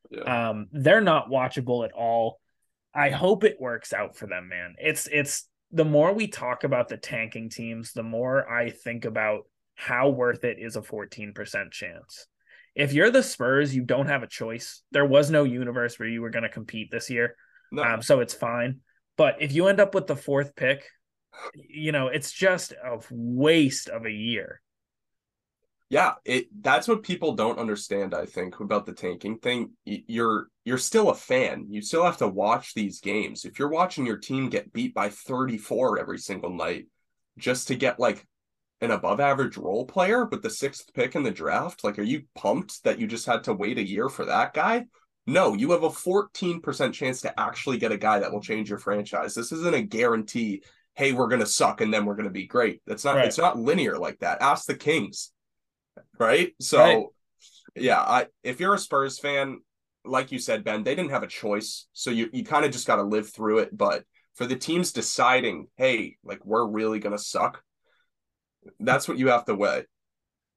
Yeah. 0.09 0.49
Um, 0.49 0.67
they're 0.71 1.01
not 1.01 1.29
watchable 1.29 1.85
at 1.85 1.91
all. 1.91 2.39
I 2.95 3.09
hope 3.09 3.43
it 3.43 3.59
works 3.59 3.91
out 3.91 4.15
for 4.15 4.27
them, 4.27 4.47
man. 4.47 4.75
It's 4.77 5.07
it's 5.11 5.47
the 5.71 5.85
more 5.85 6.13
we 6.13 6.27
talk 6.27 6.63
about 6.63 6.87
the 6.87 6.97
tanking 6.97 7.49
teams, 7.49 7.93
the 7.93 8.03
more 8.03 8.49
I 8.49 8.69
think 8.69 9.05
about 9.05 9.45
how 9.75 10.09
worth 10.09 10.43
it 10.43 10.57
is 10.59 10.75
a 10.75 10.81
14% 10.81 11.71
chance. 11.71 12.27
If 12.75 12.93
you're 12.93 13.09
the 13.09 13.23
Spurs, 13.23 13.75
you 13.75 13.83
don't 13.83 14.07
have 14.07 14.21
a 14.21 14.27
choice. 14.27 14.83
There 14.91 15.05
was 15.05 15.31
no 15.31 15.43
universe 15.43 15.97
where 15.97 16.07
you 16.07 16.21
were 16.21 16.29
going 16.29 16.43
to 16.43 16.49
compete 16.49 16.89
this 16.91 17.09
year. 17.09 17.35
No. 17.71 17.83
Um, 17.83 18.01
so 18.03 18.19
it's 18.19 18.35
fine. 18.35 18.81
But 19.17 19.37
if 19.41 19.51
you 19.51 19.67
end 19.67 19.79
up 19.79 19.95
with 19.95 20.05
the 20.05 20.15
fourth 20.15 20.55
pick, 20.55 20.85
you 21.55 21.91
know, 21.91 22.07
it's 22.07 22.31
just 22.31 22.71
a 22.71 22.99
waste 23.11 23.89
of 23.89 24.05
a 24.05 24.11
year. 24.11 24.61
Yeah 25.93 26.13
it 26.25 26.47
that's 26.61 26.87
what 26.87 27.03
people 27.03 27.35
don't 27.35 27.59
understand 27.59 28.15
i 28.15 28.25
think 28.25 28.59
about 28.59 28.87
the 28.87 28.93
tanking 28.93 29.37
thing. 29.37 29.73
You're 29.85 30.47
you're 30.65 30.79
still 30.79 31.11
a 31.11 31.15
fan. 31.15 31.67
You 31.69 31.83
still 31.83 32.03
have 32.03 32.17
to 32.17 32.27
watch 32.27 32.73
these 32.73 32.99
games. 32.99 33.45
If 33.45 33.59
you're 33.59 33.69
watching 33.69 34.03
your 34.03 34.17
team 34.17 34.49
get 34.49 34.73
beat 34.73 34.95
by 34.95 35.09
34 35.09 35.99
every 35.99 36.17
single 36.17 36.49
night 36.49 36.87
just 37.37 37.67
to 37.67 37.75
get 37.75 37.99
like 37.99 38.25
an 38.81 38.89
above 38.89 39.19
average 39.19 39.55
role 39.55 39.85
player 39.85 40.25
with 40.25 40.41
the 40.41 40.49
sixth 40.49 40.91
pick 40.95 41.13
in 41.15 41.21
the 41.21 41.31
draft 41.31 41.83
like 41.83 41.99
are 41.99 42.03
you 42.03 42.23
pumped 42.33 42.83
that 42.83 42.99
you 42.99 43.05
just 43.05 43.27
had 43.27 43.43
to 43.43 43.53
wait 43.53 43.77
a 43.77 43.87
year 43.87 44.09
for 44.09 44.25
that 44.25 44.53
guy? 44.55 44.85
No 45.27 45.53
you 45.53 45.69
have 45.71 45.83
a 45.83 45.89
14% 45.89 46.93
chance 46.93 47.21
to 47.21 47.39
actually 47.39 47.77
get 47.77 47.91
a 47.91 47.97
guy 47.99 48.17
that 48.17 48.31
will 48.31 48.41
change 48.41 48.67
your 48.67 48.79
franchise. 48.79 49.35
This 49.35 49.51
isn't 49.51 49.75
a 49.75 49.83
guarantee 49.83 50.63
hey 50.95 51.11
we're 51.11 51.27
going 51.27 51.41
to 51.41 51.45
suck 51.47 51.81
and 51.81 51.93
then 51.93 52.05
we're 52.05 52.15
going 52.15 52.27
to 52.27 52.31
be 52.31 52.45
great 52.45 52.81
that's 52.85 53.03
not 53.03 53.15
right. 53.15 53.25
it's 53.25 53.37
not 53.37 53.57
linear 53.57 53.97
like 53.97 54.19
that 54.19 54.41
ask 54.41 54.65
the 54.65 54.75
kings 54.75 55.33
right? 56.19 56.53
So 56.59 56.79
right. 56.79 57.05
yeah, 57.75 57.99
I 57.99 58.27
if 58.43 58.59
you're 58.59 58.73
a 58.73 58.79
Spurs 58.79 59.19
fan, 59.19 59.61
like 60.05 60.31
you 60.31 60.39
said, 60.39 60.63
Ben, 60.63 60.83
they 60.83 60.95
didn't 60.95 61.11
have 61.11 61.23
a 61.23 61.27
choice. 61.27 61.87
So 61.93 62.11
you 62.11 62.29
you 62.33 62.43
kind 62.43 62.65
of 62.65 62.71
just 62.71 62.87
got 62.87 62.97
to 62.97 63.03
live 63.03 63.31
through 63.31 63.59
it. 63.59 63.75
But 63.75 64.03
for 64.35 64.45
the 64.45 64.55
teams 64.55 64.91
deciding, 64.91 65.67
hey, 65.77 66.17
like 66.23 66.43
we're 66.45 66.67
really 66.67 66.99
gonna 66.99 67.17
suck, 67.17 67.61
that's 68.79 69.07
what 69.07 69.17
you 69.17 69.29
have 69.29 69.45
to 69.45 69.55
weigh. 69.55 69.85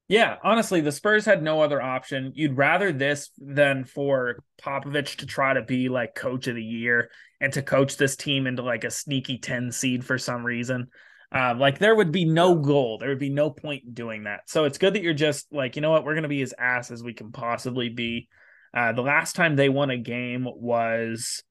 Yeah, 0.08 0.36
honestly, 0.44 0.80
the 0.80 0.92
Spurs 0.92 1.24
had 1.24 1.42
no 1.42 1.62
other 1.62 1.82
option. 1.82 2.32
You'd 2.34 2.56
rather 2.56 2.92
this 2.92 3.30
than 3.38 3.84
for 3.84 4.38
Popovich 4.62 5.16
to 5.16 5.26
try 5.26 5.54
to 5.54 5.62
be 5.62 5.88
like 5.88 6.14
coach 6.14 6.46
of 6.46 6.54
the 6.54 6.62
year 6.62 7.10
and 7.40 7.52
to 7.54 7.62
coach 7.62 7.96
this 7.96 8.14
team 8.14 8.46
into 8.46 8.62
like 8.62 8.84
a 8.84 8.90
sneaky 8.90 9.38
10 9.38 9.72
seed 9.72 10.04
for 10.04 10.16
some 10.16 10.44
reason. 10.44 10.88
Um, 11.32 11.58
like 11.58 11.80
there 11.80 11.94
would 11.94 12.12
be 12.12 12.24
no 12.24 12.54
goal. 12.54 12.98
There 12.98 13.08
would 13.08 13.18
be 13.18 13.30
no 13.30 13.50
point 13.50 13.84
in 13.84 13.94
doing 13.94 14.24
that. 14.24 14.48
So 14.48 14.64
it's 14.64 14.78
good 14.78 14.94
that 14.94 15.02
you're 15.02 15.12
just 15.12 15.52
like, 15.52 15.74
you 15.74 15.82
know 15.82 15.90
what, 15.90 16.04
we're 16.04 16.14
gonna 16.14 16.28
be 16.28 16.42
as 16.42 16.54
ass 16.56 16.92
as 16.92 17.02
we 17.02 17.12
can 17.12 17.32
possibly 17.32 17.88
be. 17.88 18.28
Uh, 18.72 18.92
the 18.92 19.02
last 19.02 19.34
time 19.34 19.56
they 19.56 19.68
won 19.68 19.90
a 19.90 19.98
game 19.98 20.46
was 20.46 21.42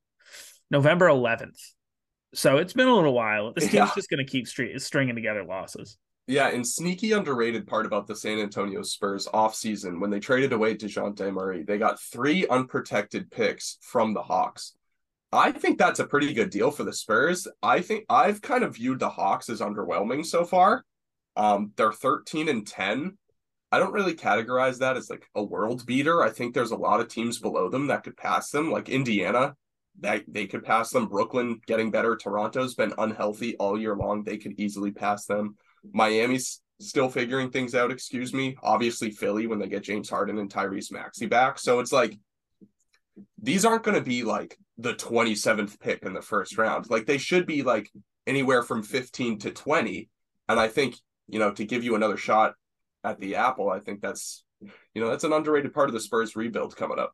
November 0.71 1.07
11th. 1.07 1.59
So 2.33 2.57
it's 2.57 2.73
been 2.73 2.87
a 2.87 2.95
little 2.95 3.13
while. 3.13 3.53
This 3.53 3.65
team's 3.65 3.73
yeah. 3.73 3.91
just 3.95 4.09
gonna 4.09 4.25
keep 4.25 4.47
stringing 4.47 5.15
together 5.15 5.43
losses. 5.43 5.97
Yeah, 6.27 6.47
and 6.47 6.67
sneaky 6.67 7.11
underrated 7.11 7.67
part 7.67 7.85
about 7.85 8.07
the 8.07 8.15
San 8.15 8.39
Antonio 8.39 8.81
Spurs 8.81 9.27
offseason, 9.27 9.99
when 9.99 10.09
they 10.09 10.19
traded 10.19 10.53
away 10.53 10.75
DeJounte 10.75 11.31
Murray, 11.31 11.63
they 11.63 11.77
got 11.77 12.01
three 12.01 12.47
unprotected 12.47 13.29
picks 13.29 13.77
from 13.81 14.13
the 14.15 14.23
Hawks. 14.23 14.73
I 15.31 15.51
think 15.51 15.77
that's 15.77 15.99
a 15.99 16.07
pretty 16.07 16.33
good 16.33 16.49
deal 16.49 16.71
for 16.71 16.83
the 16.83 16.93
Spurs. 16.93 17.47
I 17.61 17.81
think 17.81 18.05
I've 18.09 18.41
kind 18.41 18.63
of 18.63 18.75
viewed 18.75 18.99
the 18.99 19.09
Hawks 19.09 19.49
as 19.49 19.59
underwhelming 19.59 20.25
so 20.25 20.45
far. 20.45 20.83
Um, 21.35 21.73
they're 21.75 21.91
13 21.91 22.49
and 22.49 22.65
10. 22.65 23.17
I 23.71 23.77
don't 23.77 23.93
really 23.93 24.15
categorize 24.15 24.79
that 24.79 24.97
as 24.97 25.09
like 25.09 25.29
a 25.35 25.43
world 25.43 25.85
beater. 25.85 26.23
I 26.23 26.29
think 26.29 26.53
there's 26.53 26.71
a 26.71 26.77
lot 26.77 27.01
of 27.01 27.07
teams 27.07 27.39
below 27.39 27.69
them 27.69 27.87
that 27.87 28.03
could 28.03 28.17
pass 28.17 28.49
them, 28.49 28.71
like 28.71 28.89
Indiana, 28.89 29.55
that 29.99 30.23
they 30.27 30.47
could 30.47 30.63
pass 30.63 30.89
them. 30.89 31.07
Brooklyn 31.07 31.59
getting 31.67 31.91
better. 31.91 32.15
Toronto's 32.15 32.73
been 32.73 32.93
unhealthy 32.97 33.57
all 33.57 33.79
year 33.79 33.95
long. 33.95 34.23
They 34.23 34.37
could 34.37 34.59
easily 34.59 34.91
pass 34.91 35.25
them. 35.25 35.57
Miami's 35.93 36.61
still 36.79 37.09
figuring 37.09 37.49
things 37.49 37.75
out, 37.75 37.91
excuse 37.91 38.33
me. 38.33 38.57
Obviously, 38.61 39.11
Philly 39.11 39.47
when 39.47 39.59
they 39.59 39.67
get 39.67 39.83
James 39.83 40.09
Harden 40.09 40.37
and 40.39 40.51
Tyrese 40.51 40.91
Maxey 40.91 41.25
back. 41.25 41.59
So 41.59 41.79
it's 41.79 41.91
like 41.91 42.17
these 43.41 43.65
aren't 43.65 43.83
going 43.83 43.95
to 43.95 44.03
be 44.03 44.23
like 44.23 44.57
the 44.77 44.93
27th 44.93 45.79
pick 45.79 46.03
in 46.03 46.13
the 46.13 46.21
first 46.21 46.57
round. 46.57 46.89
Like 46.89 47.05
they 47.05 47.17
should 47.17 47.45
be 47.45 47.63
like 47.63 47.89
anywhere 48.27 48.63
from 48.63 48.83
15 48.83 49.39
to 49.39 49.51
20. 49.51 50.09
And 50.49 50.59
I 50.59 50.67
think, 50.67 50.95
you 51.27 51.39
know, 51.39 51.51
to 51.51 51.65
give 51.65 51.83
you 51.83 51.95
another 51.95 52.17
shot 52.17 52.53
at 53.03 53.19
the 53.19 53.35
apple, 53.35 53.69
I 53.69 53.79
think 53.79 54.01
that's, 54.01 54.43
you 54.93 55.01
know, 55.01 55.09
that's 55.09 55.23
an 55.23 55.33
underrated 55.33 55.73
part 55.73 55.89
of 55.89 55.93
the 55.93 55.99
Spurs 55.99 56.35
rebuild 56.35 56.75
coming 56.75 56.99
up. 56.99 57.13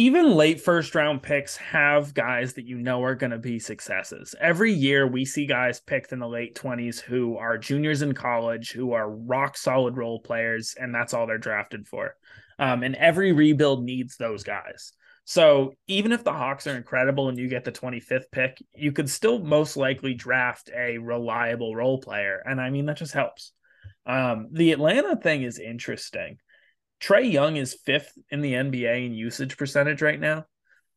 Even 0.00 0.36
late 0.36 0.60
first 0.60 0.94
round 0.94 1.24
picks 1.24 1.56
have 1.56 2.14
guys 2.14 2.52
that 2.52 2.66
you 2.68 2.78
know 2.78 3.02
are 3.02 3.16
going 3.16 3.32
to 3.32 3.38
be 3.38 3.58
successes. 3.58 4.32
Every 4.40 4.72
year 4.72 5.08
we 5.08 5.24
see 5.24 5.44
guys 5.44 5.80
picked 5.80 6.12
in 6.12 6.20
the 6.20 6.28
late 6.28 6.54
20s 6.54 7.00
who 7.00 7.36
are 7.36 7.58
juniors 7.58 8.00
in 8.02 8.14
college, 8.14 8.70
who 8.70 8.92
are 8.92 9.10
rock 9.10 9.56
solid 9.56 9.96
role 9.96 10.20
players, 10.20 10.76
and 10.78 10.94
that's 10.94 11.14
all 11.14 11.26
they're 11.26 11.36
drafted 11.36 11.88
for. 11.88 12.14
Um, 12.60 12.84
and 12.84 12.94
every 12.94 13.32
rebuild 13.32 13.82
needs 13.82 14.16
those 14.16 14.44
guys. 14.44 14.92
So 15.24 15.72
even 15.88 16.12
if 16.12 16.22
the 16.22 16.32
Hawks 16.32 16.68
are 16.68 16.76
incredible 16.76 17.28
and 17.28 17.36
you 17.36 17.48
get 17.48 17.64
the 17.64 17.72
25th 17.72 18.30
pick, 18.30 18.62
you 18.76 18.92
could 18.92 19.10
still 19.10 19.40
most 19.40 19.76
likely 19.76 20.14
draft 20.14 20.70
a 20.76 20.98
reliable 20.98 21.74
role 21.74 22.00
player. 22.00 22.40
And 22.44 22.60
I 22.60 22.70
mean, 22.70 22.86
that 22.86 22.98
just 22.98 23.14
helps. 23.14 23.52
Um, 24.06 24.46
the 24.52 24.70
Atlanta 24.70 25.16
thing 25.16 25.42
is 25.42 25.58
interesting. 25.58 26.38
Trae 27.00 27.30
Young 27.30 27.56
is 27.56 27.78
fifth 27.84 28.12
in 28.30 28.40
the 28.40 28.54
NBA 28.54 29.06
in 29.06 29.14
usage 29.14 29.56
percentage 29.56 30.02
right 30.02 30.18
now. 30.18 30.46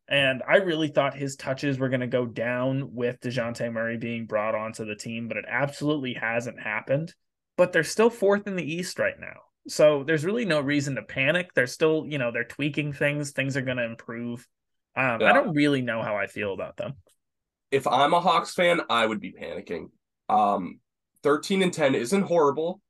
And 0.09 0.43
I 0.47 0.57
really 0.57 0.89
thought 0.89 1.15
his 1.15 1.35
touches 1.37 1.79
were 1.79 1.89
going 1.89 2.01
to 2.01 2.07
go 2.07 2.25
down 2.25 2.93
with 2.93 3.21
DeJounte 3.21 3.71
Murray 3.71 3.97
being 3.97 4.25
brought 4.25 4.55
onto 4.55 4.83
the 4.83 4.95
team, 4.95 5.27
but 5.27 5.37
it 5.37 5.45
absolutely 5.47 6.13
hasn't 6.13 6.59
happened. 6.59 7.13
But 7.55 7.71
they're 7.71 7.83
still 7.83 8.09
fourth 8.09 8.47
in 8.47 8.55
the 8.55 8.73
East 8.73 8.99
right 8.99 9.19
now. 9.19 9.37
So 9.67 10.03
there's 10.03 10.25
really 10.25 10.45
no 10.45 10.59
reason 10.59 10.95
to 10.95 11.03
panic. 11.03 11.53
They're 11.53 11.67
still, 11.67 12.05
you 12.07 12.17
know, 12.17 12.31
they're 12.31 12.43
tweaking 12.43 12.93
things. 12.93 13.31
Things 13.31 13.55
are 13.55 13.61
going 13.61 13.77
to 13.77 13.85
improve. 13.85 14.45
Um, 14.95 15.21
yeah. 15.21 15.29
I 15.29 15.33
don't 15.33 15.53
really 15.53 15.81
know 15.81 16.01
how 16.01 16.17
I 16.17 16.27
feel 16.27 16.53
about 16.53 16.77
them. 16.77 16.95
If 17.69 17.87
I'm 17.87 18.13
a 18.13 18.19
Hawks 18.19 18.53
fan, 18.53 18.81
I 18.89 19.05
would 19.05 19.21
be 19.21 19.31
panicking. 19.31 19.91
Um, 20.27 20.79
13 21.23 21.61
and 21.61 21.73
10 21.73 21.95
isn't 21.95 22.23
horrible. 22.23 22.81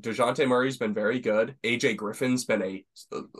DeJounte 0.00 0.46
Murray's 0.46 0.76
been 0.76 0.94
very 0.94 1.20
good. 1.20 1.56
AJ 1.64 1.96
Griffin's 1.96 2.44
been 2.44 2.62
a 2.62 2.84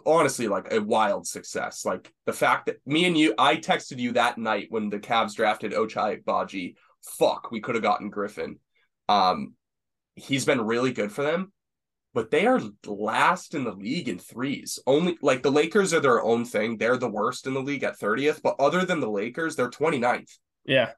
honestly 0.06 0.48
like 0.48 0.72
a 0.72 0.80
wild 0.80 1.26
success. 1.26 1.84
Like 1.84 2.12
the 2.26 2.32
fact 2.32 2.66
that 2.66 2.76
me 2.86 3.04
and 3.04 3.16
you, 3.16 3.34
I 3.38 3.56
texted 3.56 3.98
you 3.98 4.12
that 4.12 4.38
night 4.38 4.68
when 4.70 4.90
the 4.90 4.98
Cavs 4.98 5.34
drafted 5.34 5.72
Ochai 5.72 6.22
Agbaji. 6.22 6.74
Fuck, 7.18 7.50
we 7.50 7.60
could 7.60 7.74
have 7.74 7.84
gotten 7.84 8.10
Griffin. 8.10 8.58
Um, 9.08 9.54
he's 10.14 10.44
been 10.44 10.60
really 10.60 10.92
good 10.92 11.12
for 11.12 11.22
them 11.22 11.52
but 12.18 12.32
they 12.32 12.46
are 12.46 12.60
last 12.84 13.54
in 13.54 13.62
the 13.62 13.72
league 13.72 14.08
in 14.08 14.18
threes. 14.18 14.80
Only 14.88 15.16
like 15.22 15.42
the 15.42 15.52
Lakers 15.52 15.92
are 15.92 16.00
their 16.00 16.20
own 16.20 16.44
thing. 16.44 16.76
They're 16.76 16.96
the 16.96 17.08
worst 17.08 17.46
in 17.46 17.54
the 17.54 17.62
league 17.62 17.84
at 17.84 17.98
30th, 17.98 18.42
but 18.42 18.56
other 18.58 18.84
than 18.84 19.00
the 19.00 19.08
Lakers, 19.08 19.56
they're 19.56 19.70
29th. 19.70 20.36
Yeah. 20.64 20.92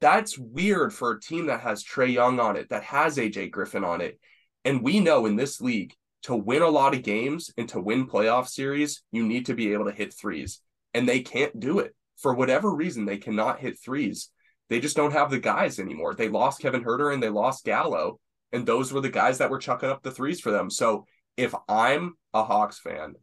That's 0.00 0.36
weird 0.36 0.92
for 0.92 1.12
a 1.12 1.20
team 1.20 1.46
that 1.46 1.60
has 1.60 1.84
Trae 1.84 2.12
Young 2.12 2.40
on 2.40 2.56
it, 2.56 2.70
that 2.70 2.82
has 2.82 3.16
AJ 3.16 3.50
Griffin 3.50 3.84
on 3.84 4.00
it. 4.00 4.18
And 4.66 4.82
we 4.82 5.00
know 5.00 5.24
in 5.26 5.36
this 5.36 5.60
league, 5.60 5.94
to 6.24 6.34
win 6.34 6.60
a 6.60 6.68
lot 6.68 6.92
of 6.92 7.04
games 7.04 7.52
and 7.56 7.68
to 7.68 7.80
win 7.80 8.08
playoff 8.08 8.48
series, 8.48 9.02
you 9.12 9.24
need 9.24 9.46
to 9.46 9.54
be 9.54 9.72
able 9.72 9.84
to 9.84 9.92
hit 9.92 10.12
threes. 10.12 10.60
And 10.92 11.08
they 11.08 11.20
can't 11.20 11.58
do 11.58 11.78
it. 11.78 11.94
for 12.16 12.34
whatever 12.34 12.74
reason, 12.74 13.04
they 13.04 13.18
cannot 13.18 13.60
hit 13.60 13.78
threes. 13.78 14.30
They 14.70 14.80
just 14.80 14.96
don't 14.96 15.12
have 15.12 15.30
the 15.30 15.38
guys 15.38 15.78
anymore. 15.78 16.14
They 16.14 16.28
lost 16.28 16.60
Kevin 16.60 16.82
Huerter 16.82 17.12
and 17.12 17.22
they 17.22 17.28
lost 17.28 17.64
Gallo, 17.64 18.18
and 18.52 18.66
those 18.66 18.92
were 18.92 19.02
the 19.02 19.10
guys 19.10 19.38
that 19.38 19.50
were 19.50 19.58
chucking 19.58 19.90
up 19.90 20.02
the 20.02 20.10
threes 20.10 20.40
for 20.40 20.50
them. 20.50 20.70
So 20.70 21.04
if 21.36 21.54
I'm 21.68 22.14
a 22.32 22.42
Hawks 22.42 22.80
fan, 22.80 23.14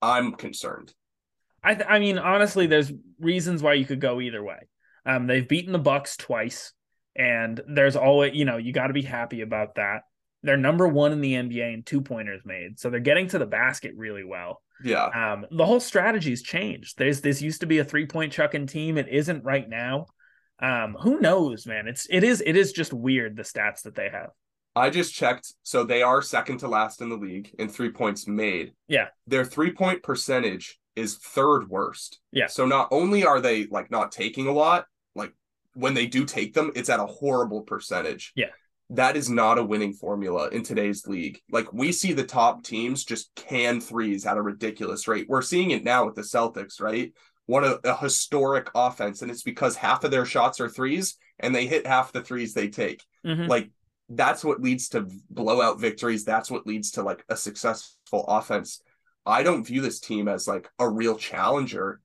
I'm 0.00 0.32
concerned. 0.32 0.94
I 1.62 1.74
th- 1.74 1.86
I 1.90 1.98
mean, 1.98 2.18
honestly, 2.18 2.66
there's 2.66 2.92
reasons 3.18 3.62
why 3.62 3.74
you 3.74 3.84
could 3.84 4.00
go 4.00 4.20
either 4.20 4.42
way. 4.42 4.68
Um, 5.04 5.26
they've 5.26 5.46
beaten 5.46 5.72
the 5.72 5.78
Bucks 5.78 6.16
twice, 6.16 6.72
and 7.16 7.60
there's 7.68 7.96
always 7.96 8.34
you 8.34 8.44
know 8.44 8.56
you 8.56 8.72
got 8.72 8.86
to 8.86 8.94
be 8.94 9.02
happy 9.02 9.42
about 9.42 9.74
that. 9.74 10.02
They're 10.42 10.56
number 10.56 10.88
one 10.88 11.12
in 11.12 11.20
the 11.20 11.34
NBA 11.34 11.74
in 11.74 11.82
two 11.82 12.00
pointers 12.00 12.42
made, 12.44 12.78
so 12.78 12.88
they're 12.88 13.00
getting 13.00 13.28
to 13.28 13.38
the 13.38 13.46
basket 13.46 13.92
really 13.96 14.24
well. 14.24 14.62
Yeah. 14.82 15.04
Um, 15.06 15.46
the 15.50 15.66
whole 15.66 15.80
strategy's 15.80 16.42
changed. 16.42 16.96
There's 16.96 17.20
this 17.20 17.42
used 17.42 17.60
to 17.60 17.66
be 17.66 17.78
a 17.78 17.84
three 17.84 18.06
point 18.06 18.32
chucking 18.32 18.66
team. 18.66 18.96
It 18.96 19.08
isn't 19.08 19.44
right 19.44 19.68
now. 19.68 20.06
Um, 20.62 20.96
who 21.00 21.20
knows, 21.20 21.66
man? 21.66 21.88
It's 21.88 22.06
it 22.10 22.24
is 22.24 22.42
it 22.44 22.56
is 22.56 22.72
just 22.72 22.92
weird 22.92 23.36
the 23.36 23.42
stats 23.42 23.82
that 23.82 23.94
they 23.94 24.08
have. 24.10 24.30
I 24.76 24.90
just 24.90 25.14
checked. 25.14 25.54
So 25.62 25.84
they 25.84 26.02
are 26.02 26.22
second 26.22 26.58
to 26.58 26.68
last 26.68 27.00
in 27.00 27.08
the 27.08 27.16
league 27.16 27.54
in 27.58 27.68
three 27.68 27.90
points 27.90 28.26
made. 28.26 28.72
Yeah. 28.88 29.08
Their 29.26 29.44
three 29.44 29.72
point 29.72 30.02
percentage 30.02 30.78
is 30.96 31.16
third 31.16 31.68
worst. 31.68 32.20
Yeah. 32.32 32.46
So 32.46 32.66
not 32.66 32.88
only 32.90 33.24
are 33.24 33.40
they 33.40 33.66
like 33.66 33.90
not 33.90 34.12
taking 34.12 34.46
a 34.46 34.52
lot, 34.52 34.86
like 35.14 35.32
when 35.74 35.94
they 35.94 36.06
do 36.06 36.24
take 36.24 36.54
them, 36.54 36.72
it's 36.74 36.88
at 36.88 37.00
a 37.00 37.06
horrible 37.06 37.62
percentage. 37.62 38.32
Yeah. 38.34 38.50
That 38.90 39.16
is 39.16 39.30
not 39.30 39.58
a 39.58 39.64
winning 39.64 39.92
formula 39.92 40.48
in 40.48 40.62
today's 40.62 41.06
league. 41.06 41.40
Like 41.50 41.72
we 41.72 41.92
see 41.92 42.12
the 42.12 42.24
top 42.24 42.64
teams 42.64 43.04
just 43.04 43.30
can 43.36 43.80
threes 43.80 44.26
at 44.26 44.36
a 44.36 44.42
ridiculous 44.42 45.06
rate. 45.06 45.26
We're 45.28 45.42
seeing 45.42 45.70
it 45.70 45.84
now 45.84 46.06
with 46.06 46.16
the 46.16 46.22
Celtics, 46.22 46.80
right? 46.80 47.12
What 47.46 47.64
a, 47.64 47.80
a 47.84 47.96
historic 47.96 48.68
offense. 48.74 49.22
And 49.22 49.30
it's 49.30 49.42
because 49.44 49.76
half 49.76 50.04
of 50.04 50.10
their 50.10 50.26
shots 50.26 50.60
are 50.60 50.68
threes 50.68 51.16
and 51.38 51.54
they 51.54 51.66
hit 51.66 51.86
half 51.86 52.12
the 52.12 52.22
threes 52.22 52.52
they 52.52 52.68
take. 52.68 53.04
Mhm. 53.24 53.48
Like 53.48 53.70
that's 54.08 54.44
what 54.44 54.60
leads 54.60 54.88
to 54.90 55.06
blowout 55.30 55.80
victories. 55.80 56.24
That's 56.24 56.50
what 56.50 56.66
leads 56.66 56.90
to 56.92 57.02
like 57.02 57.24
a 57.28 57.36
successful 57.36 58.24
offense. 58.26 58.82
I 59.24 59.44
don't 59.44 59.66
view 59.66 59.82
this 59.82 60.00
team 60.00 60.26
as 60.26 60.48
like 60.48 60.68
a 60.80 60.88
real 60.88 61.16
challenger 61.16 62.00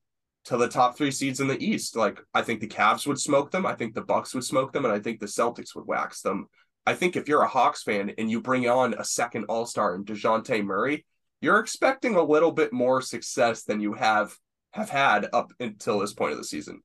to 0.45 0.57
the 0.57 0.67
top 0.67 0.95
three 0.95 1.11
seeds 1.11 1.39
in 1.39 1.47
the 1.47 1.63
East. 1.63 1.95
Like 1.95 2.19
I 2.33 2.43
think 2.43 2.59
the 2.59 2.67
Cavs 2.67 3.07
would 3.07 3.19
smoke 3.19 3.49
them. 3.49 3.65
I 3.65 3.73
think 3.73 3.95
the 3.95 4.01
Bucks 4.01 4.35
would 4.35 4.43
smoke 4.43 4.71
them, 4.71 4.85
and 4.85 4.93
I 4.93 4.99
think 4.99 5.19
the 5.19 5.25
Celtics 5.25 5.75
would 5.75 5.87
wax 5.87 6.21
them. 6.21 6.47
I 6.85 6.93
think 6.93 7.15
if 7.15 7.27
you're 7.27 7.41
a 7.41 7.47
Hawks 7.47 7.83
fan 7.83 8.13
and 8.17 8.29
you 8.29 8.41
bring 8.41 8.69
on 8.69 8.93
a 8.93 9.03
second 9.03 9.45
All 9.45 9.65
Star 9.65 9.95
in 9.95 10.05
Dejounte 10.05 10.63
Murray, 10.63 11.05
you're 11.41 11.59
expecting 11.59 12.15
a 12.15 12.23
little 12.23 12.51
bit 12.51 12.71
more 12.71 13.01
success 13.01 13.63
than 13.63 13.79
you 13.79 13.93
have 13.93 14.35
have 14.71 14.89
had 14.89 15.27
up 15.33 15.51
until 15.59 15.99
this 15.99 16.13
point 16.13 16.33
of 16.33 16.37
the 16.37 16.43
season. 16.43 16.81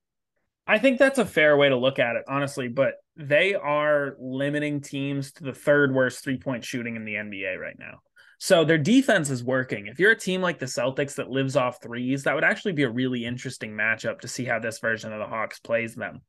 I 0.67 0.79
think 0.79 0.99
that's 0.99 1.19
a 1.19 1.25
fair 1.25 1.57
way 1.57 1.69
to 1.69 1.77
look 1.77 1.99
at 1.99 2.15
it, 2.15 2.23
honestly, 2.29 2.69
but 2.69 2.95
they 3.17 3.55
are 3.55 4.15
limiting 4.21 4.81
teams 4.81 5.33
to 5.33 5.45
the 5.45 5.53
third 5.53 5.93
worst 5.93 6.23
three 6.23 6.39
point 6.39 6.65
shooting 6.65 6.95
in 6.97 7.05
the 7.05 7.15
NBA 7.15 7.59
right 7.59 7.79
now. 7.79 8.01
So 8.39 8.65
their 8.65 8.79
defense 8.79 9.29
is 9.29 9.45
working. 9.45 9.89
If 9.89 9.99
you're 9.99 10.13
a 10.13 10.19
team 10.19 10.41
like 10.41 10.59
the 10.59 10.67
Celtics 10.67 11.17
that 11.17 11.29
lives 11.29 11.57
off 11.57 11.83
threes, 11.83 12.23
that 12.23 12.35
would 12.35 12.45
actually 12.45 12.73
be 12.73 12.85
a 12.85 12.91
really 12.91 13.25
interesting 13.25 13.73
matchup 13.73 14.21
to 14.21 14.29
see 14.29 14.45
how 14.45 14.59
this 14.59 14.79
version 14.79 15.13
of 15.13 15.19
the 15.19 15.27
Hawks 15.27 15.59
plays 15.59 15.95
them. 15.95 16.23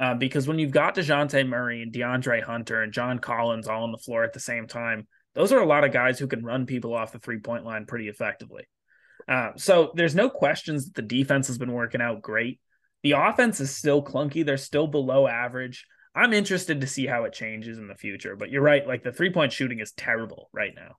Uh, 0.00 0.14
because 0.14 0.46
when 0.46 0.58
you've 0.58 0.70
got 0.70 0.94
DeJounte 0.94 1.48
Murray 1.48 1.82
and 1.82 1.92
DeAndre 1.92 2.42
Hunter 2.42 2.82
and 2.82 2.92
John 2.92 3.18
Collins 3.18 3.66
all 3.66 3.82
on 3.82 3.92
the 3.92 3.98
floor 3.98 4.22
at 4.22 4.32
the 4.32 4.40
same 4.40 4.66
time, 4.66 5.08
those 5.34 5.52
are 5.52 5.60
a 5.60 5.66
lot 5.66 5.84
of 5.84 5.92
guys 5.92 6.18
who 6.18 6.28
can 6.28 6.44
run 6.44 6.66
people 6.66 6.94
off 6.94 7.12
the 7.12 7.18
three 7.18 7.40
point 7.40 7.64
line 7.64 7.86
pretty 7.86 8.08
effectively. 8.08 8.64
Uh, 9.26 9.50
so 9.56 9.92
there's 9.94 10.14
no 10.14 10.30
questions 10.30 10.86
that 10.86 10.94
the 10.94 11.02
defense 11.02 11.48
has 11.48 11.58
been 11.58 11.72
working 11.72 12.00
out 12.00 12.22
great. 12.22 12.60
The 13.02 13.12
offense 13.12 13.60
is 13.60 13.74
still 13.74 14.02
clunky. 14.02 14.44
They're 14.44 14.56
still 14.56 14.86
below 14.86 15.26
average. 15.26 15.84
I'm 16.14 16.32
interested 16.32 16.80
to 16.80 16.86
see 16.86 17.06
how 17.06 17.24
it 17.24 17.32
changes 17.32 17.78
in 17.78 17.88
the 17.88 17.94
future. 17.94 18.36
But 18.36 18.50
you're 18.50 18.62
right. 18.62 18.86
Like 18.86 19.02
the 19.02 19.12
three 19.12 19.32
point 19.32 19.52
shooting 19.52 19.80
is 19.80 19.92
terrible 19.92 20.48
right 20.52 20.72
now. 20.74 20.96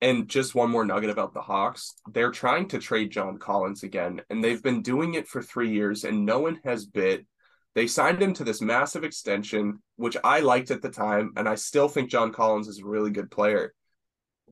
And 0.00 0.28
just 0.28 0.54
one 0.54 0.70
more 0.70 0.84
nugget 0.84 1.10
about 1.10 1.34
the 1.34 1.40
Hawks. 1.40 1.92
They're 2.12 2.30
trying 2.30 2.68
to 2.68 2.78
trade 2.78 3.10
John 3.10 3.38
Collins 3.38 3.82
again, 3.82 4.22
and 4.30 4.44
they've 4.44 4.62
been 4.62 4.80
doing 4.80 5.14
it 5.14 5.26
for 5.26 5.42
three 5.42 5.72
years, 5.72 6.04
and 6.04 6.24
no 6.24 6.38
one 6.38 6.60
has 6.64 6.86
bid. 6.86 7.26
They 7.74 7.86
signed 7.86 8.20
him 8.22 8.32
to 8.34 8.44
this 8.44 8.60
massive 8.60 9.04
extension, 9.04 9.82
which 9.96 10.16
I 10.24 10.40
liked 10.40 10.70
at 10.70 10.82
the 10.82 10.90
time, 10.90 11.32
and 11.36 11.48
I 11.48 11.54
still 11.54 11.88
think 11.88 12.10
John 12.10 12.32
Collins 12.32 12.68
is 12.68 12.80
a 12.80 12.86
really 12.86 13.10
good 13.10 13.30
player. 13.30 13.74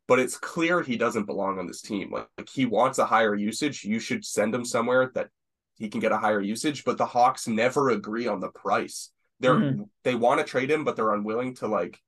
But 0.07 0.21
it's 0.21 0.37
clear 0.37 0.83
he 0.83 0.97
doesn't 0.97 1.25
belong 1.27 1.59
on 1.59 1.67
this 1.67 1.83
team. 1.83 2.13
Like, 2.13 2.29
like 2.39 2.49
he 2.49 2.67
wants 2.67 2.99
a 2.99 3.07
higher 3.07 3.35
usage. 3.35 3.83
You 3.85 3.99
should 3.99 4.25
send 4.25 4.55
him 4.55 4.65
somewhere 4.65 5.11
that 5.15 5.31
he 5.75 5.89
can 5.89 6.01
get 6.01 6.13
a 6.13 6.19
higher 6.19 6.41
usage. 6.41 6.85
But 6.85 6.99
the 6.99 7.07
Hawks 7.07 7.49
never 7.49 7.91
agree 7.91 8.29
on 8.29 8.39
the 8.41 8.51
price. 8.51 9.11
They're 9.41 9.55
Mhm. 9.57 9.89
they 10.05 10.15
want 10.15 10.41
to 10.41 10.47
trade 10.47 10.71
him, 10.71 10.85
but 10.85 10.95
they're 10.97 11.13
unwilling 11.13 11.55
to 11.57 11.67
like 11.67 12.01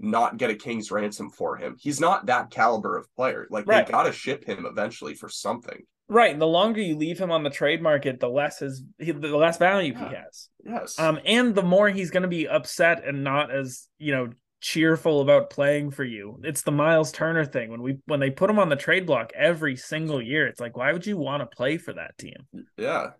not 0.00 0.36
get 0.36 0.50
a 0.50 0.54
king's 0.54 0.90
ransom 0.90 1.30
for 1.30 1.56
him. 1.56 1.76
He's 1.78 2.00
not 2.00 2.26
that 2.26 2.50
caliber 2.50 2.96
of 2.96 3.12
player. 3.14 3.46
Like 3.50 3.66
Right. 3.66 3.86
they 3.86 3.92
got 3.92 4.04
to 4.04 4.12
ship 4.12 4.44
him 4.44 4.66
eventually 4.66 5.14
for 5.14 5.28
something. 5.28 5.86
Right. 6.08 6.38
The 6.38 6.46
longer 6.46 6.80
you 6.80 6.96
leave 6.96 7.18
him 7.18 7.30
on 7.30 7.42
the 7.42 7.50
trade 7.50 7.82
market, 7.82 8.18
the 8.18 8.28
less 8.28 8.60
his 8.60 8.82
the 8.98 9.12
less 9.12 9.58
value 9.58 9.94
he 9.94 10.00
has. 10.00 10.48
Yes. 10.64 10.98
Um, 10.98 11.20
and 11.24 11.54
the 11.54 11.62
more 11.62 11.90
he's 11.90 12.10
going 12.10 12.22
to 12.22 12.28
be 12.28 12.48
upset 12.48 13.06
and 13.06 13.22
not 13.22 13.54
as 13.54 13.88
you 13.98 14.12
know 14.12 14.30
cheerful 14.60 15.20
about 15.20 15.50
playing 15.50 15.90
for 15.90 16.04
you. 16.04 16.40
It's 16.42 16.62
the 16.62 16.72
Miles 16.72 17.12
Turner 17.12 17.44
thing 17.44 17.70
when 17.70 17.82
we 17.82 17.98
when 18.06 18.20
they 18.20 18.30
put 18.30 18.48
him 18.48 18.58
on 18.58 18.70
the 18.70 18.76
trade 18.76 19.06
block 19.06 19.32
every 19.36 19.76
single 19.76 20.22
year. 20.22 20.46
It's 20.46 20.60
like, 20.60 20.76
why 20.76 20.92
would 20.92 21.06
you 21.06 21.18
want 21.18 21.42
to 21.42 21.56
play 21.56 21.76
for 21.76 21.92
that 21.92 22.16
team? 22.18 22.46
yeah. 22.76 23.10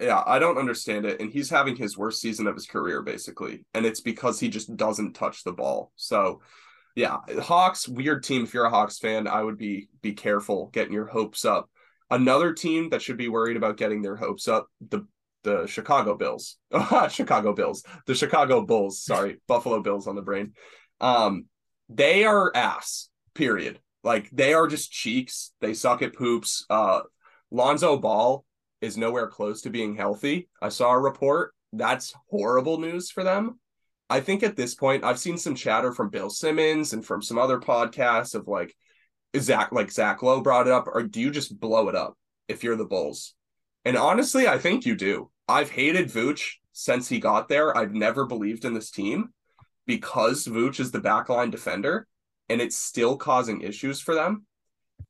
Yeah, 0.00 0.22
I 0.24 0.38
don't 0.38 0.56
understand 0.56 1.04
it. 1.04 1.20
And 1.20 1.30
he's 1.30 1.50
having 1.50 1.76
his 1.76 1.98
worst 1.98 2.22
season 2.22 2.46
of 2.46 2.54
his 2.54 2.64
career, 2.64 3.02
basically. 3.02 3.66
And 3.74 3.84
it's 3.84 4.00
because 4.00 4.40
he 4.40 4.48
just 4.48 4.74
doesn't 4.74 5.12
touch 5.12 5.44
the 5.44 5.52
ball. 5.52 5.92
So 5.94 6.40
yeah, 6.96 7.18
Hawks, 7.42 7.88
weird 7.88 8.22
team. 8.22 8.44
If 8.44 8.54
you're 8.54 8.64
a 8.64 8.70
Hawks 8.70 8.98
fan, 8.98 9.26
I 9.26 9.42
would 9.42 9.58
be 9.58 9.88
be 10.00 10.12
careful 10.12 10.70
getting 10.72 10.92
your 10.92 11.06
hopes 11.06 11.44
up. 11.44 11.68
Another 12.10 12.52
team 12.52 12.90
that 12.90 13.02
should 13.02 13.16
be 13.16 13.28
worried 13.28 13.56
about 13.56 13.76
getting 13.76 14.02
their 14.02 14.16
hopes 14.16 14.48
up, 14.48 14.68
the 14.88 15.06
the 15.42 15.66
Chicago 15.66 16.16
Bills. 16.16 16.56
Chicago 17.10 17.52
Bills. 17.52 17.84
The 18.06 18.14
Chicago 18.14 18.62
Bulls, 18.62 19.02
sorry, 19.02 19.40
Buffalo 19.48 19.82
Bills 19.82 20.06
on 20.06 20.16
the 20.16 20.22
brain. 20.22 20.54
Um, 21.00 21.46
they 21.88 22.24
are 22.24 22.50
ass, 22.54 23.10
period. 23.34 23.78
Like 24.02 24.28
they 24.30 24.54
are 24.54 24.66
just 24.66 24.90
cheeks. 24.90 25.52
They 25.60 25.74
suck 25.74 26.02
at 26.02 26.14
poops. 26.14 26.64
Uh 26.68 27.00
Lonzo 27.50 27.96
Ball 27.96 28.44
is 28.80 28.96
nowhere 28.96 29.28
close 29.28 29.62
to 29.62 29.70
being 29.70 29.94
healthy. 29.94 30.48
I 30.60 30.68
saw 30.68 30.90
a 30.90 30.98
report. 30.98 31.54
That's 31.72 32.14
horrible 32.30 32.78
news 32.78 33.10
for 33.10 33.24
them. 33.24 33.58
I 34.10 34.20
think 34.20 34.42
at 34.42 34.56
this 34.56 34.74
point, 34.74 35.04
I've 35.04 35.18
seen 35.18 35.38
some 35.38 35.54
chatter 35.54 35.92
from 35.92 36.10
Bill 36.10 36.30
Simmons 36.30 36.92
and 36.92 37.04
from 37.04 37.22
some 37.22 37.38
other 37.38 37.58
podcasts 37.58 38.34
of 38.34 38.46
like 38.46 38.74
Zach, 39.38 39.72
like 39.72 39.90
Zach 39.90 40.22
Lowe 40.22 40.40
brought 40.40 40.66
it 40.66 40.72
up, 40.72 40.86
or 40.86 41.02
do 41.02 41.20
you 41.20 41.30
just 41.30 41.58
blow 41.58 41.88
it 41.88 41.94
up 41.94 42.16
if 42.48 42.62
you're 42.62 42.76
the 42.76 42.84
Bulls? 42.84 43.34
And 43.84 43.96
honestly, 43.96 44.48
I 44.48 44.58
think 44.58 44.86
you 44.86 44.96
do. 44.96 45.30
I've 45.48 45.70
hated 45.70 46.08
Vooch 46.08 46.54
since 46.72 47.08
he 47.08 47.18
got 47.20 47.48
there. 47.48 47.76
I've 47.76 47.92
never 47.92 48.24
believed 48.24 48.64
in 48.64 48.74
this 48.74 48.90
team 48.90 49.30
because 49.86 50.46
Vooch 50.46 50.80
is 50.80 50.90
the 50.90 51.00
backline 51.00 51.50
defender 51.50 52.06
and 52.48 52.60
it's 52.60 52.76
still 52.76 53.16
causing 53.16 53.60
issues 53.60 54.00
for 54.00 54.14
them. 54.14 54.46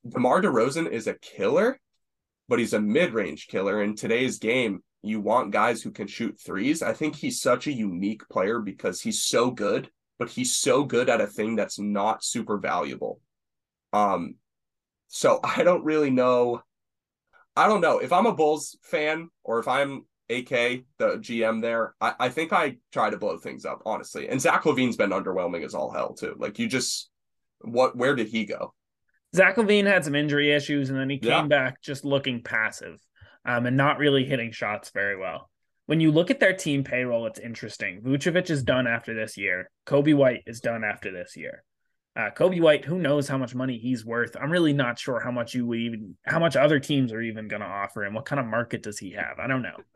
DeMar 0.09 0.43
DeRozan 0.43 0.91
is 0.91 1.07
a 1.07 1.15
killer, 1.15 1.81
but 2.49 2.59
he's 2.59 2.75
a 2.75 2.81
mid-range 2.81 3.47
killer. 3.49 3.83
In 3.83 3.95
today's 3.95 4.39
game, 4.39 4.83
you 5.03 5.21
want 5.21 5.51
guys 5.51 5.83
who 5.83 5.91
can 5.91 6.07
shoot 6.07 6.39
threes. 6.41 6.83
I 6.83 6.93
think 6.93 7.17
he's 7.17 7.41
such 7.41 7.67
a 7.67 7.73
unique 7.73 8.29
player 8.29 8.61
because 8.61 9.01
he's 9.01 9.23
so 9.23 9.51
good, 9.51 9.91
but 10.19 10.31
he's 10.31 10.57
so 10.57 10.85
good 10.85 11.09
at 11.09 11.21
a 11.21 11.27
thing 11.27 11.57
that's 11.57 11.79
not 11.79 12.25
super 12.25 12.59
valuable. 12.59 13.21
Um, 13.95 14.35
so 15.09 15.41
I 15.45 15.63
don't 15.63 15.85
really 15.85 16.11
know. 16.11 16.63
I 17.57 17.69
don't 17.69 17.81
know 17.81 17.99
if 18.01 18.13
I'm 18.13 18.27
a 18.27 18.35
Bulls 18.35 18.77
fan 18.83 19.29
or 19.45 19.61
if 19.61 19.69
I'm 19.69 20.05
AK, 20.29 20.49
the 20.99 21.19
GM 21.19 21.63
there. 21.63 21.95
I, 22.01 22.15
I 22.19 22.29
think 22.29 22.53
I 22.53 22.77
try 22.93 23.11
to 23.11 23.17
blow 23.17 23.39
things 23.39 23.65
up, 23.65 23.83
honestly. 23.87 24.29
And 24.29 24.41
Zach 24.41 24.65
LaVine's 24.65 24.97
been 24.97 25.11
underwhelming 25.11 25.65
as 25.65 25.75
all 25.75 25.93
hell 25.93 26.15
too. 26.15 26.35
Like 26.37 26.59
you 26.59 26.67
just, 26.67 27.11
what? 27.61 27.97
Where 27.97 28.17
did 28.17 28.29
he 28.29 28.45
go? 28.45 28.75
Zach 29.37 29.57
LaVine 29.57 29.87
had 29.87 30.05
some 30.05 30.15
injury 30.15 30.53
issues, 30.53 30.91
and 30.91 30.99
then 30.99 31.11
he 31.11 31.19
came 31.19 31.31
Yeah. 31.31 31.47
back 31.47 31.81
just 31.83 32.05
looking 32.05 32.43
passive, 32.43 32.99
um, 33.45 33.67
and 33.67 33.77
not 33.77 33.99
really 33.99 34.25
hitting 34.25 34.53
shots 34.53 34.91
very 34.91 35.17
well. 35.17 35.51
When 35.87 36.01
you 36.01 36.11
look 36.13 36.31
at 36.31 36.41
their 36.41 36.55
team 36.57 36.83
payroll, 36.83 37.27
it's 37.27 37.39
interesting. 37.39 38.01
Vucevic 38.01 38.49
is 38.49 38.63
done 38.63 38.87
after 38.87 39.13
this 39.15 39.37
year. 39.37 39.71
Coby 39.87 40.15
White 40.15 40.43
is 40.47 40.61
done 40.61 40.83
after 40.83 41.13
this 41.13 41.37
year. 41.37 41.63
Uh, 42.17 42.31
Coby 42.31 42.61
White, 42.61 42.85
who 42.85 42.99
knows 42.99 43.27
how 43.29 43.39
much 43.39 43.55
money 43.55 43.77
he's 43.79 44.05
worth? 44.05 44.37
I'm 44.41 44.51
really 44.51 44.73
not 44.73 44.99
sure 44.99 45.19
how 45.19 45.33
much 45.33 45.55
you 45.55 45.67
would 45.67 45.79
even, 45.81 46.17
how 46.25 46.39
much 46.39 46.55
other 46.55 46.79
teams 46.79 47.13
are 47.13 47.21
even 47.21 47.49
going 47.49 47.61
to 47.63 47.67
offer 47.67 48.05
him. 48.05 48.15
What 48.15 48.25
kind 48.25 48.39
of 48.39 48.47
market 48.47 48.83
does 48.85 48.99
he 48.99 49.13
have? 49.13 49.39
I 49.39 49.47
don't 49.47 49.63
know. 49.63 49.77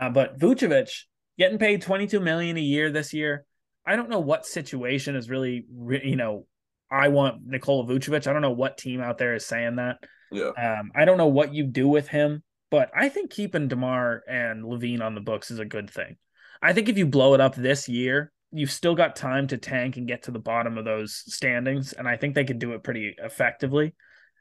Uh, 0.00 0.08
but 0.10 0.38
Vucevic 0.40 0.90
getting 1.38 1.58
paid 1.58 1.82
22 1.82 2.18
million 2.18 2.56
a 2.56 2.60
year 2.60 2.90
this 2.90 3.12
year. 3.12 3.44
I 3.86 3.94
don't 3.94 4.08
know 4.08 4.18
what 4.18 4.44
situation 4.44 5.14
is 5.14 5.30
really, 5.30 5.66
you 6.02 6.16
know, 6.16 6.46
I 6.90 7.08
want 7.08 7.46
Nikola 7.46 7.84
Vucevic. 7.84 8.26
I 8.26 8.32
don't 8.32 8.42
know 8.42 8.50
what 8.50 8.76
team 8.78 9.00
out 9.00 9.18
there 9.18 9.34
is 9.34 9.46
saying 9.46 9.76
that. 9.76 9.98
Yeah. 10.32 10.48
Um, 10.48 10.90
I 10.96 11.04
don't 11.04 11.18
know 11.18 11.28
what 11.28 11.54
you 11.54 11.64
do 11.64 11.86
with 11.86 12.08
him. 12.08 12.42
but 12.70 12.90
I 12.96 13.08
think 13.08 13.30
keeping 13.30 13.68
DeMar 13.68 14.22
and 14.28 14.64
LaVine 14.64 15.02
on 15.02 15.14
the 15.14 15.20
books 15.20 15.50
is 15.50 15.58
a 15.58 15.64
good 15.64 15.90
thing. 15.90 16.16
I 16.60 16.72
think 16.72 16.88
if 16.88 16.98
you 16.98 17.06
blow 17.06 17.34
it 17.34 17.40
up 17.40 17.54
this 17.54 17.88
year, 17.88 18.32
you've 18.52 18.72
still 18.72 18.94
got 18.94 19.16
time 19.16 19.46
to 19.48 19.58
tank 19.58 19.96
and 19.96 20.08
get 20.08 20.24
to 20.24 20.30
the 20.30 20.38
bottom 20.38 20.78
of 20.78 20.84
those 20.84 21.22
standings, 21.26 21.92
and 21.92 22.08
I 22.08 22.16
think 22.16 22.34
they 22.34 22.44
could 22.44 22.58
do 22.58 22.72
it 22.72 22.82
pretty 22.82 23.14
effectively. 23.18 23.94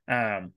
Um, 0.08 0.53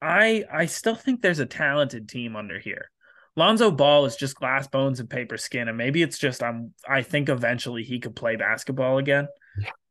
I 0.00 0.44
I 0.52 0.66
still 0.66 0.94
think 0.94 1.20
there's 1.20 1.40
a 1.40 1.46
talented 1.46 2.08
team 2.08 2.36
under 2.36 2.58
here. 2.58 2.90
Lonzo 3.36 3.70
Ball 3.70 4.04
is 4.06 4.16
just 4.16 4.36
glass 4.36 4.66
bones 4.66 5.00
and 5.00 5.10
paper 5.10 5.36
skin, 5.36 5.68
and 5.68 5.76
maybe 5.76 6.02
it's 6.02 6.18
just 6.18 6.42
I'm 6.42 6.72
I 6.88 7.02
think 7.02 7.28
eventually 7.28 7.84
he 7.84 8.00
could 8.00 8.16
play 8.16 8.36
basketball 8.36 8.98
again. 8.98 9.28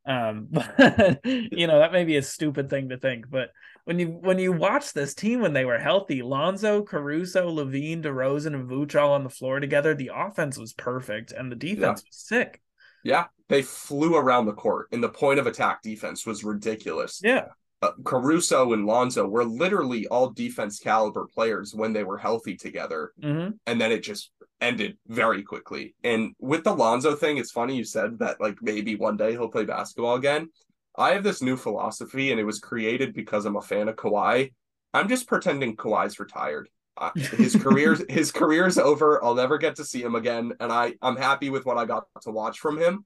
Um, 0.06 0.48
but 0.50 1.20
you 1.24 1.66
know 1.66 1.78
that 1.78 1.92
may 1.92 2.04
be 2.04 2.16
a 2.16 2.22
stupid 2.22 2.70
thing 2.70 2.88
to 2.88 2.98
think, 2.98 3.30
but 3.30 3.50
when 3.84 3.98
you 3.98 4.08
when 4.08 4.38
you 4.38 4.52
watch 4.52 4.92
this 4.92 5.14
team 5.14 5.40
when 5.40 5.54
they 5.54 5.64
were 5.64 5.78
healthy, 5.78 6.20
Lonzo, 6.22 6.82
Caruso, 6.82 7.50
LaVine, 7.50 8.02
DeRozan, 8.02 8.54
and 8.54 8.68
Vooch 8.68 9.00
all 9.00 9.14
on 9.14 9.24
the 9.24 9.30
floor 9.30 9.60
together, 9.60 9.94
the 9.94 10.10
offense 10.14 10.58
was 10.58 10.74
perfect 10.74 11.32
and 11.32 11.50
the 11.50 11.56
defense 11.56 11.80
yeah. 11.80 11.90
was 11.90 12.04
sick. 12.10 12.60
Yeah, 13.08 13.26
they 13.48 13.62
flew 13.62 14.16
around 14.16 14.46
the 14.46 14.52
court, 14.52 14.88
and 14.92 15.02
the 15.02 15.08
point 15.08 15.40
of 15.40 15.46
attack 15.46 15.82
defense 15.82 16.26
was 16.26 16.44
ridiculous. 16.44 17.20
Yeah, 17.24 17.46
uh, 17.80 17.92
Caruso 18.04 18.72
and 18.72 18.86
Lonzo 18.86 19.26
were 19.26 19.44
literally 19.44 20.06
all 20.08 20.30
defense 20.30 20.80
caliber 20.80 21.26
players 21.32 21.74
when 21.74 21.92
they 21.92 22.02
were 22.02 22.18
healthy 22.18 22.56
together. 22.56 23.12
Mm-hmm. 23.22 23.52
And 23.66 23.80
then 23.80 23.92
it 23.92 24.02
just 24.02 24.30
ended 24.60 24.96
very 25.06 25.42
quickly. 25.42 25.94
And 26.02 26.34
with 26.40 26.64
the 26.64 26.74
Lonzo 26.74 27.14
thing, 27.14 27.36
it's 27.36 27.52
funny 27.52 27.76
you 27.76 27.84
said 27.84 28.18
that 28.18 28.40
like 28.40 28.56
maybe 28.60 28.96
one 28.96 29.16
day 29.16 29.32
he'll 29.32 29.48
play 29.48 29.64
basketball 29.64 30.16
again. 30.16 30.50
I 30.96 31.12
have 31.12 31.22
this 31.22 31.40
new 31.40 31.56
philosophy, 31.56 32.32
and 32.32 32.40
it 32.40 32.44
was 32.44 32.58
created 32.58 33.14
because 33.14 33.44
I'm 33.44 33.56
a 33.56 33.62
fan 33.62 33.88
of 33.88 33.94
Kawhi. 33.94 34.52
I'm 34.92 35.08
just 35.08 35.28
pretending 35.28 35.76
Kawhi's 35.76 36.18
retired. 36.18 36.68
His 37.14 37.56
career's 37.56 38.02
his 38.08 38.32
career's 38.32 38.78
over. 38.78 39.22
I'll 39.24 39.34
never 39.34 39.58
get 39.58 39.76
to 39.76 39.84
see 39.84 40.02
him 40.02 40.14
again, 40.14 40.52
and 40.60 40.72
I 40.72 40.94
I'm 41.02 41.16
happy 41.16 41.50
with 41.50 41.66
what 41.66 41.78
I 41.78 41.84
got 41.84 42.04
to 42.22 42.30
watch 42.30 42.58
from 42.58 42.78
him 42.78 43.04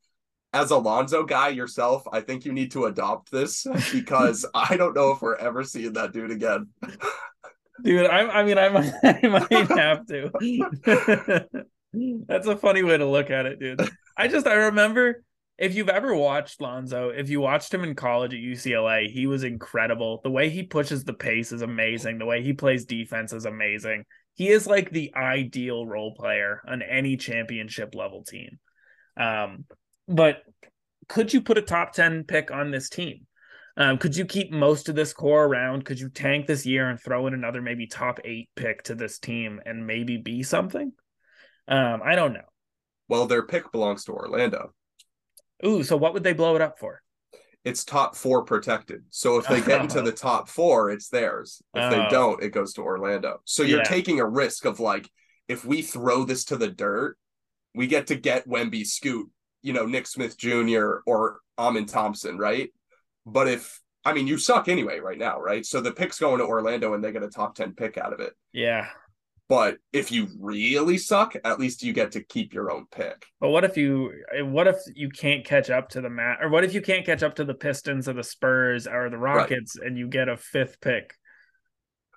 as 0.52 0.70
Alonzo 0.70 1.24
guy 1.24 1.48
yourself, 1.48 2.06
I 2.12 2.20
think 2.20 2.44
you 2.44 2.52
need 2.52 2.72
to 2.72 2.84
adopt 2.84 3.30
this 3.30 3.66
because 3.92 4.44
I 4.54 4.76
don't 4.76 4.94
know 4.94 5.12
if 5.12 5.22
we're 5.22 5.36
ever 5.36 5.64
seeing 5.64 5.94
that 5.94 6.12
dude 6.12 6.30
again. 6.30 6.68
Dude, 7.82 8.06
I, 8.06 8.28
I 8.28 8.42
mean, 8.44 8.58
I 8.58 8.68
might, 8.68 8.92
I 9.02 9.28
might 9.28 9.78
have 9.78 10.06
to. 10.06 11.64
That's 12.28 12.46
a 12.46 12.56
funny 12.56 12.82
way 12.82 12.98
to 12.98 13.06
look 13.06 13.30
at 13.30 13.46
it, 13.46 13.58
dude. 13.58 13.80
I 14.16 14.28
just, 14.28 14.46
I 14.46 14.54
remember 14.54 15.24
if 15.62 15.76
you've 15.76 15.88
ever 15.88 16.12
watched 16.12 16.60
Lonzo, 16.60 17.10
if 17.10 17.30
you 17.30 17.40
watched 17.40 17.72
him 17.72 17.84
in 17.84 17.94
college 17.94 18.34
at 18.34 18.40
UCLA, 18.40 19.08
he 19.08 19.28
was 19.28 19.44
incredible. 19.44 20.20
The 20.24 20.30
way 20.30 20.50
he 20.50 20.64
pushes 20.64 21.04
the 21.04 21.14
pace 21.14 21.52
is 21.52 21.62
amazing. 21.62 22.18
The 22.18 22.26
way 22.26 22.42
he 22.42 22.52
plays 22.52 22.84
defense 22.84 23.32
is 23.32 23.44
amazing. 23.44 24.04
He 24.34 24.48
is 24.48 24.66
like 24.66 24.90
the 24.90 25.12
ideal 25.14 25.86
role 25.86 26.16
player 26.16 26.62
on 26.66 26.82
any 26.82 27.16
championship 27.16 27.94
level 27.94 28.24
team. 28.24 28.58
Um, 29.16 29.64
but 30.08 30.42
could 31.08 31.32
you 31.32 31.40
put 31.40 31.58
a 31.58 31.62
top 31.62 31.92
10 31.92 32.24
pick 32.24 32.50
on 32.50 32.72
this 32.72 32.88
team? 32.88 33.28
Um, 33.76 33.98
could 33.98 34.16
you 34.16 34.24
keep 34.24 34.50
most 34.50 34.88
of 34.88 34.96
this 34.96 35.12
core 35.12 35.44
around? 35.44 35.84
Could 35.84 36.00
you 36.00 36.08
tank 36.08 36.48
this 36.48 36.66
year 36.66 36.90
and 36.90 37.00
throw 37.00 37.28
in 37.28 37.34
another 37.34 37.62
maybe 37.62 37.86
top 37.86 38.18
eight 38.24 38.48
pick 38.56 38.82
to 38.84 38.96
this 38.96 39.20
team 39.20 39.60
and 39.64 39.86
maybe 39.86 40.16
be 40.16 40.42
something? 40.42 40.90
Um, 41.68 42.00
I 42.04 42.16
don't 42.16 42.32
know. 42.32 42.50
Well, 43.08 43.26
their 43.26 43.46
pick 43.46 43.70
belongs 43.70 44.04
to 44.06 44.12
Orlando. 44.12 44.72
Ooh, 45.64 45.82
so 45.82 45.96
what 45.96 46.14
would 46.14 46.24
they 46.24 46.32
blow 46.32 46.56
it 46.56 46.62
up 46.62 46.78
for? 46.78 47.02
It's 47.64 47.84
top 47.84 48.16
four 48.16 48.44
protected. 48.44 49.04
So 49.10 49.38
if 49.38 49.46
they 49.46 49.60
get 49.60 49.82
into 49.82 50.02
the 50.02 50.12
top 50.12 50.48
four, 50.48 50.90
it's 50.90 51.08
theirs. 51.08 51.62
If 51.74 51.90
they 51.90 52.00
oh. 52.00 52.10
don't, 52.10 52.42
it 52.42 52.50
goes 52.50 52.72
to 52.74 52.82
Orlando. 52.82 53.40
So 53.44 53.62
you're 53.62 53.78
yeah. 53.78 53.84
taking 53.84 54.18
a 54.18 54.28
risk 54.28 54.64
of 54.64 54.80
like, 54.80 55.08
if 55.48 55.64
we 55.64 55.82
throw 55.82 56.24
this 56.24 56.44
to 56.46 56.56
the 56.56 56.68
dirt, 56.68 57.16
we 57.74 57.86
get 57.86 58.08
to 58.08 58.16
get 58.16 58.48
Wemby 58.48 58.86
Scoot 58.86 59.30
you 59.62 59.72
know, 59.72 59.86
Nick 59.86 60.06
Smith 60.06 60.36
Jr. 60.36 60.96
or 61.06 61.38
Amen 61.58 61.86
Thompson, 61.86 62.36
right? 62.36 62.70
But 63.24 63.48
if 63.48 63.80
I 64.04 64.12
mean 64.12 64.26
you 64.26 64.36
suck 64.36 64.68
anyway 64.68 64.98
right 64.98 65.18
now, 65.18 65.40
right? 65.40 65.64
So 65.64 65.80
the 65.80 65.92
pick's 65.92 66.18
going 66.18 66.38
to 66.38 66.44
Orlando 66.44 66.94
and 66.94 67.02
they 67.02 67.12
get 67.12 67.22
a 67.22 67.28
top 67.28 67.54
10 67.54 67.74
pick 67.74 67.96
out 67.96 68.12
of 68.12 68.20
it. 68.20 68.34
Yeah. 68.52 68.88
But 69.48 69.76
if 69.92 70.10
you 70.10 70.28
really 70.38 70.96
suck, 70.96 71.34
at 71.44 71.60
least 71.60 71.82
you 71.82 71.92
get 71.92 72.12
to 72.12 72.22
keep 72.22 72.54
your 72.54 72.70
own 72.70 72.86
pick. 72.90 73.26
But 73.40 73.50
what 73.50 73.64
if 73.64 73.76
you 73.76 74.12
what 74.44 74.66
if 74.66 74.76
you 74.94 75.10
can't 75.10 75.44
catch 75.44 75.68
up 75.68 75.90
to 75.90 76.00
the 76.00 76.08
mat 76.08 76.38
or 76.40 76.48
what 76.48 76.64
if 76.64 76.72
you 76.74 76.80
can't 76.80 77.04
catch 77.04 77.22
up 77.22 77.34
to 77.34 77.44
the 77.44 77.54
Pistons 77.54 78.08
or 78.08 78.14
the 78.14 78.22
Spurs 78.22 78.86
or 78.86 79.10
the 79.10 79.18
Rockets 79.18 79.76
right. 79.78 79.88
and 79.88 79.98
you 79.98 80.08
get 80.08 80.28
a 80.28 80.36
fifth 80.36 80.80
pick? 80.80 81.14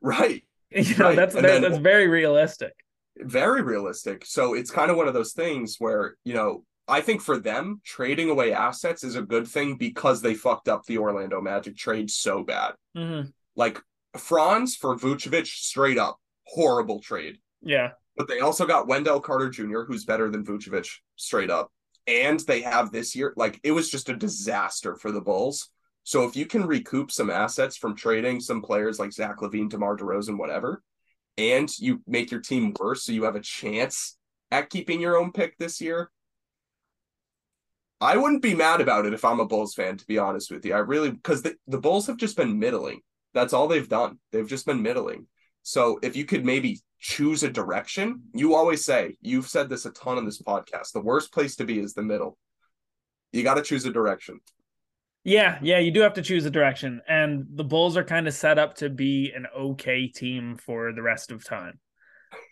Right. 0.02 0.44
You 0.72 0.98
know, 0.98 1.06
right. 1.06 1.16
that's 1.16 1.34
that's, 1.34 1.46
then, 1.46 1.62
that's 1.62 1.78
very 1.78 2.08
realistic. 2.08 2.74
Very 3.18 3.62
realistic. 3.62 4.26
So 4.26 4.56
it's 4.56 4.72
kind 4.72 4.92
of 4.92 4.98
one 4.98 5.08
of 5.08 5.14
those 5.14 5.32
things 5.32 5.78
where, 5.80 6.16
you 6.26 6.34
know, 6.34 6.66
I 6.86 7.00
think 7.00 7.22
for 7.22 7.38
them, 7.38 7.80
trading 7.86 8.30
away 8.30 8.52
assets 8.52 9.04
is 9.04 9.16
a 9.16 9.22
good 9.22 9.48
thing 9.48 9.78
because 9.78 10.22
they 10.22 10.34
fucked 10.34 10.68
up 10.68 10.84
the 10.84 10.98
Orlando 10.98 11.40
Magic 11.40 11.78
trade 11.78 12.12
so 12.12 12.44
bad. 12.44 12.74
Mm-hmm. 12.98 13.30
Like 13.56 13.80
Franz 14.18 14.76
for 14.76 14.98
Vucevic, 14.98 15.48
straight 15.48 15.98
up 15.98 16.18
horrible 16.46 17.00
trade. 17.00 17.38
Yeah. 17.62 17.92
But 18.18 18.28
they 18.28 18.40
also 18.40 18.66
got 18.66 18.88
Wendell 18.88 19.20
Carter 19.20 19.50
Jr., 19.50 19.82
who's 19.82 20.06
better 20.06 20.30
than 20.30 20.46
Vucevic, 20.46 20.90
straight 21.16 21.50
up. 21.50 21.72
And 22.08 22.40
they 22.42 22.62
have 22.62 22.92
this 22.92 23.16
year, 23.16 23.34
like 23.36 23.60
it 23.64 23.72
was 23.72 23.90
just 23.90 24.10
a 24.10 24.16
disaster 24.16 24.96
for 24.96 25.12
the 25.12 25.22
Bulls. 25.22 25.70
So 26.04 26.24
if 26.26 26.36
you 26.36 26.46
can 26.46 26.68
recoup 26.68 27.12
some 27.12 27.32
assets 27.32 27.76
from 27.76 27.96
trading 27.96 28.40
some 28.40 28.62
players 28.62 29.00
like 29.00 29.12
Zach 29.12 29.38
LaVine, 29.38 29.70
DeMar 29.70 29.98
DeRozan, 29.98 30.38
whatever, 30.38 30.84
and 31.38 31.70
you 31.80 32.02
make 32.06 32.32
your 32.32 32.42
team 32.42 32.74
worse 32.80 33.04
so 33.04 33.12
you 33.12 33.24
have 33.24 33.36
a 33.36 33.42
chance 33.42 34.18
at 34.52 34.70
keeping 34.70 35.02
your 35.02 35.18
own 35.18 35.32
pick 35.32 35.58
this 35.58 35.82
year, 35.82 36.12
I 38.00 38.18
wouldn't 38.18 38.42
be 38.42 38.54
mad 38.54 38.82
about 38.82 39.06
it 39.06 39.14
if 39.14 39.26
I'm 39.26 39.40
a 39.40 39.46
Bulls 39.46 39.74
fan, 39.74 39.98
to 39.98 40.06
be 40.06 40.18
honest 40.18 40.52
with 40.52 40.66
you. 40.66 40.74
I 40.74 40.80
really 40.80 41.12
because 41.12 41.42
the, 41.42 41.56
the 41.68 41.80
Bulls 41.80 42.08
have 42.08 42.18
just 42.18 42.38
been 42.38 42.60
middling. 42.60 43.02
That's 43.34 43.54
all 43.54 43.68
they've 43.68 43.90
done. 43.90 44.20
They've 44.32 44.48
just 44.48 44.66
been 44.66 44.82
middling. 44.82 45.28
So 45.68 45.98
if 46.04 46.16
you 46.16 46.26
could 46.26 46.46
maybe 46.46 46.80
choose 47.00 47.42
a 47.42 47.50
direction, 47.50 48.22
you 48.36 48.54
always 48.54 48.86
say, 48.86 49.18
you've 49.20 49.48
said 49.48 49.68
this 49.68 49.88
a 49.88 49.92
ton 49.92 50.20
on 50.20 50.24
this 50.24 50.40
podcast. 50.40 50.92
The 50.94 51.02
worst 51.02 51.34
place 51.34 51.56
to 51.56 51.66
be 51.66 51.80
is 51.80 51.96
the 51.96 52.04
middle. 52.04 52.38
You 53.32 53.42
got 53.42 53.56
to 53.56 53.64
choose 53.64 53.84
a 53.84 53.92
direction. 53.92 54.40
Yeah, 55.24 55.58
yeah, 55.64 55.80
you 55.80 55.90
do 55.90 56.02
have 56.02 56.14
to 56.14 56.22
choose 56.22 56.46
a 56.46 56.52
direction. 56.52 57.02
And 57.08 57.48
the 57.52 57.64
Bulls 57.64 57.98
are 57.98 58.04
kind 58.04 58.28
of 58.28 58.36
set 58.36 58.60
up 58.60 58.76
to 58.76 58.92
be 58.92 59.34
an 59.36 59.48
okay 59.58 60.08
team 60.08 60.56
for 60.56 60.94
the 60.94 61.02
rest 61.02 61.32
of 61.32 61.44
time. 61.44 61.80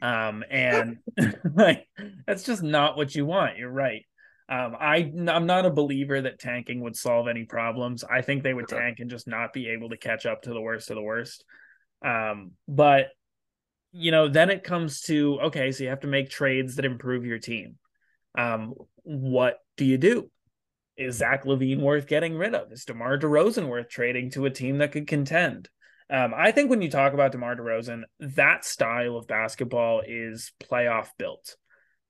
Um, 0.01 0.43
and 0.49 0.97
like 1.53 1.87
that's 2.25 2.41
just 2.41 2.63
not 2.63 2.97
what 2.97 3.13
you 3.13 3.27
want. 3.27 3.59
You're 3.59 3.69
right. 3.69 4.07
Um, 4.49 4.75
I 4.79 5.13
I'm 5.29 5.45
not 5.45 5.67
a 5.67 5.69
believer 5.69 6.19
that 6.19 6.39
tanking 6.39 6.81
would 6.81 6.95
solve 6.95 7.27
any 7.27 7.45
problems. 7.45 8.03
I 8.03 8.23
think 8.23 8.41
they 8.41 8.55
would 8.55 8.73
okay. 8.73 8.81
tank 8.81 8.97
and 9.01 9.09
just 9.09 9.27
not 9.27 9.53
be 9.53 9.69
able 9.69 9.89
to 9.89 9.97
catch 9.97 10.25
up 10.25 10.41
to 10.43 10.49
the 10.49 10.61
worst 10.61 10.89
of 10.89 10.95
the 10.95 11.03
worst. 11.03 11.45
Um, 12.03 12.51
but 12.67 13.07
you 13.91 14.11
know, 14.11 14.27
then 14.27 14.49
it 14.49 14.63
comes 14.63 15.01
to 15.01 15.39
okay, 15.43 15.71
so 15.71 15.83
you 15.83 15.89
have 15.89 16.01
to 16.01 16.07
make 16.07 16.29
trades 16.29 16.75
that 16.75 16.85
improve 16.85 17.25
your 17.25 17.39
team. 17.39 17.77
Um, 18.37 18.73
what 19.03 19.59
do 19.77 19.85
you 19.85 19.97
do? 19.97 20.29
Is 20.97 21.17
Zach 21.17 21.45
LaVine 21.45 21.79
worth 21.79 22.07
getting 22.07 22.35
rid 22.35 22.53
of? 22.53 22.71
Is 22.71 22.85
DeMar 22.85 23.17
DeRozan 23.17 23.67
worth 23.67 23.89
trading 23.89 24.31
to 24.31 24.45
a 24.45 24.51
team 24.51 24.79
that 24.79 24.91
could 24.91 25.07
contend? 25.07 25.69
Um, 26.09 26.33
I 26.35 26.51
think 26.51 26.69
when 26.69 26.81
you 26.81 26.89
talk 26.89 27.13
about 27.13 27.31
DeMar 27.31 27.55
DeRozan, 27.55 28.03
that 28.19 28.65
style 28.65 29.15
of 29.15 29.27
basketball 29.27 30.01
is 30.05 30.51
playoff 30.61 31.09
built 31.17 31.55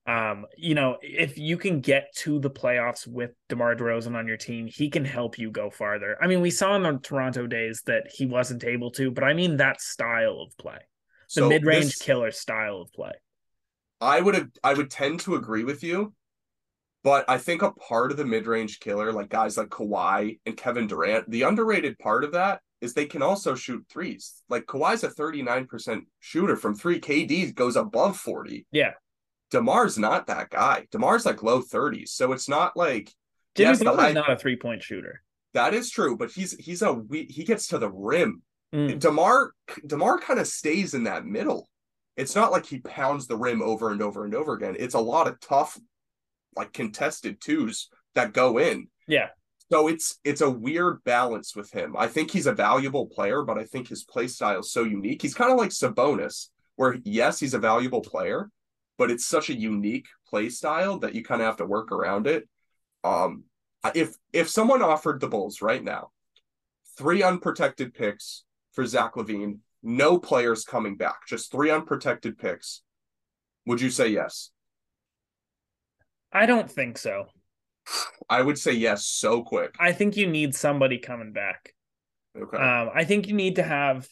um, 0.06 0.46
you 0.58 0.76
know, 0.76 0.98
if 1.02 1.38
you 1.38 1.58
can 1.58 1.80
get 1.80 2.14
to 2.18 2.40
the 2.40 2.50
playoffs 2.50 3.08
with 3.08 3.32
DeMar 3.48 3.76
DeRozan 3.76 4.16
on 4.16 4.28
your 4.28 4.38
team, 4.38 4.68
he 4.68 4.90
can 4.90 5.06
help 5.06 5.38
you 5.38 5.50
go 5.50 5.70
farther. 5.70 6.18
I 6.22 6.28
mean, 6.28 6.42
we 6.42 6.52
saw 6.52 6.76
in 6.76 6.84
the 6.84 7.00
Toronto 7.02 7.48
days 7.48 7.84
that 7.86 8.12
he 8.14 8.26
wasn't 8.26 8.66
able 8.66 8.92
to, 8.92 9.12
but 9.12 9.24
I 9.24 9.34
mean 9.34 9.58
that 9.58 9.80
style 9.80 10.42
of 10.42 10.58
play, 10.58 10.80
the 11.36 11.42
so 11.42 11.50
mid-range 11.50 11.86
this, 11.86 12.02
killer 12.02 12.32
style 12.32 12.82
of 12.82 12.92
play. 12.92 13.14
I 14.02 14.20
would 14.20 14.52
I 14.62 14.74
would 14.74 14.92
tend 14.92 15.22
to 15.22 15.36
agree 15.36 15.64
with 15.64 15.84
you, 15.84 16.14
but 17.04 17.24
I 17.30 17.38
think 17.38 17.62
a 17.62 17.72
part 17.72 18.12
of 18.12 18.18
the 18.18 18.26
mid-range 18.26 18.82
killer, 18.82 19.14
like 19.14 19.30
guys 19.30 19.56
like 19.56 19.70
Kawhi 19.70 20.40
and 20.46 20.58
Kevin 20.58 20.88
Durant, 20.88 21.30
the 21.30 21.44
underrated 21.44 21.98
part 21.98 22.26
of 22.26 22.34
that 22.34 22.60
is 22.82 22.94
they 22.94 23.06
can 23.06 23.22
also 23.22 23.56
shoot 23.56 23.86
threes. 23.90 24.44
Like 24.50 24.66
Kawhi's 24.66 25.06
a 25.06 25.10
39% 25.10 26.02
shooter 26.20 26.58
from 26.58 26.76
three. 26.76 27.00
KD 27.00 27.56
goes 27.56 27.78
above 27.78 28.18
40. 28.18 28.66
Yeah. 28.74 28.92
DeMar's 29.54 30.00
not 30.00 30.28
that 30.28 30.50
guy. 30.50 30.88
DeMar's 30.92 31.26
like 31.26 31.44
low 31.44 31.62
30s. 31.62 32.10
So 32.10 32.32
it's 32.32 32.50
not 32.50 32.76
like 32.76 33.14
Jimmy 33.56 33.70
yes, 33.70 33.84
Butler's 33.84 34.02
high, 34.02 34.12
not 34.14 34.32
a 34.32 34.36
three 34.36 34.56
point 34.56 34.82
shooter. 34.82 35.22
That 35.54 35.76
is 35.76 35.92
true, 35.92 36.18
but 36.18 36.32
he's 36.32 36.58
he's 36.58 36.82
a 36.82 37.00
he 37.12 37.44
gets 37.44 37.68
to 37.68 37.78
the 37.78 37.92
rim. 37.92 38.42
Mm. 38.74 39.00
DeMar 39.00 39.54
DeMar 39.86 40.20
kind 40.20 40.40
of 40.40 40.48
stays 40.48 40.96
in 40.96 41.04
that 41.04 41.26
middle. 41.26 41.70
It's 42.18 42.36
not 42.36 42.52
like 42.52 42.66
he 42.66 42.80
pounds 42.80 43.28
the 43.28 43.38
rim 43.38 43.62
over 43.62 43.92
and 43.92 44.02
over 44.02 44.26
and 44.26 44.34
over 44.34 44.54
again. 44.54 44.76
It's 44.80 44.96
a 44.96 45.00
lot 45.00 45.28
of 45.28 45.40
tough, 45.40 45.80
like 46.56 46.74
contested 46.74 47.40
twos 47.40 47.90
that 48.16 48.34
go 48.34 48.58
in. 48.58 48.88
Yeah. 49.08 49.30
So 49.72 49.88
it's 49.88 50.20
it's 50.24 50.42
a 50.42 50.50
weird 50.50 51.04
balance 51.04 51.56
with 51.56 51.72
him. 51.72 51.96
I 51.96 52.08
think 52.08 52.32
he's 52.32 52.48
a 52.48 52.54
valuable 52.54 53.06
player, 53.06 53.44
but 53.44 53.60
I 53.60 53.66
think 53.66 53.88
his 53.88 54.04
play 54.04 54.28
style 54.28 54.62
is 54.62 54.72
so 54.72 54.84
unique. 54.84 55.22
He's 55.22 55.36
kind 55.36 55.52
of 55.52 55.58
like 55.60 55.70
Sabonis, 55.70 56.50
where 56.76 56.98
yes, 57.04 57.40
he's 57.40 57.54
a 57.54 57.60
valuable 57.60 58.02
player, 58.02 58.50
but 58.98 59.12
it's 59.12 59.26
such 59.26 59.50
a 59.50 59.58
unique 59.58 60.08
play 60.28 60.50
style 60.50 61.00
that 61.00 61.16
you 61.16 61.24
kind 61.24 61.42
of 61.42 61.48
have 61.48 61.58
to 61.58 61.66
work 61.66 61.92
around 61.92 62.28
it. 62.28 62.48
Um, 63.04 63.44
if 63.94 64.16
if 64.32 64.50
someone 64.50 64.82
offered 64.82 65.20
the 65.20 65.28
Bulls 65.28 65.62
right 65.62 65.84
now 65.84 66.12
three 66.98 67.24
unprotected 67.24 67.94
picks 67.94 68.44
for 68.72 68.86
Zach 68.86 69.16
LaVine, 69.16 69.60
no 69.82 70.18
players 70.18 70.64
coming 70.64 70.96
back, 70.96 71.28
just 71.28 71.52
three 71.52 71.70
unprotected 71.70 72.38
picks, 72.38 72.82
would 73.66 73.82
you 73.82 73.90
say 73.90 74.10
yes? 74.10 74.52
I 76.32 76.46
don't 76.46 76.70
think 76.70 76.98
so. 76.98 77.26
I 78.30 78.42
would 78.42 78.58
say 78.58 78.72
yes 78.72 79.06
so 79.06 79.44
quick. 79.44 79.76
I 79.80 79.92
think 79.92 80.16
you 80.16 80.28
need 80.28 80.56
somebody 80.56 80.98
coming 80.98 81.34
back. 81.34 81.74
Okay. 82.40 82.58
Um, 82.58 82.90
I 82.94 83.04
think 83.04 83.28
you 83.28 83.34
need 83.34 83.58
to 83.58 83.64
have, 83.64 84.08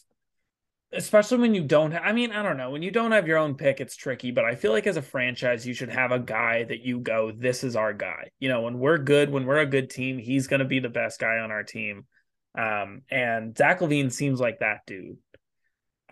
especially 0.92 1.38
when 1.38 1.54
you 1.54 1.62
don't. 1.62 1.92
Ha- 1.92 2.02
I 2.04 2.12
mean, 2.12 2.32
I 2.32 2.42
don't 2.42 2.56
know. 2.56 2.70
When 2.70 2.82
you 2.82 2.90
don't 2.90 3.12
have 3.12 3.26
your 3.26 3.38
own 3.38 3.54
pick, 3.54 3.80
it's 3.80 3.96
tricky. 3.96 4.30
But 4.30 4.44
I 4.44 4.54
feel 4.54 4.72
like 4.72 4.86
as 4.86 4.96
a 4.96 5.02
franchise, 5.02 5.66
you 5.66 5.74
should 5.74 5.90
have 5.90 6.12
a 6.12 6.18
guy 6.18 6.64
that 6.64 6.80
you 6.80 7.00
go, 7.00 7.32
"This 7.32 7.64
is 7.64 7.76
our 7.76 7.92
guy." 7.92 8.30
You 8.40 8.48
know, 8.48 8.62
when 8.62 8.78
we're 8.78 8.98
good, 8.98 9.30
when 9.30 9.46
we're 9.46 9.58
a 9.58 9.66
good 9.66 9.90
team, 9.90 10.18
he's 10.18 10.46
going 10.46 10.60
to 10.60 10.66
be 10.66 10.80
the 10.80 10.88
best 10.88 11.18
guy 11.20 11.38
on 11.38 11.50
our 11.50 11.62
team. 11.62 12.06
Um, 12.54 13.02
and 13.10 13.56
Zach 13.56 13.80
LaVine 13.80 14.12
seems 14.12 14.40
like 14.40 14.58
that 14.60 14.80
dude. 14.86 15.18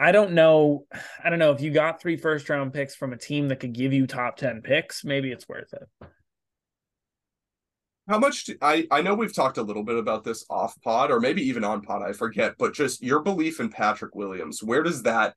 I 0.01 0.13
don't 0.13 0.33
know. 0.33 0.87
I 1.23 1.29
don't 1.29 1.39
know 1.39 1.53
if 1.53 1.61
you 1.61 1.71
got 1.71 2.01
three 2.01 2.17
first 2.17 2.49
round 2.49 2.73
picks 2.73 2.95
from 2.95 3.13
a 3.13 3.19
team 3.19 3.49
that 3.49 3.61
could 3.61 3.75
give 3.75 3.93
you 3.93 4.07
top 4.07 4.37
10 4.39 4.63
picks, 4.63 5.05
maybe 5.05 5.31
it's 5.31 5.47
worth 5.47 5.75
it. 5.75 6.09
How 8.11 8.19
much 8.19 8.43
do, 8.43 8.57
I 8.61 8.89
I 8.91 9.03
know 9.03 9.15
we've 9.15 9.33
talked 9.33 9.57
a 9.57 9.63
little 9.63 9.85
bit 9.85 9.97
about 9.97 10.25
this 10.25 10.45
off 10.51 10.75
pod 10.83 11.13
or 11.13 11.21
maybe 11.21 11.43
even 11.43 11.63
on 11.63 11.81
pod, 11.81 12.03
I 12.03 12.13
forget, 12.13 12.57
but 12.59 12.75
just 12.75 13.05
your 13.05 13.21
belief 13.21 13.61
in 13.61 13.69
Patrick 13.71 14.17
Williams, 14.17 14.65
where 14.65 14.83
does 14.83 15.05
that 15.05 15.37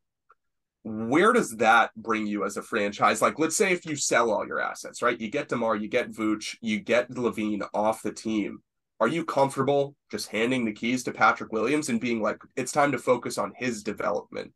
where 0.82 1.34
does 1.34 1.51
that 1.57 1.91
bring 1.95 2.26
you 2.26 2.45
as 2.45 2.57
a 2.57 2.63
franchise? 2.63 3.21
Like, 3.21 3.38
let's 3.38 3.55
say 3.55 3.74
if 3.74 3.86
you 3.86 3.95
sell 3.95 4.32
all 4.32 4.47
your 4.47 4.59
assets, 4.59 5.03
right? 5.03 5.21
You 5.21 5.30
get 5.30 5.49
DeMar, 5.49 5.76
you 5.76 5.88
get 5.88 6.11
Vooch, 6.11 6.57
you 6.61 6.80
get 6.80 7.11
LaVine 7.11 7.61
off 7.76 8.01
the 8.01 8.11
team. 8.11 8.63
Are 8.99 9.07
you 9.07 9.24
comfortable 9.24 9.95
just 10.09 10.30
handing 10.30 10.65
the 10.65 10.74
keys 10.74 11.03
to 11.03 11.11
Patrick 11.11 11.53
Williams 11.53 11.89
and 11.89 12.01
being 12.01 12.24
like, 12.24 12.41
it's 12.55 12.71
time 12.71 12.91
to 12.91 12.97
focus 12.97 13.38
on 13.38 13.53
his 13.55 13.84
development? 13.84 14.51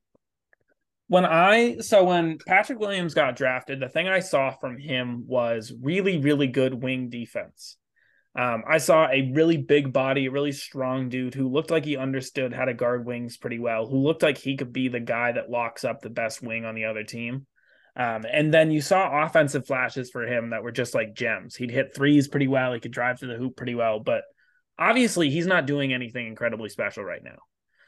When 1.07 1.23
I 1.23 1.77
so 1.81 2.03
when 2.03 2.39
Patrick 2.47 2.79
Williams 2.79 3.13
got 3.13 3.35
drafted, 3.35 3.79
the 3.79 3.89
thing 3.89 4.07
I 4.07 4.21
saw 4.21 4.49
from 4.49 4.79
him 4.79 5.23
was 5.27 5.71
really, 5.79 6.17
really 6.17 6.47
good 6.47 6.81
wing 6.81 7.09
defense. 7.09 7.77
Um, 8.37 8.63
I 8.67 8.77
saw 8.77 9.07
a 9.07 9.31
really 9.33 9.57
big 9.57 9.91
body, 9.91 10.27
a 10.27 10.31
really 10.31 10.51
strong 10.51 11.09
dude 11.09 11.33
who 11.33 11.49
looked 11.49 11.71
like 11.71 11.85
he 11.85 11.97
understood 11.97 12.53
how 12.53 12.65
to 12.65 12.73
guard 12.75 13.03
wings 13.03 13.35
pretty 13.35 13.57
well, 13.57 13.87
who 13.87 13.97
looked 13.97 14.21
like 14.21 14.37
he 14.37 14.55
could 14.55 14.71
be 14.71 14.89
the 14.89 14.99
guy 14.99 15.31
that 15.31 15.49
locks 15.49 15.83
up 15.83 16.01
the 16.01 16.11
best 16.11 16.43
wing 16.43 16.63
on 16.63 16.75
the 16.75 16.85
other 16.85 17.03
team. 17.03 17.47
Um, 17.95 18.25
and 18.31 18.53
then 18.53 18.69
you 18.69 18.79
saw 18.79 19.25
offensive 19.25 19.65
flashes 19.65 20.11
for 20.11 20.27
him 20.27 20.51
that 20.51 20.61
were 20.61 20.71
just 20.71 20.93
like 20.93 21.15
gems. 21.15 21.55
He'd 21.55 21.71
hit 21.71 21.95
threes 21.95 22.27
pretty 22.27 22.47
well. 22.47 22.73
He 22.73 22.79
could 22.79 22.91
drive 22.91 23.19
to 23.19 23.25
the 23.25 23.37
hoop 23.37 23.57
pretty 23.57 23.73
well, 23.73 23.99
but 23.99 24.21
obviously 24.77 25.31
he's 25.31 25.47
not 25.47 25.65
doing 25.65 25.91
anything 25.91 26.27
incredibly 26.27 26.69
special 26.69 27.03
right 27.03 27.23
now. 27.23 27.39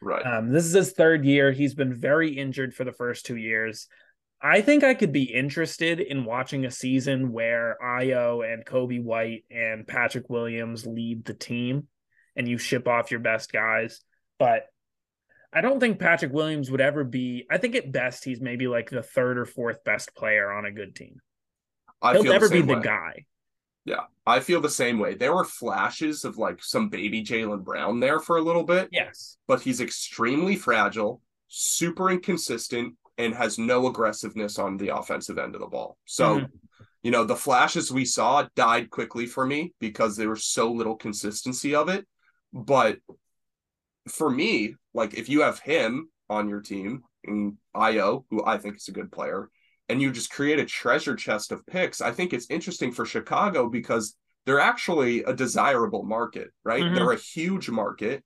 Right. 0.02 0.26
Um, 0.26 0.52
this 0.52 0.66
is 0.66 0.74
his 0.74 0.93
third 0.93 1.26
year. 1.26 1.52
He's 1.52 1.76
been 1.76 1.93
very 1.93 2.32
injured 2.32 2.74
for 2.74 2.86
the 2.86 2.91
first 2.91 3.28
two 3.28 3.36
years. 3.36 3.88
I 4.41 4.61
think 4.61 4.83
I 4.83 4.93
could 4.93 5.11
be 5.11 5.23
interested 5.23 5.99
in 5.99 6.23
watching 6.23 6.65
a 6.65 6.71
season 6.71 7.31
where 7.33 7.77
Ayo 7.83 8.41
and 8.51 8.65
Coby 8.65 9.03
White 9.03 9.43
and 9.51 9.85
Patrick 9.85 10.29
Williams 10.29 10.85
lead 10.87 11.25
the 11.25 11.33
team 11.33 11.87
and 12.35 12.47
you 12.47 12.57
ship 12.57 12.87
off 12.87 13.11
your 13.11 13.19
best 13.19 13.51
guys. 13.51 14.01
But 14.37 14.67
I 15.51 15.59
don't 15.61 15.79
think 15.81 15.99
Patrick 15.99 16.31
Williams 16.31 16.71
would 16.71 16.79
ever 16.79 17.03
be, 17.03 17.47
I 17.51 17.57
think 17.57 17.75
at 17.75 17.91
best 17.91 18.23
he's 18.23 18.39
maybe 18.39 18.67
like 18.67 18.89
the 18.89 19.03
third 19.03 19.37
or 19.37 19.45
fourth 19.45 19.83
best 19.83 20.15
player 20.15 20.49
on 20.51 20.65
a 20.65 20.71
good 20.71 20.95
team. 20.95 21.17
I 22.01 22.13
He'll 22.13 22.23
feel 22.23 22.31
never 22.31 22.47
the 22.47 22.53
be 22.53 22.59
same 22.59 22.67
the 22.67 22.75
guy. 22.75 23.25
Yeah, 23.83 24.03
I 24.25 24.39
feel 24.39 24.61
the 24.61 24.69
same 24.69 24.99
way. 24.99 25.15
There 25.15 25.33
were 25.35 25.43
flashes 25.43 26.23
of 26.23 26.37
like 26.37 26.63
some 26.63 26.89
baby 26.89 27.23
Jaylen 27.25 27.63
Brown 27.63 27.99
there 27.99 28.19
for 28.19 28.37
a 28.37 28.41
little 28.41 28.63
bit, 28.63 28.89
Yes. 28.91 29.37
but 29.47 29.61
he's 29.61 29.81
extremely 29.81 30.55
fragile, 30.55 31.21
super 31.47 32.09
inconsistent, 32.11 32.93
and 33.20 33.36
has 33.36 33.59
no 33.59 33.86
aggressiveness 33.88 34.57
on 34.57 34.78
the 34.78 34.95
offensive 34.95 35.38
end 35.38 35.53
of 35.53 35.61
the 35.61 35.67
ball. 35.67 35.97
So, 36.05 36.39
Mhm. 36.39 36.51
you 37.03 37.11
know, 37.11 37.26
the 37.26 37.36
flashes 37.36 37.91
we 37.91 38.05
saw 38.05 38.47
died 38.55 38.89
quickly 38.89 39.26
for 39.26 39.45
me 39.45 39.74
because 39.80 40.15
there 40.15 40.30
was 40.30 40.45
so 40.45 40.72
little 40.72 40.95
consistency 40.95 41.76
of 41.76 41.89
it. 41.89 42.07
But 42.53 42.99
for 44.07 44.30
me, 44.30 44.76
like 44.93 45.13
if 45.15 45.28
you 45.28 45.41
have 45.41 45.59
him 45.59 46.09
on 46.30 46.47
your 46.47 46.61
team 46.61 47.03
in 47.26 47.57
Ayo, 47.76 48.24
who 48.30 48.43
I 48.45 48.57
think 48.57 48.78
is 48.78 48.88
a 48.88 48.93
good 48.93 49.11
player, 49.11 49.49
and 49.89 50.01
you 50.01 50.11
just 50.11 50.32
create 50.32 50.59
a 50.59 50.65
treasure 50.65 51.15
chest 51.15 51.51
of 51.51 51.65
picks, 51.67 51.99
I 51.99 52.11
think 52.11 52.32
it's 52.32 52.49
interesting 52.49 52.93
for 52.93 53.05
Chicago 53.05 53.70
because 53.70 54.15
they're 54.45 54.61
actually 54.61 55.24
a 55.24 55.34
desirable 55.34 56.03
market, 56.03 56.51
right? 56.63 56.84
Mhm. 56.84 56.95
They're 56.95 57.11
a 57.11 57.17
huge 57.17 57.70
market. 57.70 58.24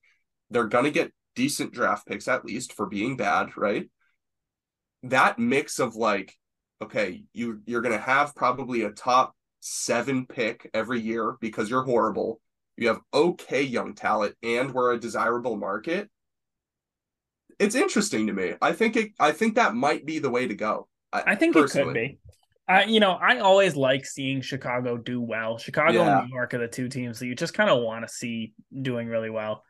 They're 0.52 0.68
going 0.68 0.86
to 0.86 0.92
get 0.92 1.12
decent 1.34 1.74
draft 1.74 2.06
picks 2.06 2.28
at 2.28 2.46
least 2.46 2.74
for 2.74 2.86
being 2.86 3.18
bad, 3.18 3.58
right? 3.58 3.90
That 5.04 5.38
mix 5.40 5.80
of 5.80 5.96
like, 5.96 6.34
okay, 6.82 7.24
you 7.34 7.62
you're 7.66 7.82
going 7.82 7.98
to 7.98 8.04
have 8.04 8.36
probably 8.36 8.84
a 8.84 8.92
top 8.92 9.36
7 9.60 10.26
pick 10.26 10.70
every 10.74 11.00
year 11.00 11.36
because 11.40 11.70
you're 11.70 11.84
horrible. 11.84 12.40
You 12.78 12.88
have 12.88 13.00
okay 13.14 13.62
young 13.62 13.94
talent 13.94 14.36
and 14.42 14.74
we're 14.74 14.94
a 14.94 15.00
desirable 15.00 15.56
market. 15.56 16.10
It's 17.60 17.76
interesting 17.76 18.28
to 18.28 18.34
me. 18.34 18.54
I 18.62 18.72
think 18.72 18.96
it 18.96 19.12
I 19.20 19.32
think 19.32 19.56
that 19.56 19.76
might 19.76 20.06
be 20.06 20.20
the 20.20 20.30
way 20.30 20.48
to 20.48 20.56
go. 20.56 20.88
I 21.12 21.36
think 21.36 21.56
it 21.56 21.70
could 21.70 21.94
be. 21.94 22.18
I, 22.68 22.86
you 22.86 23.00
know, 23.00 23.12
I 23.12 23.40
always 23.40 23.76
like 23.76 24.06
seeing 24.06 24.42
Chicago 24.42 24.98
do 24.98 25.22
well. 25.22 25.58
Chicago 25.58 26.04
Yeah. 26.04 26.20
and 26.20 26.28
New 26.30 26.36
York 26.36 26.54
are 26.54 26.60
the 26.60 26.68
two 26.68 26.88
teams 26.88 27.20
that 27.20 27.28
you 27.28 27.36
just 27.36 27.54
kind 27.54 27.70
of 27.70 27.84
want 27.84 28.08
to 28.08 28.14
see 28.14 28.54
doing 28.82 29.08
really 29.08 29.30
well. 29.30 29.64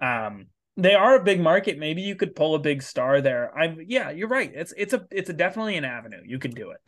Um, 0.00 0.46
they 0.78 0.94
are 0.94 1.16
a 1.16 1.22
big 1.22 1.40
market. 1.40 1.76
Maybe 1.76 2.02
you 2.02 2.14
could 2.14 2.36
pull 2.36 2.54
a 2.54 2.60
big 2.60 2.82
star 2.82 3.20
there. 3.20 3.56
I'm, 3.58 3.84
yeah, 3.86 4.10
you're 4.10 4.28
right. 4.28 4.50
It's 4.54 4.72
it's 4.76 4.94
a 4.94 5.06
it's 5.10 5.28
a 5.28 5.32
definitely 5.34 5.76
an 5.76 5.84
avenue. 5.84 6.22
You 6.24 6.38
could 6.38 6.54
do 6.54 6.70
it. 6.70 6.78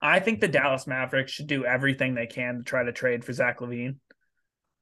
I 0.00 0.20
think 0.20 0.40
the 0.40 0.48
Dallas 0.48 0.86
Mavericks 0.86 1.32
should 1.32 1.48
do 1.48 1.66
everything 1.66 2.14
they 2.14 2.26
can 2.26 2.58
to 2.58 2.62
try 2.62 2.84
to 2.84 2.92
trade 2.92 3.24
for 3.24 3.32
Zach 3.34 3.58
LaVine. 3.60 3.96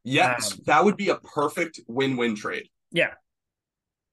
Yes, 0.04 0.52
Um, 0.52 0.58
that 0.66 0.84
would 0.84 0.96
be 0.96 1.08
a 1.08 1.16
perfect 1.16 1.80
win-win 1.88 2.36
trade. 2.36 2.68
Yeah. 2.92 3.14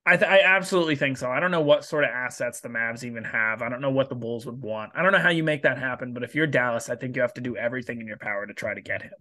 I, 0.08 0.18
th- 0.18 0.30
I 0.30 0.42
absolutely 0.42 0.96
think 0.96 1.18
so. 1.18 1.30
I 1.30 1.40
don't 1.40 1.52
know 1.52 1.62
what 1.62 1.84
sort 1.84 2.04
of 2.04 2.12
assets 2.12 2.60
the 2.62 2.70
Mavs 2.70 3.04
even 3.04 3.24
have. 3.24 3.62
I 3.62 3.70
don't 3.70 3.82
know 3.82 3.92
what 3.92 4.10
the 4.10 4.16
Bulls 4.16 4.46
would 4.46 4.62
want. 4.62 4.92
I 4.96 5.02
don't 5.02 5.12
know 5.12 5.20
how 5.20 5.30
you 5.30 5.44
make 5.44 5.64
that 5.64 5.78
happen, 5.80 6.14
but 6.14 6.24
if 6.24 6.36
you're 6.36 6.48
Dallas, 6.48 6.90
I 6.90 6.96
think 6.96 7.16
you 7.16 7.22
have 7.22 7.34
to 7.36 7.42
do 7.42 7.58
everything 7.58 8.02
in 8.02 8.08
your 8.08 8.18
power 8.18 8.46
to 8.46 8.54
try 8.54 8.74
to 8.74 8.82
get 8.82 9.02
him. 9.02 9.14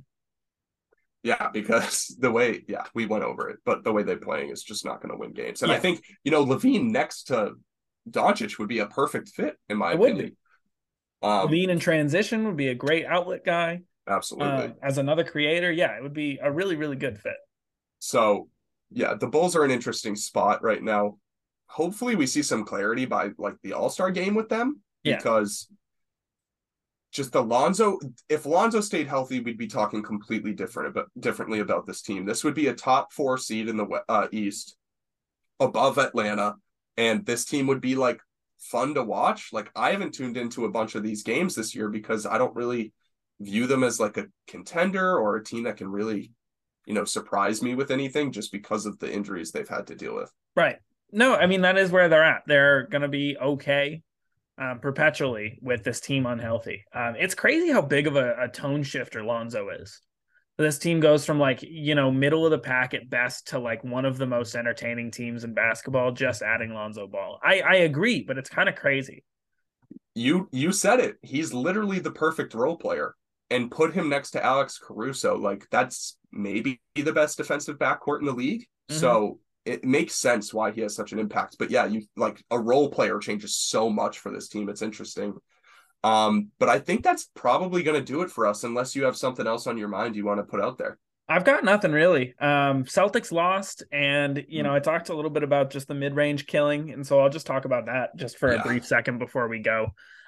Yeah, 1.24 1.48
because 1.52 2.14
the 2.20 2.30
way, 2.30 2.64
yeah, 2.68 2.84
we 2.94 3.06
went 3.06 3.24
over 3.24 3.48
it, 3.48 3.58
but 3.64 3.82
the 3.82 3.92
way 3.92 4.04
they're 4.04 4.18
playing 4.18 4.50
is 4.50 4.62
just 4.62 4.84
not 4.84 5.00
going 5.02 5.10
to 5.10 5.18
win 5.18 5.32
games. 5.32 5.62
And 5.62 5.72
I 5.72 5.80
think, 5.80 6.04
you 6.22 6.30
know, 6.30 6.44
LaVine 6.44 6.90
next 6.90 7.24
to 7.24 7.54
Doncic 8.08 8.58
would 8.58 8.68
be 8.68 8.78
a 8.80 8.86
perfect 8.86 9.30
fit, 9.30 9.56
in 9.68 9.78
my 9.78 9.92
It 9.92 9.98
would 9.98 10.10
opinion. 10.12 10.36
Um, 11.22 11.48
LaVine 11.48 11.70
in 11.70 11.78
transition 11.80 12.44
would 12.46 12.56
be 12.56 12.68
a 12.68 12.74
great 12.74 13.06
outlet 13.06 13.44
guy. 13.44 13.80
absolutely. 14.06 14.66
Uh, 14.66 14.68
as 14.82 14.98
another 14.98 15.24
creator, 15.24 15.72
yeah, 15.72 15.96
it 15.96 16.02
would 16.02 16.12
be 16.12 16.38
a 16.42 16.52
really, 16.52 16.76
really 16.76 16.96
good 16.96 17.18
fit. 17.18 17.36
So, 17.98 18.48
yeah, 18.90 19.14
the 19.14 19.26
Bulls 19.26 19.56
are 19.56 19.64
an 19.64 19.70
interesting 19.70 20.14
spot 20.16 20.62
right 20.62 20.82
now. 20.82 21.16
Hopefully, 21.68 22.14
we 22.14 22.26
see 22.26 22.42
some 22.42 22.64
clarity 22.64 23.06
by 23.06 23.30
like 23.38 23.56
the 23.62 23.72
All 23.72 23.88
Star 23.88 24.10
game 24.10 24.34
with 24.34 24.50
them 24.50 24.82
Yeah. 25.02 25.16
because 25.16 25.68
just 27.14 27.34
Alonzo, 27.34 27.98
if 28.28 28.44
Alonzo 28.44 28.80
stayed 28.80 29.06
healthy, 29.06 29.40
we'd 29.40 29.56
be 29.56 29.66
talking 29.66 30.02
completely 30.02 30.52
different 30.52 30.90
about 30.90 31.10
differently 31.18 31.60
about 31.60 31.86
this 31.86 32.02
team. 32.02 32.26
This 32.26 32.44
would 32.44 32.54
be 32.54 32.66
a 32.66 32.74
top 32.74 33.12
four 33.12 33.38
seed 33.38 33.68
in 33.68 33.76
the 33.76 34.02
uh, 34.08 34.28
East, 34.32 34.76
above 35.60 35.98
Atlanta, 35.98 36.56
and 36.96 37.24
this 37.24 37.44
team 37.44 37.68
would 37.68 37.80
be 37.80 37.94
like 37.94 38.20
fun 38.58 38.94
to 38.94 39.02
watch. 39.02 39.50
Like 39.52 39.70
I 39.76 39.92
haven't 39.92 40.14
tuned 40.14 40.36
into 40.36 40.64
a 40.64 40.70
bunch 40.70 40.94
of 40.96 41.02
these 41.02 41.22
games 41.22 41.54
this 41.54 41.74
year 41.74 41.88
because 41.88 42.26
I 42.26 42.36
don't 42.36 42.56
really 42.56 42.92
view 43.40 43.66
them 43.66 43.84
as 43.84 44.00
like 44.00 44.16
a 44.16 44.26
contender 44.46 45.18
or 45.18 45.36
a 45.36 45.44
team 45.44 45.64
that 45.64 45.76
can 45.76 45.88
really 45.88 46.32
you 46.86 46.94
know, 46.94 47.04
surprise 47.04 47.62
me 47.62 47.74
with 47.74 47.90
anything 47.90 48.32
just 48.32 48.52
because 48.52 48.86
of 48.86 48.98
the 48.98 49.12
injuries 49.12 49.50
they've 49.50 49.68
had 49.68 49.86
to 49.86 49.94
deal 49.94 50.14
with. 50.14 50.30
Right. 50.54 50.76
No, 51.12 51.34
I 51.34 51.46
mean, 51.46 51.62
that 51.62 51.78
is 51.78 51.90
where 51.90 52.08
they're 52.08 52.24
at. 52.24 52.42
They're 52.46 52.86
going 52.88 53.02
to 53.02 53.08
be 53.08 53.36
okay 53.40 54.02
um, 54.58 54.78
perpetually 54.80 55.58
with 55.62 55.84
this 55.84 56.00
team 56.00 56.26
unhealthy. 56.26 56.84
Um, 56.94 57.14
it's 57.18 57.34
crazy 57.34 57.70
how 57.70 57.82
big 57.82 58.06
of 58.06 58.16
a, 58.16 58.34
a 58.42 58.48
tone 58.48 58.82
shifter 58.82 59.24
Lonzo 59.24 59.68
is. 59.70 60.00
This 60.56 60.78
team 60.78 61.00
goes 61.00 61.26
from 61.26 61.40
like, 61.40 61.62
you 61.62 61.96
know, 61.96 62.12
middle 62.12 62.44
of 62.44 62.52
the 62.52 62.58
pack 62.58 62.94
at 62.94 63.10
best 63.10 63.48
to 63.48 63.58
like 63.58 63.82
one 63.82 64.04
of 64.04 64.18
the 64.18 64.26
most 64.26 64.54
entertaining 64.54 65.10
teams 65.10 65.42
in 65.42 65.52
basketball, 65.52 66.12
just 66.12 66.42
adding 66.42 66.72
Lonzo 66.72 67.08
Ball. 67.08 67.40
I, 67.42 67.60
I 67.60 67.74
agree, 67.76 68.22
but 68.22 68.38
it's 68.38 68.50
kind 68.50 68.68
of 68.68 68.76
crazy. 68.76 69.24
You 70.14 70.48
you 70.52 70.70
said 70.70 71.00
it. 71.00 71.16
He's 71.22 71.52
literally 71.52 71.98
the 71.98 72.12
perfect 72.12 72.54
role 72.54 72.76
player. 72.76 73.14
And 73.50 73.70
put 73.70 73.94
him 73.94 74.08
next 74.08 74.30
to 74.32 74.44
Alex 74.44 74.78
Caruso, 74.78 75.36
like 75.36 75.68
that's 75.70 76.16
maybe 76.32 76.80
the 76.94 77.12
best 77.12 77.36
defensive 77.36 77.78
backcourt 77.78 78.20
in 78.20 78.26
the 78.26 78.32
league. 78.32 78.64
Mhm. 78.90 78.94
So 78.94 79.38
it 79.64 79.84
makes 79.84 80.14
sense 80.14 80.52
why 80.52 80.70
he 80.70 80.82
has 80.82 80.94
such 80.94 81.12
an 81.12 81.18
impact. 81.18 81.56
But 81.58 81.70
yeah, 81.70 81.86
you 81.86 82.02
like 82.16 82.42
a 82.50 82.58
role 82.58 82.90
player 82.90 83.18
changes 83.18 83.56
so 83.56 83.88
much 83.90 84.18
for 84.18 84.30
this 84.30 84.48
team. 84.48 84.68
It's 84.68 84.82
interesting. 84.82 85.34
Um, 86.02 86.50
but 86.58 86.68
I 86.68 86.78
think 86.78 87.02
that's 87.02 87.30
probably 87.34 87.82
going 87.82 87.98
to 87.98 88.04
do 88.04 88.20
it 88.22 88.30
for 88.30 88.46
us, 88.46 88.62
unless 88.62 88.94
you 88.94 89.04
have 89.04 89.16
something 89.16 89.46
else 89.46 89.66
on 89.66 89.78
your 89.78 89.88
mind 89.88 90.16
you 90.16 90.26
want 90.26 90.38
to 90.38 90.44
put 90.44 90.60
out 90.60 90.76
there. 90.76 90.98
I've 91.26 91.44
got 91.44 91.64
nothing 91.64 91.92
really. 91.92 92.34
Um, 92.38 92.84
Celtics 92.84 93.32
lost, 93.32 93.82
and 93.90 94.44
you 94.46 94.62
know, 94.62 94.74
I 94.74 94.80
talked 94.80 95.08
a 95.08 95.14
little 95.14 95.30
bit 95.30 95.42
about 95.42 95.70
just 95.70 95.88
the 95.88 95.94
mid-range 95.94 96.46
killing, 96.46 96.90
and 96.90 97.06
so 97.06 97.20
I'll 97.20 97.30
just 97.30 97.46
talk 97.46 97.64
about 97.64 97.86
that 97.86 98.10
just 98.16 98.36
for 98.36 98.52
yeah. 98.52 98.60
a 98.60 98.62
brief 98.62 98.84
second 98.84 99.18
before 99.18 99.48
we 99.48 99.60
go. 99.60 99.86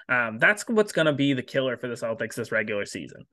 Um, 0.09 0.39
that's 0.39 0.67
what's 0.67 0.93
going 0.93 1.07
to 1.07 1.13
be 1.13 1.35
the 1.35 1.43
killer 1.43 1.77
for 1.77 1.89
the 1.89 1.95
Celtics 1.95 2.37
this 2.37 2.53
regular 2.53 2.87
season. 2.87 3.27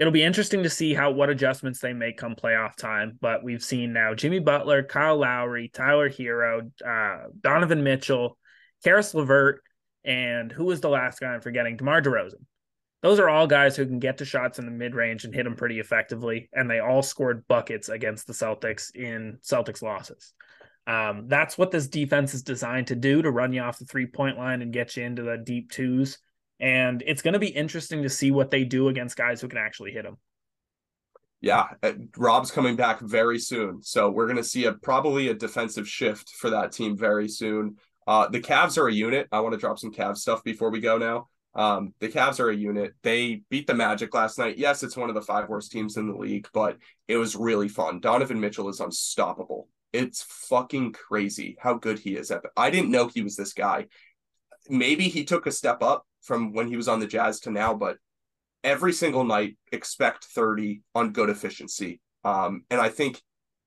It'll 0.00 0.12
be 0.14 0.22
interesting 0.22 0.62
to 0.62 0.70
see 0.70 0.94
how 0.94 1.10
what 1.10 1.28
adjustments 1.28 1.78
they 1.78 1.92
make 1.92 2.16
come 2.16 2.34
playoff 2.34 2.74
time. 2.74 3.18
But 3.20 3.44
we've 3.44 3.62
seen 3.62 3.92
now 3.92 4.14
Jimmy 4.14 4.38
Butler, 4.38 4.82
Kyle 4.82 5.18
Lowry, 5.18 5.68
Tyler 5.68 6.08
Herro, 6.08 6.70
uh, 6.82 7.28
Donovan 7.38 7.84
Mitchell, 7.84 8.38
Caris 8.82 9.12
LeVert, 9.12 9.60
and 10.02 10.50
who 10.50 10.64
was 10.64 10.80
the 10.80 10.88
last 10.88 11.20
guy 11.20 11.28
I'm 11.28 11.42
forgetting? 11.42 11.76
DeMar 11.76 12.00
DeRozan. 12.00 12.46
Those 13.02 13.18
are 13.18 13.28
all 13.28 13.46
guys 13.46 13.76
who 13.76 13.84
can 13.84 13.98
get 13.98 14.18
to 14.18 14.24
shots 14.24 14.58
in 14.58 14.64
the 14.64 14.70
mid 14.70 14.94
range 14.94 15.26
and 15.26 15.34
hit 15.34 15.44
them 15.44 15.54
pretty 15.54 15.80
effectively. 15.80 16.48
And 16.54 16.70
they 16.70 16.80
all 16.80 17.02
scored 17.02 17.46
buckets 17.46 17.90
against 17.90 18.26
the 18.26 18.32
Celtics 18.32 18.94
in 18.94 19.36
Celtics 19.42 19.82
losses. 19.82 20.32
Um, 20.86 21.28
that's 21.28 21.58
what 21.58 21.70
this 21.70 21.88
defense 21.88 22.32
is 22.32 22.42
designed 22.42 22.86
to 22.86 22.96
do 22.96 23.20
to 23.20 23.30
run 23.30 23.52
you 23.52 23.60
off 23.60 23.78
the 23.78 23.84
three 23.84 24.06
point 24.06 24.38
line 24.38 24.62
and 24.62 24.72
get 24.72 24.96
you 24.96 25.04
into 25.04 25.22
the 25.22 25.36
deep 25.36 25.70
twos. 25.70 26.18
And 26.60 27.02
it's 27.06 27.22
going 27.22 27.32
to 27.34 27.40
be 27.40 27.48
interesting 27.48 28.02
to 28.02 28.10
see 28.10 28.30
what 28.30 28.50
they 28.50 28.64
do 28.64 28.88
against 28.88 29.16
guys 29.16 29.40
who 29.40 29.48
can 29.48 29.58
actually 29.58 29.92
hit 29.92 30.04
them. 30.04 30.18
Yeah, 31.40 31.68
uh, 31.82 31.92
Rob's 32.18 32.50
coming 32.50 32.76
back 32.76 33.00
very 33.00 33.38
soon. 33.38 33.82
So 33.82 34.10
we're 34.10 34.26
going 34.26 34.36
to 34.36 34.44
see 34.44 34.66
a 34.66 34.74
probably 34.74 35.28
a 35.28 35.34
defensive 35.34 35.88
shift 35.88 36.28
for 36.30 36.50
that 36.50 36.72
team 36.72 36.98
very 36.98 37.28
soon. 37.28 37.76
Uh, 38.06 38.28
the 38.28 38.40
Cavs 38.40 38.76
are 38.76 38.88
a 38.88 38.92
unit. 38.92 39.26
I 39.32 39.40
want 39.40 39.54
to 39.54 39.58
drop 39.58 39.78
some 39.78 39.92
Cavs 39.92 40.18
stuff 40.18 40.44
before 40.44 40.70
we 40.70 40.80
go 40.80 40.98
now. 40.98 41.28
Um, 41.54 41.94
the 41.98 42.08
Cavs 42.08 42.40
are 42.40 42.50
a 42.50 42.56
unit. 42.56 42.94
They 43.02 43.42
beat 43.48 43.66
the 43.66 43.74
Magic 43.74 44.14
last 44.14 44.38
night. 44.38 44.58
Yes, 44.58 44.82
it's 44.82 44.96
one 44.96 45.08
of 45.08 45.14
the 45.14 45.22
five 45.22 45.48
worst 45.48 45.72
teams 45.72 45.96
in 45.96 46.08
the 46.08 46.16
league, 46.16 46.48
but 46.52 46.76
it 47.08 47.16
was 47.16 47.34
really 47.34 47.68
fun. 47.68 48.00
Donovan 48.00 48.40
Mitchell 48.40 48.68
is 48.68 48.80
unstoppable. 48.80 49.68
It's 49.92 50.22
fucking 50.22 50.92
crazy 50.92 51.56
how 51.58 51.74
good 51.74 51.98
he 51.98 52.16
is 52.16 52.30
at. 52.30 52.42
I 52.56 52.70
didn't 52.70 52.90
know 52.90 53.08
he 53.08 53.22
was 53.22 53.34
this 53.34 53.52
guy. 53.54 53.86
Maybe 54.68 55.08
he 55.08 55.24
took 55.24 55.46
a 55.46 55.52
step 55.52 55.82
up 55.82 56.06
from 56.22 56.52
when 56.52 56.68
he 56.68 56.76
was 56.76 56.88
on 56.88 57.00
the 57.00 57.06
Jazz 57.06 57.40
to 57.40 57.50
now, 57.50 57.74
but 57.74 57.96
every 58.62 58.92
single 58.92 59.24
night 59.24 59.56
expect 59.72 60.24
30 60.24 60.82
on 60.94 61.12
good 61.12 61.30
efficiency. 61.30 62.00
Um, 62.24 62.64
and 62.70 62.80
I 62.80 62.88
think, 62.88 63.20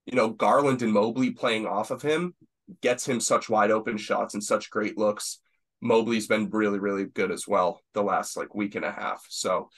you 0.05 0.15
know, 0.15 0.29
Garland 0.29 0.81
and 0.81 0.93
Mobley 0.93 1.31
playing 1.31 1.65
off 1.65 1.91
of 1.91 2.01
him 2.01 2.35
gets 2.81 3.07
him 3.07 3.19
such 3.19 3.49
wide 3.49 3.71
open 3.71 3.97
shots 3.97 4.33
and 4.33 4.43
such 4.43 4.69
great 4.69 4.97
looks. 4.97 5.39
Mobley's 5.81 6.27
been 6.27 6.49
really, 6.49 6.79
really 6.79 7.05
good 7.05 7.31
as 7.31 7.47
well 7.47 7.81
the 7.93 8.03
last 8.03 8.37
like 8.37 8.55
week 8.55 8.75
and 8.75 8.85
a 8.85 8.91
half. 8.91 9.25
So, 9.29 9.69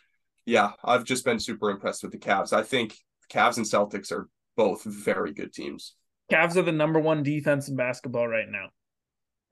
yeah, 0.45 0.73
I've 0.83 1.03
just 1.03 1.25
been 1.25 1.39
super 1.39 1.71
impressed 1.71 2.03
with 2.03 2.11
the 2.11 2.19
Cavs. 2.19 2.53
I 2.53 2.63
think 2.63 2.95
Cavs 3.31 3.57
and 3.57 3.65
Celtics 3.65 4.11
are 4.11 4.29
both 4.55 4.83
very 4.83 5.33
good 5.33 5.53
teams. 5.53 5.95
Cavs 6.31 6.55
are 6.55 6.61
the 6.61 6.71
number 6.71 6.99
one 6.99 7.23
defense 7.23 7.67
in 7.67 7.75
basketball 7.75 8.27
right 8.27 8.49
now. 8.49 8.69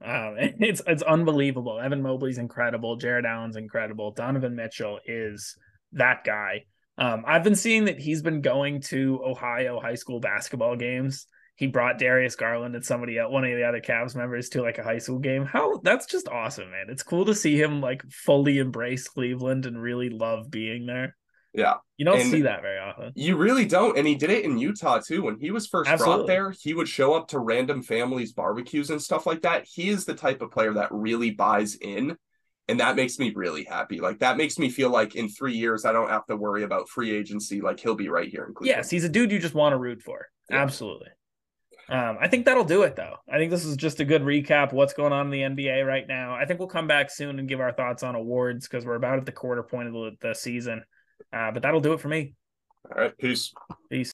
Um, 0.03 0.35
it's 0.37 0.81
it's 0.85 1.03
unbelievable. 1.03 1.79
Evan 1.79 2.01
Mobley's 2.01 2.37
incredible. 2.37 2.95
Jarrett 2.97 3.25
Allen's 3.25 3.55
incredible. 3.55 4.11
Donovan 4.11 4.55
Mitchell 4.55 4.99
is 5.05 5.55
that 5.93 6.23
guy. 6.23 6.65
Um, 6.97 7.23
I've 7.25 7.43
been 7.43 7.55
seeing 7.55 7.85
that 7.85 7.99
he's 7.99 8.21
been 8.21 8.41
going 8.41 8.81
to 8.81 9.21
Ohio 9.25 9.79
high 9.79 9.95
school 9.95 10.19
basketball 10.19 10.75
games 10.75 11.25
he 11.55 11.67
brought 11.67 11.99
Darius 11.99 12.35
Garland 12.35 12.75
and 12.75 12.83
somebody 12.83 13.17
else, 13.17 13.31
one 13.31 13.43
of 13.43 13.55
the 13.55 13.63
other 13.63 13.79
Cavs 13.79 14.15
members 14.15 14.49
to 14.49 14.61
like 14.61 14.79
a 14.79 14.83
high 14.83 14.97
school 14.97 15.19
game. 15.19 15.45
How 15.45 15.77
that's 15.83 16.07
just 16.07 16.27
awesome, 16.27 16.71
man. 16.71 16.87
It's 16.89 17.03
cool 17.03 17.25
to 17.25 17.35
see 17.35 17.59
him 17.59 17.79
like 17.79 18.03
fully 18.09 18.57
embrace 18.57 19.07
Cleveland 19.07 19.65
and 19.65 19.79
really 19.79 20.09
love 20.09 20.49
being 20.49 20.85
there. 20.85 21.15
Yeah. 21.53 21.75
You 21.97 22.05
don't 22.05 22.19
and 22.19 22.31
see 22.31 22.41
that 22.41 22.61
very 22.61 22.79
often. 22.79 23.11
You 23.15 23.35
really 23.37 23.65
don't. 23.65 23.97
And 23.97 24.07
he 24.07 24.15
did 24.15 24.31
it 24.31 24.43
in 24.43 24.57
Utah 24.57 24.99
too. 24.99 25.23
When 25.23 25.39
he 25.39 25.51
was 25.51 25.67
first 25.67 25.89
Absolutely. 25.89 26.17
brought 26.17 26.27
there, 26.27 26.51
he 26.51 26.73
would 26.73 26.87
show 26.87 27.13
up 27.13 27.27
to 27.29 27.39
random 27.39 27.83
families' 27.83 28.33
barbecues 28.33 28.89
and 28.89 29.01
stuff 29.01 29.25
like 29.25 29.43
that. 29.43 29.65
He 29.65 29.89
is 29.89 30.05
the 30.05 30.15
type 30.15 30.41
of 30.41 30.51
player 30.51 30.73
that 30.73 30.91
really 30.91 31.31
buys 31.31 31.75
in. 31.75 32.17
And 32.67 32.79
that 32.79 32.95
makes 32.95 33.19
me 33.19 33.33
really 33.35 33.65
happy. 33.65 33.99
Like 33.99 34.19
that 34.19 34.37
makes 34.37 34.57
me 34.57 34.69
feel 34.69 34.89
like 34.89 35.15
in 35.15 35.29
three 35.29 35.53
years 35.53 35.85
I 35.85 35.91
don't 35.91 36.09
have 36.09 36.25
to 36.27 36.37
worry 36.37 36.63
about 36.63 36.89
free 36.89 37.11
agency. 37.11 37.61
Like 37.61 37.79
he'll 37.79 37.95
be 37.95 38.09
right 38.09 38.29
here 38.29 38.45
in 38.45 38.53
Cleveland. 38.53 38.77
Yes, 38.77 38.89
he's 38.89 39.03
a 39.03 39.09
dude 39.09 39.31
you 39.31 39.39
just 39.39 39.53
want 39.53 39.73
to 39.73 39.77
root 39.77 40.01
for. 40.01 40.27
Yeah. 40.49 40.63
Absolutely. 40.63 41.09
Um, 41.89 42.17
I 42.21 42.29
think 42.29 42.45
that'll 42.45 42.63
do 42.63 42.83
it 42.83 42.95
though. 42.95 43.17
I 43.29 43.37
think 43.37 43.51
this 43.51 43.65
is 43.65 43.75
just 43.75 43.99
a 43.99 44.05
good 44.05 44.21
recap 44.21 44.71
what's 44.71 44.93
going 44.93 45.11
on 45.11 45.31
in 45.31 45.55
the 45.55 45.63
NBA 45.63 45.85
right 45.85 46.07
now. 46.07 46.33
I 46.33 46.45
think 46.45 46.59
we'll 46.59 46.69
come 46.69 46.87
back 46.87 47.11
soon 47.11 47.39
and 47.39 47.47
give 47.47 47.59
our 47.59 47.73
thoughts 47.73 48.03
on 48.03 48.15
awards 48.15 48.67
because 48.67 48.85
we're 48.85 48.95
about 48.95 49.19
at 49.19 49.25
the 49.25 49.33
quarter 49.33 49.63
point 49.63 49.89
of 49.89 49.93
the, 49.93 50.11
the 50.21 50.33
season. 50.33 50.83
Uh, 51.31 51.51
but 51.51 51.61
that'll 51.61 51.81
do 51.81 51.93
it 51.93 51.99
for 51.99 52.07
me. 52.09 52.33
All 52.95 53.01
right. 53.01 53.17
Peace. 53.17 53.53
Peace. 53.89 54.01